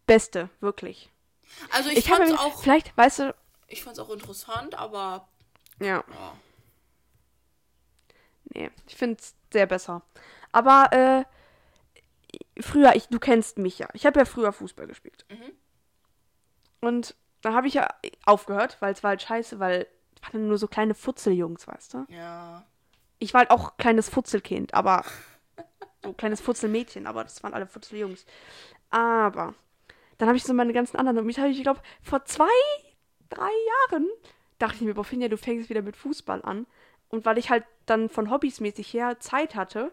Beste, 0.08 0.48
wirklich. 0.60 1.10
Also 1.70 1.90
ich, 1.90 1.98
Ich, 1.98 2.10
habe 2.10 2.26
fand's 2.26 2.40
auch, 2.40 2.60
vielleicht, 2.60 2.96
weißt 2.96 3.18
du, 3.20 3.34
ich 3.68 3.84
fand's 3.84 3.98
auch 4.00 4.10
interessant, 4.10 4.74
aber 4.74 5.28
ja, 5.80 6.02
ja. 6.08 6.32
nee, 8.54 8.70
ich 8.86 8.96
finde 8.96 9.18
es 9.20 9.34
sehr 9.52 9.66
besser. 9.66 10.02
Aber 10.50 10.88
äh, 10.92 11.24
früher, 12.62 12.96
ich, 12.96 13.08
du 13.08 13.18
kennst 13.18 13.58
mich 13.58 13.78
ja. 13.78 13.88
Ich 13.92 14.06
habe 14.06 14.18
ja 14.18 14.24
früher 14.24 14.52
Fußball 14.52 14.86
gespielt. 14.86 15.24
Mhm. 15.28 15.52
Und 16.80 17.14
da 17.42 17.52
habe 17.52 17.68
ich 17.68 17.74
ja 17.74 17.88
aufgehört, 18.24 18.78
weil 18.80 18.92
es 18.92 19.02
war 19.02 19.10
halt 19.10 19.22
scheiße, 19.22 19.58
weil 19.60 19.86
es 20.14 20.32
waren 20.32 20.48
nur 20.48 20.58
so 20.58 20.66
kleine 20.66 20.94
Futzeljungs, 20.94 21.68
weißt 21.68 21.94
du? 21.94 22.06
Ja. 22.08 22.64
Ich 23.18 23.34
war 23.34 23.40
halt 23.40 23.50
auch 23.50 23.76
kleines 23.76 24.08
Futzelkind, 24.08 24.74
aber 24.74 25.04
so 26.02 26.10
ein 26.10 26.16
kleines 26.16 26.40
Futzelmädchen, 26.40 27.06
aber 27.06 27.24
das 27.24 27.42
waren 27.42 27.54
alle 27.54 27.66
Futzeljungs. 27.66 28.24
Aber 28.90 29.54
dann 30.18 30.28
habe 30.28 30.36
ich 30.36 30.44
so 30.44 30.52
meine 30.52 30.72
ganzen 30.72 30.96
anderen 30.96 31.18
Hobbys, 31.18 31.38
habe 31.38 31.48
ich, 31.48 31.62
glaube 31.62 31.80
vor 32.02 32.24
zwei, 32.24 32.46
drei 33.30 33.50
Jahren 33.90 34.08
dachte 34.58 34.76
ich 34.76 34.80
mir, 34.82 34.94
boah, 34.94 35.04
Finja, 35.04 35.28
du 35.28 35.36
fängst 35.36 35.70
wieder 35.70 35.82
mit 35.82 35.96
Fußball 35.96 36.42
an. 36.42 36.66
Und 37.08 37.24
weil 37.24 37.38
ich 37.38 37.50
halt 37.50 37.64
dann 37.86 38.08
von 38.08 38.30
Hobbys 38.30 38.60
mäßig 38.60 38.92
her 38.92 39.18
Zeit 39.20 39.54
hatte, 39.54 39.92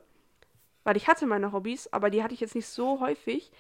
weil 0.84 0.98
ich 0.98 1.08
hatte 1.08 1.26
meine 1.26 1.52
Hobbys, 1.52 1.92
aber 1.94 2.10
die 2.10 2.24
hatte 2.24 2.34
ich 2.34 2.40
jetzt 2.40 2.56
nicht 2.56 2.68
so 2.68 3.00
häufig, 3.00 3.52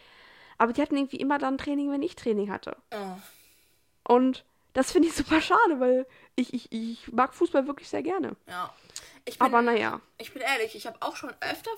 aber 0.58 0.74
die 0.74 0.82
hatten 0.82 0.98
irgendwie 0.98 1.18
immer 1.18 1.38
dann 1.38 1.58
Training, 1.58 1.92
wenn 1.92 2.02
ich 2.02 2.16
Training 2.16 2.52
hatte. 2.52 2.76
Oh. 2.92 4.14
Und 4.14 4.46
das 4.74 4.92
finde 4.92 5.08
ich 5.08 5.16
super 5.16 5.42
schade, 5.42 5.80
weil 5.80 6.06
ich, 6.36 6.54
ich, 6.54 6.72
ich 6.72 7.12
mag 7.12 7.34
Fußball 7.34 7.68
wirklich 7.68 7.88
sehr 7.88 8.04
gerne. 8.04 8.36
Ja. 8.48 8.74
Ich 9.26 9.40
bin, 9.40 9.48
Aber 9.48 9.62
naja. 9.62 10.02
ich 10.18 10.34
bin 10.34 10.42
ehrlich, 10.42 10.76
ich 10.76 10.86
habe 10.86 10.98
auch 11.02 11.16
schon 11.16 11.34
öfter 11.40 11.72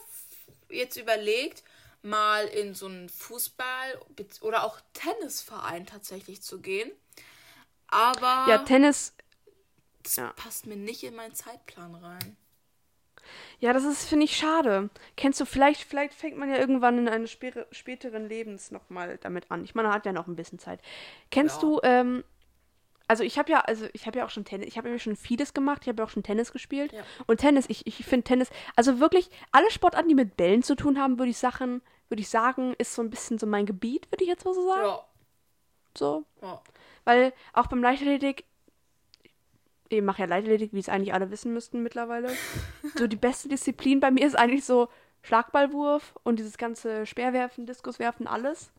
jetzt 0.69 0.97
überlegt, 0.97 1.63
mal 2.08 2.46
in 2.48 2.74
so 2.74 2.88
einen 2.88 3.10
Fußball- 3.10 4.00
oder 4.41 4.63
auch 4.63 4.80
Tennisverein 4.93 5.86
tatsächlich 5.86 6.41
zu 6.41 6.60
gehen. 6.62 6.91
Aber 7.88 8.46
Ja, 8.50 8.58
Tennis, 8.60 9.13
das 10.04 10.15
ja. 10.17 10.34
passt 10.36 10.65
mir 10.65 10.76
nicht 10.76 11.04
in 11.04 11.15
meinen 11.15 11.34
Zeitplan 11.34 11.96
rein. 11.96 12.38
ja, 13.60 13.74
das 13.74 13.84
ist, 13.84 14.06
finde 14.08 14.26
ich, 14.26 14.38
schade. 14.38 14.89
Kennst 15.15 15.39
du, 15.39 15.46
vielleicht, 15.46 15.82
vielleicht 15.84 16.13
fängt 16.13 16.38
man 16.38 16.50
ja 16.50 16.58
irgendwann 16.58 16.98
in 16.98 17.10
einem 17.10 17.28
spä 17.28 17.65
späteren 17.72 18.28
Lebens 18.28 18.72
nochmal 18.72 19.17
damit 19.22 19.52
an. 19.52 19.63
Ich 19.63 19.76
meine, 19.76 19.88
man 19.89 19.96
hat 19.98 20.06
ja 20.06 20.13
noch 20.13 20.28
ein 20.28 20.36
bisschen 20.36 20.60
Zeit. 20.60 20.80
Kennst 21.32 21.58
Ja. 21.58 21.62
du, 21.62 21.80
ähm, 21.84 22.24
also 23.10 23.24
ich 23.24 23.38
habe 23.39 23.50
ja, 23.52 23.62
also 23.62 23.88
ich 23.93 24.06
habe 24.06 24.20
ja 24.20 24.26
auch 24.26 24.30
schon 24.30 24.43
Tennis, 24.46 24.67
ich 24.67 24.78
habe 24.78 24.89
ja 24.89 25.00
schon 25.00 25.15
vieles 25.15 25.54
gemacht, 25.54 25.82
ich 25.84 25.88
habe 25.88 26.02
ja 26.02 26.06
auch 26.06 26.10
schon 26.10 26.24
Tennis 26.24 26.52
gespielt. 26.52 26.91
Ja. 26.93 27.04
Und 27.26 27.38
Tennis, 27.39 27.65
ich, 27.70 27.88
ich 27.88 28.06
finde 28.06 28.26
Tennis, 28.26 28.50
also 28.76 29.00
wirklich, 29.00 29.30
alle 29.52 29.70
Sportarten, 29.72 30.10
die 30.10 30.15
mit 30.15 30.36
Bällen 30.38 30.62
zu 30.63 30.76
tun 30.76 31.00
haben, 31.00 31.17
würde 31.17 31.32
ich 31.32 31.38
Sachen, 31.38 31.82
würde 32.10 32.22
ich 32.22 32.30
sagen, 32.30 32.74
ist 32.78 32.93
so 32.93 33.02
ein 33.02 33.10
bisschen 33.10 33.38
so 33.38 33.46
mein 33.46 33.65
Gebiet, 33.65 34.10
würde 34.12 34.24
ich 34.24 34.30
jetzt 34.30 34.46
mal 34.46 34.54
so 34.54 34.67
sagen. 34.67 34.84
Ja. 34.84 35.06
So. 35.98 36.26
ja. 36.41 36.62
Weil 37.06 37.34
auch 37.54 37.67
beim 37.67 37.82
Leichtathletik, 37.82 38.46
ich 39.89 40.02
mache 40.02 40.22
ja 40.22 40.28
Leichtathletik, 40.28 40.74
wie 40.74 40.80
es 40.80 40.89
eigentlich 40.89 41.13
alle 41.13 41.32
wissen 41.32 41.54
müssten 41.54 41.84
mittlerweile. 41.84 42.32
so 42.98 43.08
die 43.08 43.15
beste 43.15 43.50
Disziplin 43.50 44.00
bei 44.00 44.12
mir 44.12 44.26
ist 44.26 44.36
eigentlich 44.38 44.65
so 44.65 44.89
Schlagballwurf 45.24 46.15
und 46.24 46.39
dieses 46.39 46.58
ganze 46.58 47.06
Speerwerfen, 47.06 47.65
Diskuswerfen, 47.65 48.28
alles. 48.28 48.72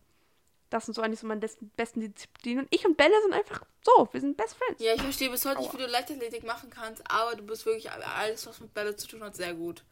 Das 0.71 0.85
sind 0.85 0.95
so 0.95 1.01
eigentlich 1.01 1.21
so 1.21 1.27
meine 1.27 1.41
besten 1.77 2.01
Disziplinen. 2.01 2.65
Und 2.65 2.75
ich 2.75 2.87
und 2.87 2.97
Bälle 2.97 3.15
sind 3.23 3.33
einfach 3.33 3.65
so, 3.83 4.09
wir 4.13 4.21
sind 4.21 4.37
Best 4.37 4.57
Friends. 4.57 4.83
Ja, 4.83 4.95
ich 4.95 5.03
verstehe 5.03 5.31
bis 5.31 5.45
heute 5.47 5.61
nicht, 5.61 5.71
Aua. 5.71 5.79
wie 5.79 5.83
du 5.83 5.89
Leichtathletik 5.89 6.45
machen 6.45 6.69
kannst, 6.69 7.03
aber 7.11 7.35
du 7.37 7.43
bist 7.43 7.65
wirklich 7.65 7.91
alles, 7.91 8.47
was 8.47 8.61
mit 8.61 8.75
Bälle 8.75 8.95
zu 8.97 9.09
tun 9.09 9.23
hat, 9.25 9.35
sehr 9.35 9.55
gut. 9.55 9.83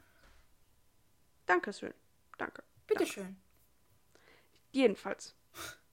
Dankeschön. 1.46 1.94
Danke. 2.36 2.62
Bitteschön. 2.86 3.36
Jedenfalls. 4.72 5.34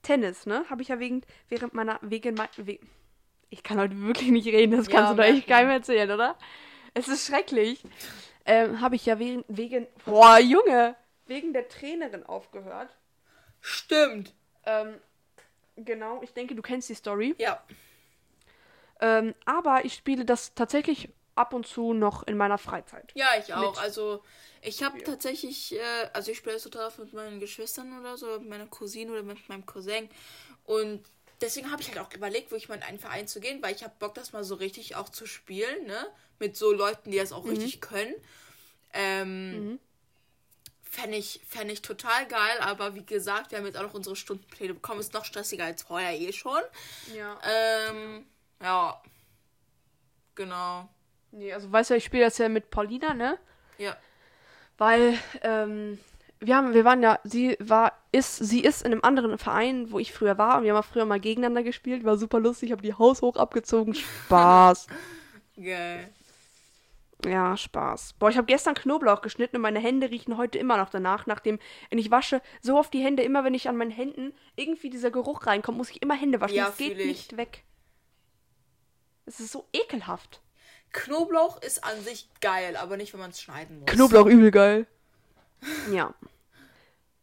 Tennis, 0.02 0.46
ne? 0.46 0.64
Habe 0.68 0.82
ich 0.82 0.88
ja 0.88 0.98
wegen, 0.98 1.22
während 1.48 1.74
meiner, 1.74 1.98
wegen, 2.02 2.34
mei- 2.34 2.48
we 2.56 2.78
ich 3.50 3.62
kann 3.62 3.78
heute 3.78 3.98
wirklich 4.00 4.30
nicht 4.30 4.46
reden, 4.48 4.76
das 4.76 4.88
Ja, 4.88 4.92
kannst 4.92 5.12
du 5.12 5.16
doch 5.16 5.24
echt 5.24 5.46
keinem 5.46 5.70
erzählen, 5.70 6.10
oder? 6.10 6.36
Es 6.92 7.08
ist 7.08 7.26
schrecklich. 7.26 7.84
Ähm, 8.44 8.80
habe 8.80 8.96
ich 8.96 9.06
ja 9.06 9.18
wegen, 9.18 9.44
wegen, 9.48 9.86
boah, 10.04 10.38
Junge, 10.38 10.96
wegen 11.26 11.52
der 11.52 11.68
Trainerin 11.68 12.24
aufgehört. 12.26 12.94
Stimmt. 13.60 14.34
Ähm, 14.66 15.00
genau, 15.76 16.20
ich 16.22 16.32
denke, 16.34 16.54
du 16.54 16.62
kennst 16.62 16.88
die 16.88 16.94
Story. 16.94 17.34
Ja. 17.38 17.62
Ähm, 19.00 19.34
aber 19.44 19.84
ich 19.84 19.94
spiele 19.94 20.24
das 20.24 20.54
tatsächlich 20.54 21.08
ab 21.34 21.52
und 21.52 21.66
zu 21.66 21.92
noch 21.94 22.22
in 22.24 22.36
meiner 22.36 22.58
Freizeit. 22.58 23.10
Ja, 23.14 23.28
ich 23.38 23.52
auch. 23.54 23.72
Mit- 23.72 23.80
Also, 23.82 24.22
ich 24.62 24.82
habe 24.82 24.98
Ja. 24.98 25.04
tatsächlich, 25.04 25.74
äh, 25.74 26.10
also 26.12 26.30
ich 26.30 26.38
spiele 26.38 26.60
total 26.60 26.86
oft 26.86 26.98
mit 26.98 27.12
meinen 27.12 27.40
Geschwistern 27.40 27.98
oder 27.98 28.16
so, 28.16 28.38
mit 28.40 28.48
meiner 28.48 28.66
Cousine 28.66 29.10
oder 29.12 29.22
mit 29.22 29.48
meinem 29.48 29.66
Cousin. 29.66 30.08
Und 30.64 31.04
deswegen 31.40 31.70
habe 31.70 31.82
ich 31.82 31.88
halt 31.88 31.98
auch 31.98 32.12
überlegt, 32.12 32.50
wirklich 32.50 32.68
mal 32.68 32.76
in 32.76 32.82
einen 32.82 32.98
Verein 32.98 33.26
zu 33.28 33.40
gehen, 33.40 33.62
weil 33.62 33.74
ich 33.74 33.82
habe 33.82 33.94
Bock, 33.98 34.14
das 34.14 34.32
mal 34.32 34.44
so 34.44 34.54
richtig 34.54 34.96
auch 34.96 35.08
zu 35.08 35.26
spielen, 35.26 35.86
ne? 35.86 36.06
Mit 36.38 36.56
so 36.56 36.72
Leuten, 36.72 37.10
die 37.10 37.18
das 37.18 37.32
auch 37.32 37.44
richtig 37.46 37.80
können. 37.80 38.14
Ähm, 38.92 39.78
Fände 40.82 41.16
ich, 41.16 41.40
fänd 41.48 41.72
ich 41.72 41.82
total 41.82 42.26
geil, 42.28 42.58
aber 42.60 42.94
wie 42.94 43.04
gesagt, 43.04 43.50
wir 43.50 43.58
haben 43.58 43.66
jetzt 43.66 43.76
auch 43.76 43.82
noch 43.82 43.94
unsere 43.94 44.14
Stundenpläne 44.14 44.74
bekommen. 44.74 45.00
Ist 45.00 45.12
noch 45.12 45.24
stressiger 45.24 45.64
als 45.64 45.82
vorher 45.82 46.12
eh 46.18 46.32
schon. 46.32 46.60
Ja. 47.16 47.36
Ähm, 47.42 48.24
ja. 48.62 49.02
Genau. 50.36 50.88
Nee, 51.34 51.52
also 51.52 51.70
weißt 51.70 51.90
du, 51.90 51.96
ich 51.96 52.04
spiele 52.04 52.24
das 52.24 52.38
ja 52.38 52.48
mit 52.48 52.70
Paulina, 52.70 53.12
ne? 53.12 53.38
Ja. 53.78 53.96
Weil, 54.78 55.18
ähm, 55.42 55.98
wir 56.38 56.56
haben, 56.56 56.74
wir 56.74 56.84
waren 56.84 57.02
ja, 57.02 57.18
sie 57.24 57.56
war, 57.58 57.92
ist, 58.12 58.36
sie 58.36 58.60
ist 58.60 58.82
in 58.82 58.92
einem 58.92 59.02
anderen 59.02 59.36
Verein, 59.38 59.90
wo 59.90 59.98
ich 59.98 60.12
früher 60.12 60.38
war, 60.38 60.58
und 60.58 60.64
wir 60.64 60.72
haben 60.72 60.80
auch 60.80 60.88
früher 60.88 61.06
mal 61.06 61.20
gegeneinander 61.20 61.62
gespielt, 61.62 62.04
war 62.04 62.16
super 62.16 62.38
lustig, 62.38 62.70
habe 62.72 62.82
die 62.82 62.94
Haus 62.94 63.22
hoch 63.22 63.36
abgezogen, 63.36 63.94
Spaß. 63.94 64.86
Geil. 65.56 66.08
ja, 67.24 67.56
Spaß. 67.56 68.14
Boah, 68.14 68.28
ich 68.28 68.36
habe 68.36 68.46
gestern 68.46 68.74
Knoblauch 68.74 69.22
geschnitten 69.22 69.56
und 69.56 69.62
meine 69.62 69.78
Hände 69.80 70.10
riechen 70.10 70.36
heute 70.36 70.58
immer 70.58 70.76
noch 70.76 70.90
danach, 70.90 71.26
nachdem, 71.26 71.58
wenn 71.90 71.98
ich 71.98 72.10
wasche, 72.10 72.42
so 72.60 72.78
oft 72.78 72.92
die 72.92 73.02
Hände, 73.02 73.22
immer 73.22 73.42
wenn 73.44 73.54
ich 73.54 73.68
an 73.68 73.76
meinen 73.76 73.90
Händen 73.90 74.34
irgendwie 74.56 74.90
dieser 74.90 75.10
Geruch 75.10 75.46
reinkommt, 75.46 75.78
muss 75.78 75.90
ich 75.90 76.02
immer 76.02 76.14
Hände 76.14 76.40
waschen, 76.40 76.56
Ja, 76.56 76.68
es 76.68 76.76
geht 76.76 76.98
ich. 76.98 77.06
nicht 77.06 77.36
weg. 77.36 77.64
Es 79.26 79.40
ist 79.40 79.52
so 79.52 79.66
ekelhaft. 79.72 80.40
Knoblauch 80.94 81.60
ist 81.60 81.84
an 81.84 82.02
sich 82.02 82.28
geil, 82.40 82.76
aber 82.76 82.96
nicht, 82.96 83.12
wenn 83.12 83.20
man 83.20 83.30
es 83.30 83.42
schneiden 83.42 83.80
muss. 83.80 83.90
Knoblauch 83.90 84.26
übel 84.26 84.50
geil. 84.50 84.86
Ja. 85.90 86.14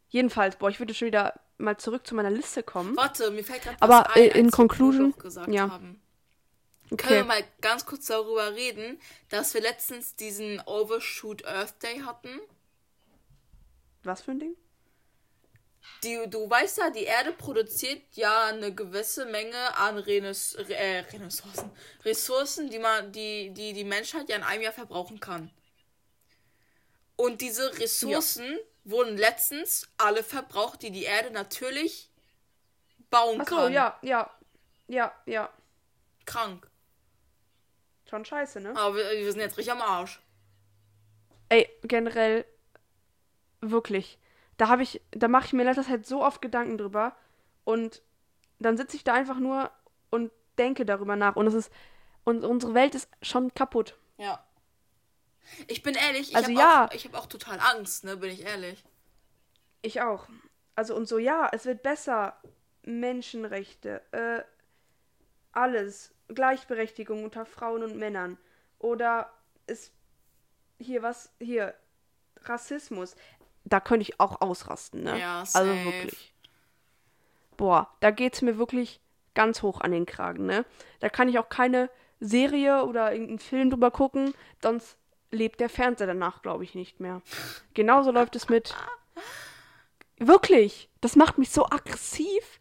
Jedenfalls, 0.10 0.58
boah, 0.58 0.70
ich 0.70 0.80
würde 0.80 0.94
schon 0.94 1.08
wieder 1.08 1.40
mal 1.58 1.78
zurück 1.78 2.06
zu 2.06 2.14
meiner 2.16 2.30
Liste 2.30 2.64
kommen. 2.64 2.96
Warte, 2.98 3.32
mir 3.32 3.44
fällt 3.44 3.64
gerade 3.64 3.78
Aber, 3.80 4.10
ein, 4.12 4.22
äh, 4.24 4.28
in 4.38 4.52
Conclusion- 4.52 5.14
ja. 5.48 5.70
haben. 5.70 6.02
Können 6.90 7.00
wir 7.10 7.18
Okay. 7.20 7.24
mal 7.24 7.44
ganz 7.62 7.86
kurz 7.86 8.08
darüber 8.08 8.54
reden, 8.54 9.00
dass 9.30 9.54
wir 9.54 9.62
letztens 9.62 10.16
diesen 10.18 10.60
Overshoot 10.66 11.46
Earth 11.46 11.82
Day 11.82 12.00
hatten? 12.00 12.42
Was 14.04 14.22
für 14.24 14.32
ein 14.32 14.40
Ding? 14.40 14.56
Die, 16.04 16.20
du 16.30 16.50
weißt 16.50 16.80
ja, 16.80 16.90
die 16.90 17.04
Erde 17.04 17.32
produziert 17.32 18.02
ja 18.14 18.46
eine 18.46 18.74
gewisse 18.74 19.26
Menge 19.26 19.76
an 19.78 19.98
Renes, 19.98 20.54
äh, 20.56 21.00
Ressourcen, 21.14 21.72
Ressourcen, 22.04 22.70
die 22.70 22.80
man, 22.80 23.12
die, 23.12 23.52
die 23.52 23.74
die 23.74 23.84
Menschheit 23.84 24.30
ja 24.30 24.36
in 24.36 24.44
einem 24.44 24.64
Jahr 24.64 24.74
verbrauchen 24.74 25.20
kann. 25.20 25.52
Und 27.16 27.42
diese 27.42 27.78
Ressourcen 27.80 28.60
wurden 28.84 29.18
letztens 29.18 29.88
alle 29.98 30.24
verbraucht, 30.24 30.82
die 30.82 30.92
die 30.92 31.04
Erde 31.04 31.32
natürlich 31.32 32.10
bauen 33.12 33.42
Achso, 33.42 33.56
kann. 33.56 33.74
ja, 33.74 34.00
ja. 34.02 34.32
Ja, 34.88 35.14
ja. 35.26 35.50
Krank. 36.26 36.68
Schon 38.10 38.26
scheiße, 38.26 38.60
ne? 38.60 38.76
Aber 38.76 38.96
wir, 38.96 39.10
wir 39.12 39.32
sind 39.32 39.42
jetzt 39.42 39.58
richtig 39.58 39.72
am 39.72 39.82
Arsch. 39.82 40.20
Ey, 41.50 41.70
generell, 41.84 42.46
wirklich. 43.62 44.18
Da 44.62 44.68
habe 44.68 44.84
ich, 44.84 45.02
da 45.10 45.28
mache 45.28 45.48
ich 45.48 45.54
mir 45.54 45.64
in 45.64 45.70
letzter 45.70 45.84
Zeit 45.84 46.06
so 46.06 46.24
oft 46.24 46.40
Gedanken 46.40 46.78
drüber. 46.78 47.16
Und 47.64 48.04
dann 48.60 48.78
sitze 48.78 48.96
ich 48.96 49.04
da 49.04 49.16
einfach 49.16 49.40
nur 49.40 49.72
und 50.12 50.32
denke 50.60 50.86
darüber 50.86 51.16
nach. 51.16 51.36
Und 51.36 51.48
es 51.48 51.56
ist, 51.56 51.74
und 52.26 52.44
unsere 52.44 52.76
Welt 52.76 52.94
ist 52.94 53.10
schon 53.24 53.52
kaputt. 53.56 53.98
Ja. 54.18 54.46
Ich 55.66 55.82
bin 55.82 55.96
ehrlich, 55.96 56.30
ich 56.30 56.36
Also 56.36 56.50
habe 56.50 56.60
ja. 56.60 56.86
auch, 56.86 56.94
ich 56.94 57.06
hab 57.06 57.16
auch 57.16 57.26
total 57.26 57.60
Angst, 57.60 58.04
ne, 58.04 58.18
bin 58.18 58.30
ich 58.30 58.46
ehrlich. 58.46 58.84
Ich 59.82 60.00
auch. 60.02 60.28
Also 60.76 60.96
und 60.96 61.08
so, 61.08 61.18
ja, 61.18 61.50
es 61.52 61.66
wird 61.66 61.82
besser. 61.82 62.40
Menschenrechte, 62.84 64.04
äh, 64.12 64.44
alles. 65.54 66.14
Gleichberechtigung 66.28 67.24
unter 67.24 67.48
Frauen 67.48 67.82
und 67.82 67.96
Männern. 67.96 68.38
Oder 68.78 69.34
ist 69.66 69.92
hier 70.78 71.02
was, 71.02 71.32
hier, 71.40 71.74
Rassismus. 72.44 73.16
Da 73.64 73.80
könnte 73.80 74.04
ich 74.04 74.20
auch 74.20 74.42
ausrasten, 74.42 75.04
ne? 75.04 75.20
Ja, 75.20 75.40
Also 75.42 75.74
safe. 75.74 75.86
wirklich. 75.86 76.34
Boah, 77.58 77.90
da 78.00 78.12
geht's 78.12 78.42
mir 78.42 78.58
wirklich 78.58 79.00
ganz 79.34 79.62
hoch 79.62 79.82
an 79.82 79.92
den 79.92 80.06
Kragen, 80.06 80.46
ne? 80.46 80.66
Da 81.00 81.10
kann 81.10 81.30
ich 81.30 81.38
auch 81.40 81.50
keine 81.50 81.90
Serie 82.20 82.86
oder 82.86 83.12
irgendeinen 83.12 83.40
Film 83.40 83.70
drüber 83.70 83.92
gucken, 83.92 84.34
sonst 84.62 84.98
lebt 85.32 85.60
der 85.60 85.70
Fernseher 85.70 86.08
danach, 86.08 86.42
glaube 86.42 86.64
ich, 86.64 86.76
nicht 86.76 87.00
mehr. 87.00 87.22
Genauso 87.74 88.12
läuft 88.12 88.36
es 88.36 88.50
mit. 88.50 88.76
Wirklich, 90.18 90.90
das 91.02 91.16
macht 91.16 91.38
mich 91.38 91.50
so 91.50 91.66
aggressiv. 91.66 92.60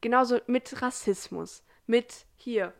Genauso 0.00 0.38
mit 0.46 0.82
Rassismus, 0.82 1.62
mit 1.86 2.26
hier, 2.36 2.72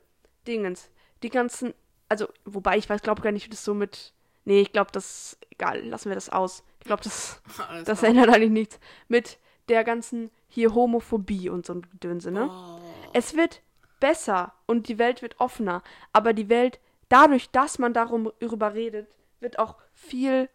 Dingens, 0.46 0.90
die 1.22 1.30
ganzen, 1.30 1.74
also, 2.08 2.28
wobei 2.44 2.76
ich 2.76 2.88
weiß, 2.88 3.02
glaube 3.02 3.22
gar 3.22 3.32
nicht, 3.32 3.46
wie 3.46 3.50
das 3.50 3.64
so 3.64 3.74
mit, 3.74 4.12
nee, 4.44 4.60
ich 4.60 4.72
glaube, 4.72 4.92
das, 4.92 5.38
egal, 5.50 5.84
lassen 5.84 6.08
wir 6.10 6.14
das 6.14 6.28
aus. 6.28 6.62
Ich 6.86 6.88
glaube, 6.88 7.02
das, 7.02 7.42
Alles 7.68 7.84
das 7.84 7.98
klar. 7.98 8.10
ändert 8.12 8.28
eigentlich 8.28 8.50
nichts. 8.52 8.78
Mit 9.08 9.38
der 9.68 9.82
ganzen 9.82 10.30
hier 10.46 10.72
Homophobie 10.72 11.48
und 11.48 11.66
so 11.66 11.74
ein 11.74 11.82
Gedönse, 11.82 12.30
ne? 12.30 12.48
Oh. 12.48 12.78
Es 13.12 13.34
wird 13.34 13.60
besser 13.98 14.52
und 14.66 14.88
die 14.88 14.96
Welt 14.98 15.20
wird 15.20 15.40
offener, 15.40 15.82
aber 16.12 16.32
die 16.32 16.48
Welt, 16.48 16.78
dadurch, 17.08 17.50
dass 17.50 17.80
man 17.80 17.92
darum 17.92 18.30
darüber 18.38 18.74
redet, 18.74 19.08
wird 19.40 19.58
auch 19.58 19.74
viel 19.94 20.48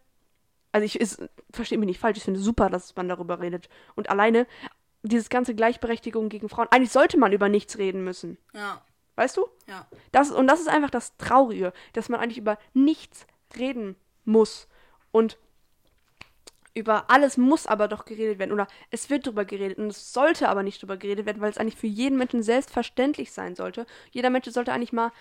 Also 0.72 0.86
ich 0.86 0.98
verstehe 1.50 1.76
mich 1.76 1.86
nicht 1.86 2.00
falsch, 2.00 2.16
ich 2.16 2.24
finde 2.24 2.40
super, 2.40 2.70
dass 2.70 2.96
man 2.96 3.08
darüber 3.10 3.40
redet. 3.40 3.68
Und 3.94 4.08
alleine 4.08 4.46
dieses 5.02 5.28
ganze 5.28 5.54
Gleichberechtigung 5.54 6.30
gegen 6.30 6.48
Frauen, 6.48 6.68
eigentlich 6.70 6.92
sollte 6.92 7.18
man 7.18 7.32
über 7.34 7.50
nichts 7.50 7.76
reden 7.76 8.04
müssen. 8.04 8.38
Ja. 8.54 8.80
Weißt 9.16 9.36
du? 9.36 9.46
Ja. 9.66 9.86
Das, 10.12 10.30
und 10.30 10.46
das 10.46 10.60
ist 10.60 10.68
einfach 10.68 10.88
das 10.88 11.14
Traurige, 11.18 11.74
dass 11.92 12.08
man 12.08 12.20
eigentlich 12.20 12.38
über 12.38 12.56
nichts 12.72 13.26
reden 13.58 13.96
muss. 14.24 14.66
Und 15.10 15.36
über 16.74 17.10
alles 17.10 17.36
muss 17.36 17.66
aber 17.66 17.88
doch 17.88 18.04
geredet 18.04 18.38
werden. 18.38 18.52
Oder 18.52 18.66
es 18.90 19.10
wird 19.10 19.26
darüber 19.26 19.44
geredet 19.44 19.78
und 19.78 19.88
es 19.88 20.12
sollte 20.12 20.48
aber 20.48 20.62
nicht 20.62 20.82
darüber 20.82 20.96
geredet 20.96 21.26
werden, 21.26 21.40
weil 21.40 21.50
es 21.50 21.58
eigentlich 21.58 21.76
für 21.76 21.86
jeden 21.86 22.18
Menschen 22.18 22.42
selbstverständlich 22.42 23.32
sein 23.32 23.54
sollte. 23.54 23.86
Jeder 24.10 24.30
Mensch 24.30 24.48
sollte 24.48 24.72
eigentlich 24.72 24.92
mal, 24.92 25.12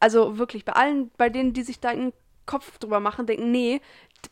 also 0.00 0.38
wirklich 0.38 0.64
bei 0.64 0.72
allen, 0.72 1.10
bei 1.16 1.28
denen, 1.28 1.52
die 1.52 1.62
sich 1.62 1.80
da 1.80 1.90
einen 1.90 2.12
Kopf 2.46 2.78
drüber 2.78 3.00
machen, 3.00 3.26
denken, 3.26 3.50
nee, 3.50 3.80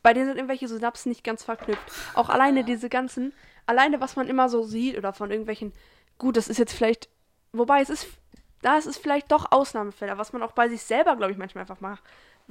bei 0.02 0.12
denen 0.12 0.26
sind 0.26 0.36
irgendwelche 0.36 0.68
Synapsen 0.68 1.10
nicht 1.10 1.24
ganz 1.24 1.44
verknüpft. 1.44 1.82
Auch 2.14 2.28
alleine 2.28 2.64
diese 2.64 2.88
ganzen, 2.88 3.32
alleine 3.66 4.00
was 4.00 4.16
man 4.16 4.28
immer 4.28 4.48
so 4.48 4.62
sieht 4.62 4.96
oder 4.96 5.12
von 5.12 5.30
irgendwelchen, 5.30 5.72
gut, 6.18 6.36
das 6.36 6.48
ist 6.48 6.58
jetzt 6.58 6.72
vielleicht, 6.72 7.08
wobei 7.52 7.80
es 7.80 7.90
ist, 7.90 8.06
da 8.62 8.78
ist 8.78 8.86
es 8.86 8.96
vielleicht 8.96 9.32
doch 9.32 9.50
Ausnahmefälle, 9.50 10.18
was 10.18 10.32
man 10.32 10.42
auch 10.42 10.52
bei 10.52 10.68
sich 10.68 10.82
selber, 10.82 11.16
glaube 11.16 11.32
ich, 11.32 11.38
manchmal 11.38 11.62
einfach 11.62 11.80
mal 11.80 11.98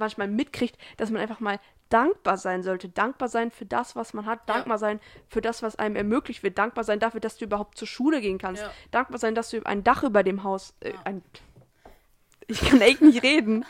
manchmal 0.02 0.28
mitkriegt, 0.28 0.76
dass 0.96 1.10
man 1.10 1.20
einfach 1.20 1.40
mal 1.40 1.58
dankbar 1.88 2.36
sein 2.38 2.62
sollte. 2.62 2.88
Dankbar 2.88 3.28
sein 3.28 3.50
für 3.50 3.66
das, 3.66 3.94
was 3.96 4.14
man 4.14 4.26
hat. 4.26 4.48
Dankbar 4.48 4.74
ja. 4.74 4.78
sein 4.78 5.00
für 5.28 5.40
das, 5.40 5.62
was 5.62 5.76
einem 5.76 5.96
ermöglicht 5.96 6.42
wird. 6.42 6.58
Dankbar 6.58 6.84
sein 6.84 6.98
dafür, 6.98 7.20
dass 7.20 7.36
du 7.36 7.44
überhaupt 7.44 7.76
zur 7.76 7.88
Schule 7.88 8.20
gehen 8.20 8.38
kannst. 8.38 8.62
Ja. 8.62 8.70
Dankbar 8.90 9.18
sein, 9.18 9.34
dass 9.34 9.50
du 9.50 9.64
ein 9.64 9.84
Dach 9.84 10.02
über 10.02 10.22
dem 10.22 10.42
Haus. 10.42 10.74
Äh, 10.80 10.92
ein, 11.04 11.22
ich 12.46 12.60
kann 12.60 12.80
echt 12.80 13.02
nicht 13.02 13.22
reden. 13.22 13.64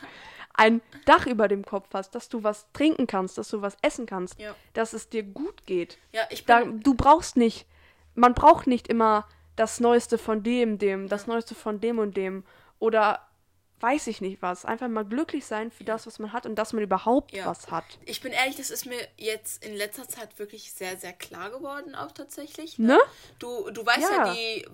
Ein 0.55 0.83
Dach 1.07 1.27
über 1.27 1.49
dem 1.49 1.65
Kopf 1.65 1.89
hast, 1.95 2.15
dass 2.15 2.29
du 2.29 2.45
was 2.45 2.71
trinken 2.73 3.07
kannst, 3.07 3.39
dass 3.39 3.49
du 3.49 3.63
was 3.63 3.77
essen 3.83 4.07
kannst, 4.07 4.39
ja. 4.39 4.55
dass 4.75 4.93
es 4.93 5.09
dir 5.09 5.23
gut 5.23 5.67
geht. 5.67 5.99
Ja, 6.13 6.23
ich 6.31 6.45
bin 6.45 6.57
da, 6.57 6.65
du 6.65 6.95
brauchst 6.95 7.37
nicht, 7.37 7.67
man 8.15 8.35
braucht 8.35 8.67
nicht 8.67 8.87
immer 8.89 9.27
das 9.57 9.81
Neueste 9.81 10.19
von 10.19 10.43
dem, 10.43 10.79
dem, 10.79 11.09
das 11.09 11.27
Neueste 11.27 11.55
von 11.55 11.81
dem 11.81 11.99
und 11.99 12.17
dem. 12.17 12.45
Oder 12.79 13.27
weiß 13.83 14.07
ich 14.07 14.21
nicht 14.21 14.41
was. 14.41 14.65
Einfach 14.65 14.89
mal 14.89 15.05
glücklich 15.05 15.45
sein 15.45 15.71
für 15.71 15.85
das, 15.85 16.07
was 16.07 16.19
man 16.19 16.33
hat 16.33 16.47
und 16.47 16.55
dass 16.55 16.73
man 16.73 16.83
überhaupt 16.83 17.33
ja. 17.33 17.47
was 17.47 17.71
hat. 17.71 17.85
Ich 18.05 18.21
bin 18.21 18.33
ehrlich, 18.33 18.57
das 18.57 18.71
ist 18.71 18.87
mir 18.87 19.09
jetzt 19.17 19.65
in 19.65 19.75
letzter 19.75 20.09
Zeit 20.09 20.39
wirklich 20.39 20.73
sehr, 20.73 20.97
sehr 20.97 21.13
klar 21.13 21.51
geworden, 21.51 21.95
auch 21.95 22.13
tatsächlich. 22.13 22.79
Ne? 22.79 22.95
ne? 22.95 23.01
Du, 23.39 23.71
du 23.71 23.85
weißt 23.85 24.01
ja, 24.01 24.27
ja 24.27 24.35
die, 24.35 24.67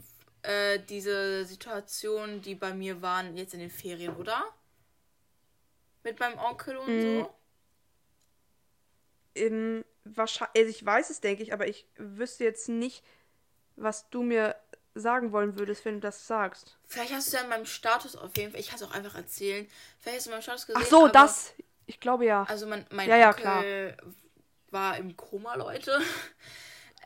äh, 0.43 0.79
diese 0.89 1.45
Situationen, 1.45 2.43
die 2.43 2.55
bei 2.55 2.75
mir 2.75 3.01
waren 3.01 3.37
jetzt 3.37 3.55
in 3.55 3.61
den 3.61 3.71
Ferien, 3.71 4.15
oder? 4.17 4.45
Mit 6.05 6.21
meinem 6.21 6.39
Onkel 6.39 6.77
und 6.77 6.97
mhm. 6.97 7.21
so. 7.21 7.35
In, 9.35 9.85
wahrscheinlich, 10.05 10.57
also 10.57 10.71
ich 10.71 10.85
weiß 10.85 11.11
es, 11.11 11.21
denke 11.21 11.43
ich, 11.43 11.53
aber 11.53 11.67
ich 11.67 11.87
wüsste 11.97 12.45
jetzt 12.45 12.69
nicht, 12.69 13.05
was 13.77 14.11
du 14.11 14.23
mir 14.23 14.57
sagen 14.99 15.33
wollen 15.33 15.59
würdest, 15.59 15.85
wenn 15.85 15.95
du 15.95 16.01
das 16.01 16.27
sagst. 16.27 16.77
Vielleicht 16.87 17.13
hast 17.13 17.33
du 17.33 17.37
ja 17.37 17.43
in 17.43 17.49
meinem 17.49 17.67
Status 17.67 18.17
auf 18.17 18.37
jeden 18.37 18.53
Fall, 18.53 18.61
ich 18.61 18.69
kann 18.69 18.77
es 18.77 18.83
auch 18.83 18.93
einfach 18.93 19.15
erzählen, 19.15 19.67
vielleicht 19.99 20.19
hast 20.19 20.27
du 20.27 20.31
in 20.31 20.35
meinem 20.35 20.43
Status 20.43 20.67
gesehen. 20.67 20.83
Ach 20.83 20.89
so, 20.89 21.09
das, 21.09 21.55
ich 21.87 22.01
glaube 22.01 22.27
ja. 22.27 22.45
Also 22.49 22.67
mein, 22.67 22.87
mein 22.91 23.09
ja, 23.09 23.17
ja, 23.17 23.33
klar. 23.33 23.65
war 24.71 24.97
im 24.97 25.17
Koma, 25.17 25.55
Leute. 25.55 26.01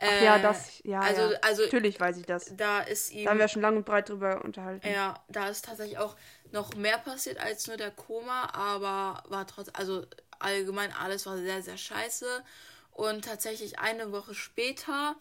Ach 0.01 0.21
ja, 0.21 0.39
das, 0.39 0.81
ja, 0.83 0.99
also, 0.99 1.31
ja. 1.31 1.39
also 1.41 1.63
natürlich 1.63 1.99
weiß 1.99 2.17
ich 2.17 2.25
das. 2.25 2.51
Da 2.57 2.81
ist 2.81 3.11
ihm. 3.11 3.25
Da 3.25 3.31
haben 3.31 3.39
wir 3.39 3.47
schon 3.47 3.61
lang 3.61 3.77
und 3.77 3.85
breit 3.85 4.09
drüber 4.09 4.43
unterhalten. 4.43 4.85
Ja, 4.87 5.23
da 5.29 5.47
ist 5.47 5.65
tatsächlich 5.65 5.97
auch 5.97 6.15
noch 6.51 6.75
mehr 6.75 6.97
passiert 6.97 7.39
als 7.39 7.67
nur 7.67 7.77
der 7.77 7.91
Koma, 7.91 8.49
aber 8.53 9.23
war 9.29 9.47
trotzdem, 9.47 9.75
also 9.75 10.05
allgemein 10.39 10.91
alles 10.93 11.25
war 11.25 11.37
sehr, 11.37 11.61
sehr 11.61 11.77
scheiße. 11.77 12.43
Und 12.91 13.25
tatsächlich 13.25 13.79
eine 13.79 14.11
Woche 14.11 14.35
später 14.35 15.15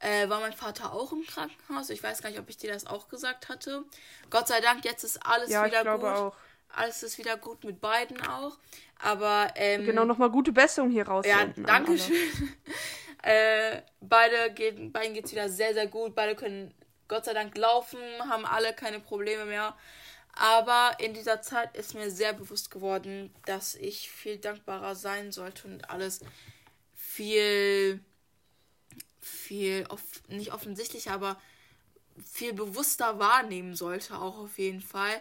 äh, 0.00 0.28
war 0.28 0.40
mein 0.40 0.52
Vater 0.52 0.92
auch 0.92 1.12
im 1.12 1.26
Krankenhaus. 1.26 1.90
Ich 1.90 2.02
weiß 2.02 2.22
gar 2.22 2.30
nicht, 2.30 2.38
ob 2.38 2.48
ich 2.48 2.56
dir 2.56 2.72
das 2.72 2.86
auch 2.86 3.08
gesagt 3.08 3.48
hatte. 3.48 3.84
Gott 4.30 4.48
sei 4.48 4.60
Dank, 4.60 4.84
jetzt 4.84 5.04
ist 5.04 5.24
alles 5.24 5.50
ja, 5.50 5.64
wieder 5.64 5.78
ich 5.78 5.82
glaube 5.82 6.06
gut. 6.06 6.16
Auch. 6.16 6.36
Alles 6.76 7.02
ist 7.02 7.18
wieder 7.18 7.36
gut 7.36 7.64
mit 7.64 7.80
beiden 7.80 8.20
auch. 8.26 8.58
Aber 8.98 9.48
ähm, 9.54 9.84
genau 9.84 10.04
nochmal 10.04 10.30
gute 10.30 10.52
Besserung 10.52 10.90
hier 10.90 11.06
raus. 11.06 11.24
Ja, 11.26 11.46
danke 11.56 11.98
schön. 11.98 12.16
äh, 13.22 13.82
beide 14.00 14.52
geht, 14.52 14.92
beiden 14.92 15.14
geht's 15.14 15.32
wieder 15.32 15.48
sehr 15.48 15.72
sehr 15.74 15.86
gut. 15.86 16.14
Beide 16.14 16.34
können 16.34 16.74
Gott 17.08 17.24
sei 17.24 17.34
Dank 17.34 17.56
laufen, 17.56 17.98
haben 18.28 18.44
alle 18.44 18.72
keine 18.74 18.98
Probleme 19.00 19.44
mehr. 19.44 19.76
Aber 20.36 20.96
in 20.98 21.14
dieser 21.14 21.42
Zeit 21.42 21.76
ist 21.76 21.94
mir 21.94 22.10
sehr 22.10 22.32
bewusst 22.32 22.70
geworden, 22.70 23.32
dass 23.46 23.76
ich 23.76 24.10
viel 24.10 24.38
dankbarer 24.38 24.96
sein 24.96 25.30
sollte 25.30 25.68
und 25.68 25.90
alles 25.90 26.20
viel 26.94 28.00
viel, 29.24 29.86
off 29.88 30.02
nicht 30.28 30.52
offensichtlicher, 30.52 31.12
aber 31.12 31.40
viel 32.24 32.52
bewusster 32.52 33.18
wahrnehmen 33.18 33.74
sollte, 33.74 34.18
auch 34.18 34.38
auf 34.38 34.58
jeden 34.58 34.80
Fall. 34.80 35.20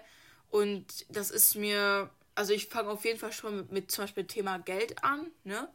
Und 0.49 1.05
das 1.09 1.31
ist 1.31 1.55
mir, 1.55 2.09
also 2.35 2.53
ich 2.53 2.67
fange 2.67 2.89
auf 2.89 3.05
jeden 3.05 3.19
Fall 3.19 3.31
schon 3.31 3.57
mit, 3.57 3.71
mit 3.71 3.91
zum 3.91 4.03
Beispiel 4.03 4.25
Thema 4.25 4.59
Geld 4.59 5.03
an, 5.03 5.27
ne? 5.43 5.67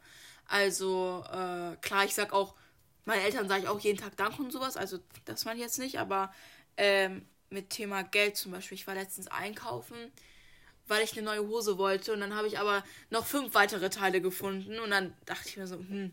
Also, 0.46 1.24
äh, 1.26 1.76
klar, 1.80 2.04
ich 2.04 2.14
sag 2.14 2.32
auch, 2.32 2.54
meinen 3.04 3.22
Eltern 3.22 3.48
sage 3.48 3.64
ich 3.64 3.68
auch 3.68 3.80
jeden 3.80 3.98
Tag 3.98 4.16
Dank 4.16 4.38
und 4.38 4.50
sowas, 4.52 4.76
also 4.76 4.98
das 5.24 5.44
meine 5.44 5.58
ich 5.58 5.64
jetzt 5.64 5.78
nicht, 5.78 5.98
aber 5.98 6.32
ähm, 6.76 7.26
mit 7.50 7.70
Thema 7.70 8.02
Geld 8.02 8.36
zum 8.36 8.52
Beispiel, 8.52 8.76
ich 8.76 8.86
war 8.86 8.94
letztens 8.94 9.28
einkaufen, 9.28 9.96
weil 10.86 11.04
ich 11.04 11.12
eine 11.12 11.22
neue 11.22 11.46
Hose 11.46 11.76
wollte 11.78 12.12
und 12.12 12.20
dann 12.20 12.34
habe 12.34 12.46
ich 12.46 12.58
aber 12.58 12.84
noch 13.10 13.26
fünf 13.26 13.54
weitere 13.54 13.90
Teile 13.90 14.20
gefunden 14.20 14.78
und 14.78 14.90
dann 14.90 15.14
dachte 15.26 15.48
ich 15.48 15.56
mir 15.56 15.66
so, 15.66 15.76
hm, 15.76 16.12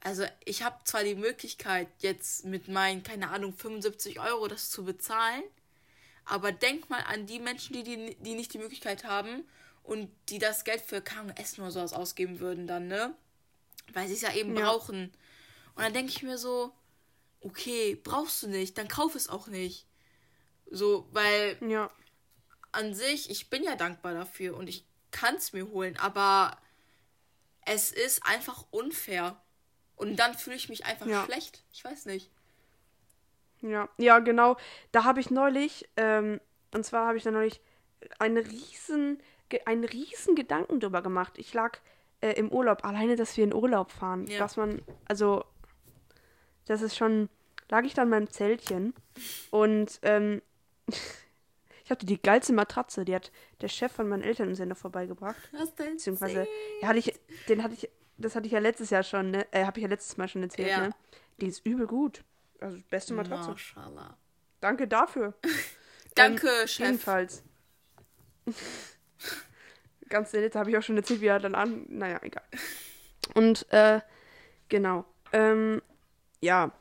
also 0.00 0.24
ich 0.44 0.62
habe 0.62 0.76
zwar 0.84 1.04
die 1.04 1.14
Möglichkeit, 1.14 1.88
jetzt 1.98 2.44
mit 2.44 2.68
meinen, 2.68 3.02
keine 3.02 3.30
Ahnung, 3.30 3.52
75 3.52 4.20
Euro 4.20 4.48
das 4.48 4.70
zu 4.70 4.84
bezahlen, 4.84 5.42
aber 6.24 6.52
denk 6.52 6.90
mal 6.90 7.00
an 7.00 7.26
die 7.26 7.40
Menschen, 7.40 7.72
die, 7.72 7.82
die, 7.82 8.16
die 8.20 8.34
nicht 8.34 8.52
die 8.52 8.58
Möglichkeit 8.58 9.04
haben 9.04 9.44
und 9.82 10.10
die 10.28 10.38
das 10.38 10.64
Geld 10.64 10.82
für 10.82 11.00
kaum 11.00 11.30
Essen 11.30 11.62
oder 11.62 11.70
sowas 11.70 11.92
ausgeben 11.92 12.40
würden 12.40 12.66
dann, 12.66 12.88
ne? 12.88 13.14
Weil 13.92 14.06
sie 14.06 14.14
es 14.14 14.20
ja 14.20 14.34
eben 14.34 14.54
ja. 14.54 14.62
brauchen. 14.62 15.12
Und 15.74 15.82
dann 15.82 15.94
denke 15.94 16.12
ich 16.12 16.22
mir 16.22 16.36
so, 16.36 16.72
okay, 17.40 17.94
brauchst 17.94 18.42
du 18.42 18.48
nicht, 18.48 18.76
dann 18.76 18.88
kauf 18.88 19.14
es 19.14 19.28
auch 19.28 19.46
nicht. 19.46 19.86
So, 20.70 21.08
weil 21.12 21.56
ja. 21.66 21.90
an 22.72 22.94
sich, 22.94 23.30
ich 23.30 23.48
bin 23.48 23.62
ja 23.62 23.76
dankbar 23.76 24.12
dafür 24.12 24.56
und 24.56 24.68
ich 24.68 24.84
kann 25.10 25.36
es 25.36 25.52
mir 25.52 25.68
holen, 25.68 25.96
aber 25.96 26.58
es 27.64 27.90
ist 27.90 28.24
einfach 28.24 28.66
unfair. 28.70 29.40
Und 29.98 30.16
dann 30.16 30.34
fühle 30.34 30.56
ich 30.56 30.68
mich 30.68 30.86
einfach 30.86 31.06
ja. 31.06 31.24
schlecht. 31.24 31.62
Ich 31.72 31.84
weiß 31.84 32.06
nicht. 32.06 32.30
Ja, 33.60 33.88
ja, 33.96 34.20
genau. 34.20 34.56
Da 34.92 35.04
habe 35.04 35.20
ich 35.20 35.30
neulich, 35.30 35.88
ähm, 35.96 36.40
und 36.72 36.84
zwar 36.84 37.08
habe 37.08 37.18
ich 37.18 37.24
da 37.24 37.30
neulich 37.30 37.60
einen 38.18 38.38
riesen, 38.38 39.20
einen 39.64 39.84
riesen 39.84 40.36
Gedanken 40.36 40.80
drüber 40.80 41.02
gemacht. 41.02 41.34
Ich 41.36 41.52
lag 41.54 41.78
äh, 42.20 42.32
im 42.32 42.50
Urlaub, 42.50 42.84
alleine, 42.84 43.16
dass 43.16 43.36
wir 43.36 43.44
in 43.44 43.54
Urlaub 43.54 43.90
fahren. 43.90 44.26
Ja. 44.28 44.38
Dass 44.38 44.56
man, 44.56 44.82
also, 45.06 45.44
das 46.66 46.82
ist 46.82 46.96
schon, 46.96 47.28
lag 47.68 47.84
ich 47.84 47.94
da 47.94 48.02
in 48.02 48.10
meinem 48.10 48.30
Zeltchen 48.30 48.94
und 49.50 49.98
ähm, 50.02 50.42
ich 51.84 51.90
hatte 51.90 52.06
die 52.06 52.20
geilste 52.20 52.52
Matratze, 52.52 53.04
die 53.04 53.14
hat 53.14 53.32
der 53.60 53.68
Chef 53.68 53.92
von 53.92 54.08
meinen 54.08 54.22
Eltern 54.22 54.48
im 54.48 54.54
Sender 54.54 54.76
vorbeigebracht. 54.76 55.48
Was 55.52 55.74
denn? 55.74 55.92
Beziehungsweise, 55.92 56.46
ja, 56.80 56.88
hatte 56.88 56.98
ich, 56.98 57.12
den 57.48 57.62
hatte 57.62 57.74
ich 57.74 57.88
das 58.18 58.34
hatte 58.34 58.46
ich 58.46 58.52
ja 58.52 58.58
letztes 58.58 58.90
Jahr 58.90 59.02
schon, 59.02 59.30
ne? 59.30 59.46
Äh, 59.52 59.64
habe 59.64 59.78
ich 59.78 59.82
ja 59.82 59.88
letztes 59.88 60.16
Mal 60.16 60.28
schon 60.28 60.42
erzählt, 60.42 60.68
ja. 60.68 60.80
ne? 60.80 60.90
Die 61.40 61.46
ist 61.46 61.64
übel 61.64 61.86
gut. 61.86 62.24
Also 62.60 62.78
beste 62.90 63.14
Matratze. 63.14 63.50
Maschallah. 63.50 64.16
Danke 64.60 64.88
dafür. 64.88 65.34
Danke, 66.14 66.48
ähm, 66.48 66.66
Chef. 66.66 66.86
Jedenfalls. 66.86 67.44
Ganz 70.08 70.32
nett, 70.32 70.54
habe 70.56 70.70
ich 70.70 70.76
auch 70.76 70.82
schon 70.82 70.96
erzählt, 70.96 71.20
wie 71.20 71.26
er 71.26 71.38
dann 71.38 71.54
an. 71.54 71.86
Naja, 71.88 72.18
egal. 72.22 72.44
Und, 73.34 73.70
äh, 73.72 74.00
genau. 74.68 75.04
Ähm, 75.32 75.82
ja. 76.40 76.72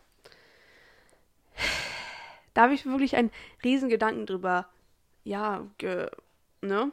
Da 2.54 2.64
habe 2.64 2.74
ich 2.74 2.86
wirklich 2.86 3.16
einen 3.16 3.32
riesen 3.64 3.90
Gedanken 3.90 4.26
drüber. 4.26 4.70
Ja, 5.24 5.68
ge, 5.78 6.10
ne? 6.62 6.92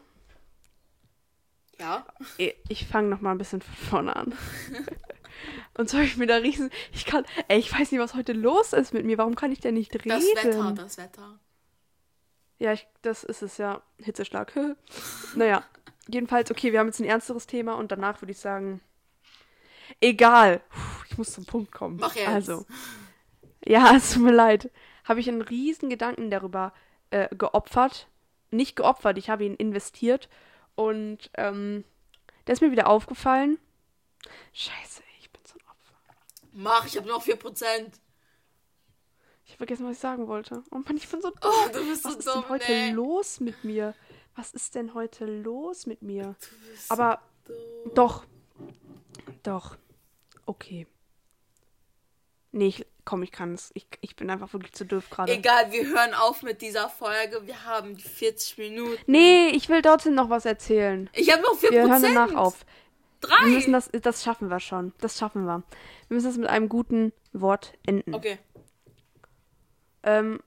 Ja. 1.78 2.06
Ich 2.68 2.86
fange 2.86 3.08
noch 3.08 3.20
mal 3.20 3.32
ein 3.32 3.38
bisschen 3.38 3.62
von 3.62 3.74
vorne 3.74 4.16
an. 4.16 4.34
Und 5.76 5.90
so 5.90 5.98
habe 5.98 6.06
ich 6.06 6.16
mir 6.16 6.26
da 6.26 6.36
riesen. 6.36 6.70
Ich 6.92 7.04
kann. 7.04 7.24
Ey, 7.48 7.58
ich 7.58 7.72
weiß 7.72 7.90
nicht, 7.90 8.00
was 8.00 8.14
heute 8.14 8.32
los 8.32 8.72
ist 8.72 8.94
mit 8.94 9.04
mir. 9.04 9.18
Warum 9.18 9.34
kann 9.34 9.52
ich 9.52 9.60
denn 9.60 9.74
nicht 9.74 9.94
reden? 9.94 10.08
Das 10.08 10.44
Wetter, 10.44 10.72
das 10.72 10.98
Wetter. 10.98 11.38
Ja, 12.58 12.72
ich, 12.72 12.86
das 13.02 13.24
ist 13.24 13.42
es 13.42 13.58
ja. 13.58 13.82
Hitzeschlag. 13.98 14.52
naja. 15.34 15.64
Jedenfalls, 16.06 16.50
okay, 16.50 16.70
wir 16.70 16.80
haben 16.80 16.88
jetzt 16.88 17.00
ein 17.00 17.06
ernsteres 17.06 17.46
Thema 17.46 17.74
und 17.74 17.90
danach 17.90 18.20
würde 18.20 18.32
ich 18.32 18.38
sagen. 18.38 18.80
Egal. 20.00 20.60
Ich 21.08 21.18
muss 21.18 21.32
zum 21.32 21.46
Punkt 21.46 21.72
kommen. 21.72 21.96
Mach 21.96 22.14
jetzt. 22.14 22.28
Also. 22.28 22.66
Ja, 23.64 23.92
es 23.96 24.12
tut 24.12 24.22
mir 24.22 24.32
leid. 24.32 24.70
Habe 25.04 25.20
ich 25.20 25.28
einen 25.28 25.42
riesen 25.42 25.90
Gedanken 25.90 26.30
darüber 26.30 26.72
äh, 27.10 27.34
geopfert. 27.34 28.08
Nicht 28.50 28.76
geopfert, 28.76 29.18
ich 29.18 29.30
habe 29.30 29.44
ihn 29.44 29.56
investiert 29.56 30.28
und 30.74 31.30
ähm, 31.34 31.84
da 32.44 32.52
ist 32.52 32.60
mir 32.62 32.70
wieder 32.70 32.88
aufgefallen, 32.88 33.58
Scheiße, 34.52 35.02
ich 35.20 35.30
bin 35.30 35.42
so 35.44 35.54
ein 35.58 35.68
Opfer. 35.68 35.96
Mach, 36.52 36.86
ich 36.86 36.96
habe 36.96 37.08
noch 37.08 37.24
4%. 37.24 37.92
Ich 39.44 39.50
habe 39.50 39.56
vergessen, 39.58 39.86
was 39.86 39.96
ich 39.96 39.98
sagen 39.98 40.26
wollte. 40.26 40.62
Oh 40.70 40.78
Mann, 40.78 40.96
ich 40.96 41.08
bin 41.08 41.20
so 41.20 41.30
dumm. 41.30 41.38
Oh, 41.42 41.68
du 41.72 41.86
bist 41.86 42.04
was 42.04 42.12
so 42.12 42.18
ist 42.18 42.26
dumm, 42.26 42.42
denn 42.42 42.48
heute 42.48 42.72
ey. 42.72 42.90
los 42.90 43.40
mit 43.40 43.64
mir? 43.64 43.94
Was 44.36 44.52
ist 44.52 44.74
denn 44.74 44.94
heute 44.94 45.26
los 45.26 45.86
mit 45.86 46.02
mir? 46.02 46.34
Aber 46.88 47.20
so 47.46 47.54
doch. 47.94 48.26
Doch. 49.42 49.76
Okay. 50.46 50.86
Nee, 52.52 52.68
ich, 52.68 52.86
komm, 53.04 53.22
ich 53.22 53.32
kann 53.32 53.54
es. 53.54 53.70
Ich, 53.74 53.86
ich 54.00 54.16
bin 54.16 54.30
einfach 54.30 54.52
wirklich 54.52 54.72
zu 54.72 54.84
doof 54.84 55.10
gerade. 55.10 55.32
Egal, 55.32 55.72
wir 55.72 55.86
hören 55.86 56.14
auf 56.14 56.42
mit 56.42 56.62
dieser 56.62 56.88
Folge. 56.88 57.46
Wir 57.46 57.64
haben 57.64 57.96
die 57.96 58.02
40 58.02 58.58
Minuten. 58.58 58.98
Nee, 59.06 59.48
ich 59.48 59.68
will 59.68 59.82
trotzdem 59.82 60.14
noch 60.14 60.30
was 60.30 60.44
erzählen. 60.44 61.10
Ich 61.12 61.32
habe 61.32 61.42
noch 61.42 61.58
4%. 61.58 61.70
Wir 61.70 61.88
hören 61.88 62.02
danach 62.02 62.34
auf. 62.34 62.64
Drei. 63.20 63.46
Wir 63.46 63.52
müssen 63.52 63.72
das, 63.72 63.90
das 63.90 64.22
schaffen 64.22 64.50
wir 64.50 64.60
schon. 64.60 64.92
Das 65.00 65.18
schaffen 65.18 65.44
wir. 65.44 65.62
Wir 66.08 66.14
müssen 66.14 66.26
das 66.26 66.36
mit 66.36 66.48
einem 66.48 66.68
guten 66.68 67.12
Wort 67.32 67.74
enden. 67.86 68.14
Okay. 68.14 68.38
Ähm, 70.02 70.40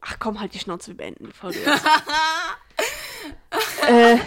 ach 0.00 0.18
komm, 0.18 0.40
halt 0.40 0.54
die 0.54 0.58
Schnauze, 0.58 0.88
wir 0.88 0.96
beenden 0.96 1.26
die 1.26 1.32
Folge 1.32 1.58
jetzt. 1.58 1.84
äh, 3.88 4.18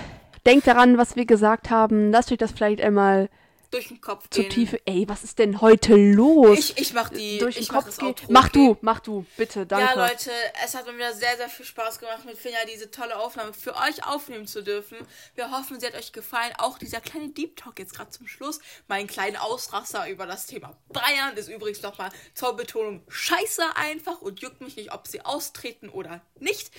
denkt 0.45 0.67
daran, 0.67 0.97
was 0.97 1.15
wir 1.15 1.25
gesagt 1.25 1.69
haben. 1.69 2.11
Lasst 2.11 2.31
euch 2.31 2.37
das 2.37 2.51
vielleicht 2.51 2.81
einmal 2.81 3.29
Durch 3.71 3.89
den 3.89 4.01
Kopf 4.01 4.27
zur 4.29 4.43
gehen. 4.43 4.51
Tiefe. 4.51 4.81
Ey, 4.85 5.07
was 5.07 5.23
ist 5.23 5.37
denn 5.37 5.61
heute 5.61 5.95
los? 5.95 6.57
Ich, 6.57 6.77
ich 6.77 6.93
mach 6.93 7.09
die. 7.09 7.37
Durch 7.37 7.55
den 7.55 7.63
ich 7.63 7.71
mach 7.71 7.85
Kopf 7.85 7.97
gehen. 7.97 8.15
Mach 8.29 8.49
du, 8.49 8.77
mach 8.81 8.99
du, 8.99 9.25
bitte, 9.37 9.65
danke. 9.67 9.95
Ja, 9.95 10.07
Leute, 10.07 10.31
es 10.63 10.73
hat 10.73 10.87
mir 10.87 10.95
wieder 10.95 11.13
sehr, 11.13 11.37
sehr 11.37 11.49
viel 11.49 11.65
Spaß 11.65 11.99
gemacht, 11.99 12.25
mit 12.25 12.37
Finja 12.37 12.59
diese 12.67 12.89
tolle 12.89 13.17
Aufnahme 13.17 13.53
für 13.53 13.75
euch 13.75 14.03
aufnehmen 14.05 14.47
zu 14.47 14.63
dürfen. 14.63 14.97
Wir 15.35 15.51
hoffen, 15.51 15.79
sie 15.79 15.85
hat 15.85 15.95
euch 15.95 16.13
gefallen. 16.13 16.51
Auch 16.57 16.79
dieser 16.79 16.99
kleine 16.99 17.29
Deep 17.29 17.57
Talk 17.57 17.77
jetzt 17.77 17.93
gerade 17.93 18.09
zum 18.09 18.27
Schluss. 18.27 18.59
Mein 18.87 19.05
kleiner 19.05 19.43
Ausraster 19.43 20.09
über 20.09 20.25
das 20.25 20.47
Thema 20.47 20.75
Bayern 20.87 21.37
ist 21.37 21.49
übrigens 21.49 21.81
nochmal 21.83 22.09
zur 22.33 22.55
Betonung 22.55 23.03
scheiße 23.07 23.63
einfach 23.75 24.21
und 24.21 24.39
juckt 24.39 24.61
mich 24.61 24.77
nicht, 24.77 24.91
ob 24.93 25.07
sie 25.07 25.21
austreten 25.21 25.89
oder 25.89 26.21
nicht. 26.39 26.71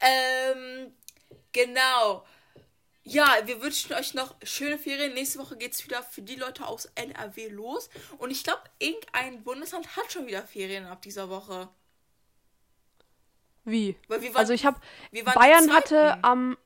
Ähm, 0.00 0.92
genau. 1.52 2.24
Ja, 3.12 3.38
wir 3.44 3.60
wünschen 3.60 3.92
euch 3.94 4.14
noch 4.14 4.34
schöne 4.44 4.78
Ferien. 4.78 5.14
Nächste 5.14 5.38
Woche 5.40 5.56
geht 5.56 5.72
es 5.72 5.84
wieder 5.84 6.02
für 6.02 6.22
die 6.22 6.36
Leute 6.36 6.66
aus 6.66 6.86
NRW 6.94 7.48
los. 7.48 7.90
Und 8.18 8.30
ich 8.30 8.44
glaube, 8.44 8.62
irgendein 8.78 9.42
Bundesland 9.42 9.96
hat 9.96 10.12
schon 10.12 10.26
wieder 10.28 10.42
Ferien 10.44 10.86
ab 10.86 11.02
dieser 11.02 11.28
Woche. 11.28 11.68
Wie? 13.64 13.96
Waren- 14.08 14.36
Also 14.36 14.52
ich 14.52 14.64
habe 14.64 14.80
Bayern 15.34 15.72
hatte 15.72 16.22
am 16.22 16.56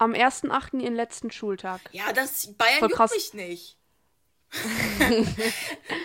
am 0.00 0.12
1.8. 0.14 0.78
ihren 0.80 0.94
letzten 0.94 1.32
Schultag. 1.32 1.80
Ja, 1.90 2.12
das 2.12 2.54
Bayern 2.56 2.78
Voll 2.78 2.90
juckt 2.90 3.10
mich 3.12 3.34
nicht. 3.34 3.76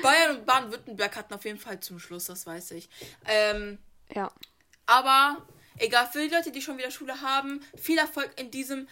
Bayern 0.02 0.38
und 0.38 0.46
Baden-Württemberg 0.48 1.16
hatten 1.16 1.34
auf 1.36 1.46
jeden 1.46 1.60
Fall 1.60 1.80
zum 1.80 2.00
Schluss, 2.00 2.26
das 2.26 2.46
weiß 2.48 2.72
ich. 2.72 2.90
Ähm, 3.28 3.78
Ja. 4.10 4.32
aber 4.88 5.46
egal, 5.78 6.08
für 6.12 6.28
die 6.28 6.34
Leute, 6.34 6.52
die 6.52 6.62
schon 6.62 6.78
wieder 6.80 6.90
Schule 6.92 7.22
haben, 7.22 7.62
viel 7.78 7.98
Erfolg 8.00 8.32
in 8.40 8.50
diesem 8.52 8.88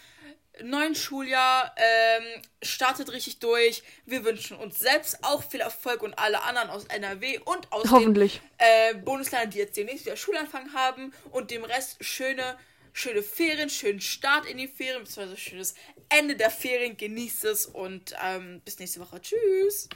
neuen 0.62 0.94
Schuljahr. 0.94 1.74
Ähm, 1.76 2.42
startet 2.62 3.10
richtig 3.12 3.38
durch. 3.38 3.82
Wir 4.04 4.24
wünschen 4.24 4.56
uns 4.56 4.78
selbst 4.78 5.18
auch 5.22 5.42
viel 5.42 5.60
Erfolg 5.60 6.02
und 6.02 6.18
alle 6.18 6.42
anderen 6.42 6.70
aus 6.70 6.84
NRW 6.86 7.38
und 7.44 7.72
aus 7.72 7.84
den 7.84 7.90
Hoffentlich. 7.92 8.40
äh, 8.58 8.94
Bundesländern, 8.94 9.50
die 9.50 9.58
jetzt 9.58 9.76
demnächst 9.76 10.04
wieder 10.06 10.16
Schulanfang 10.16 10.72
haben 10.74 11.12
und 11.30 11.50
dem 11.50 11.64
Rest 11.64 12.04
schöne, 12.04 12.56
schöne 12.92 13.22
Ferien, 13.22 13.70
schönen 13.70 14.00
Start 14.00 14.46
in 14.46 14.58
die 14.58 14.68
Ferien, 14.68 15.02
beziehungsweise 15.02 15.36
schönes 15.36 15.74
Ende 16.08 16.36
der 16.36 16.50
Ferien. 16.50 16.96
Genießt 16.96 17.44
es 17.44 17.66
und 17.66 18.14
ähm, 18.22 18.60
bis 18.64 18.78
nächste 18.78 19.00
Woche. 19.00 19.20
Tschüss. 19.20 19.88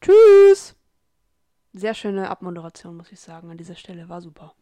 Tschüss. 0.00 0.74
Sehr 1.72 1.94
schöne 1.94 2.28
Abmoderation, 2.30 2.96
muss 2.96 3.12
ich 3.12 3.20
sagen, 3.20 3.50
an 3.50 3.58
dieser 3.58 3.76
Stelle. 3.76 4.08
War 4.08 4.20
super. 4.20 4.54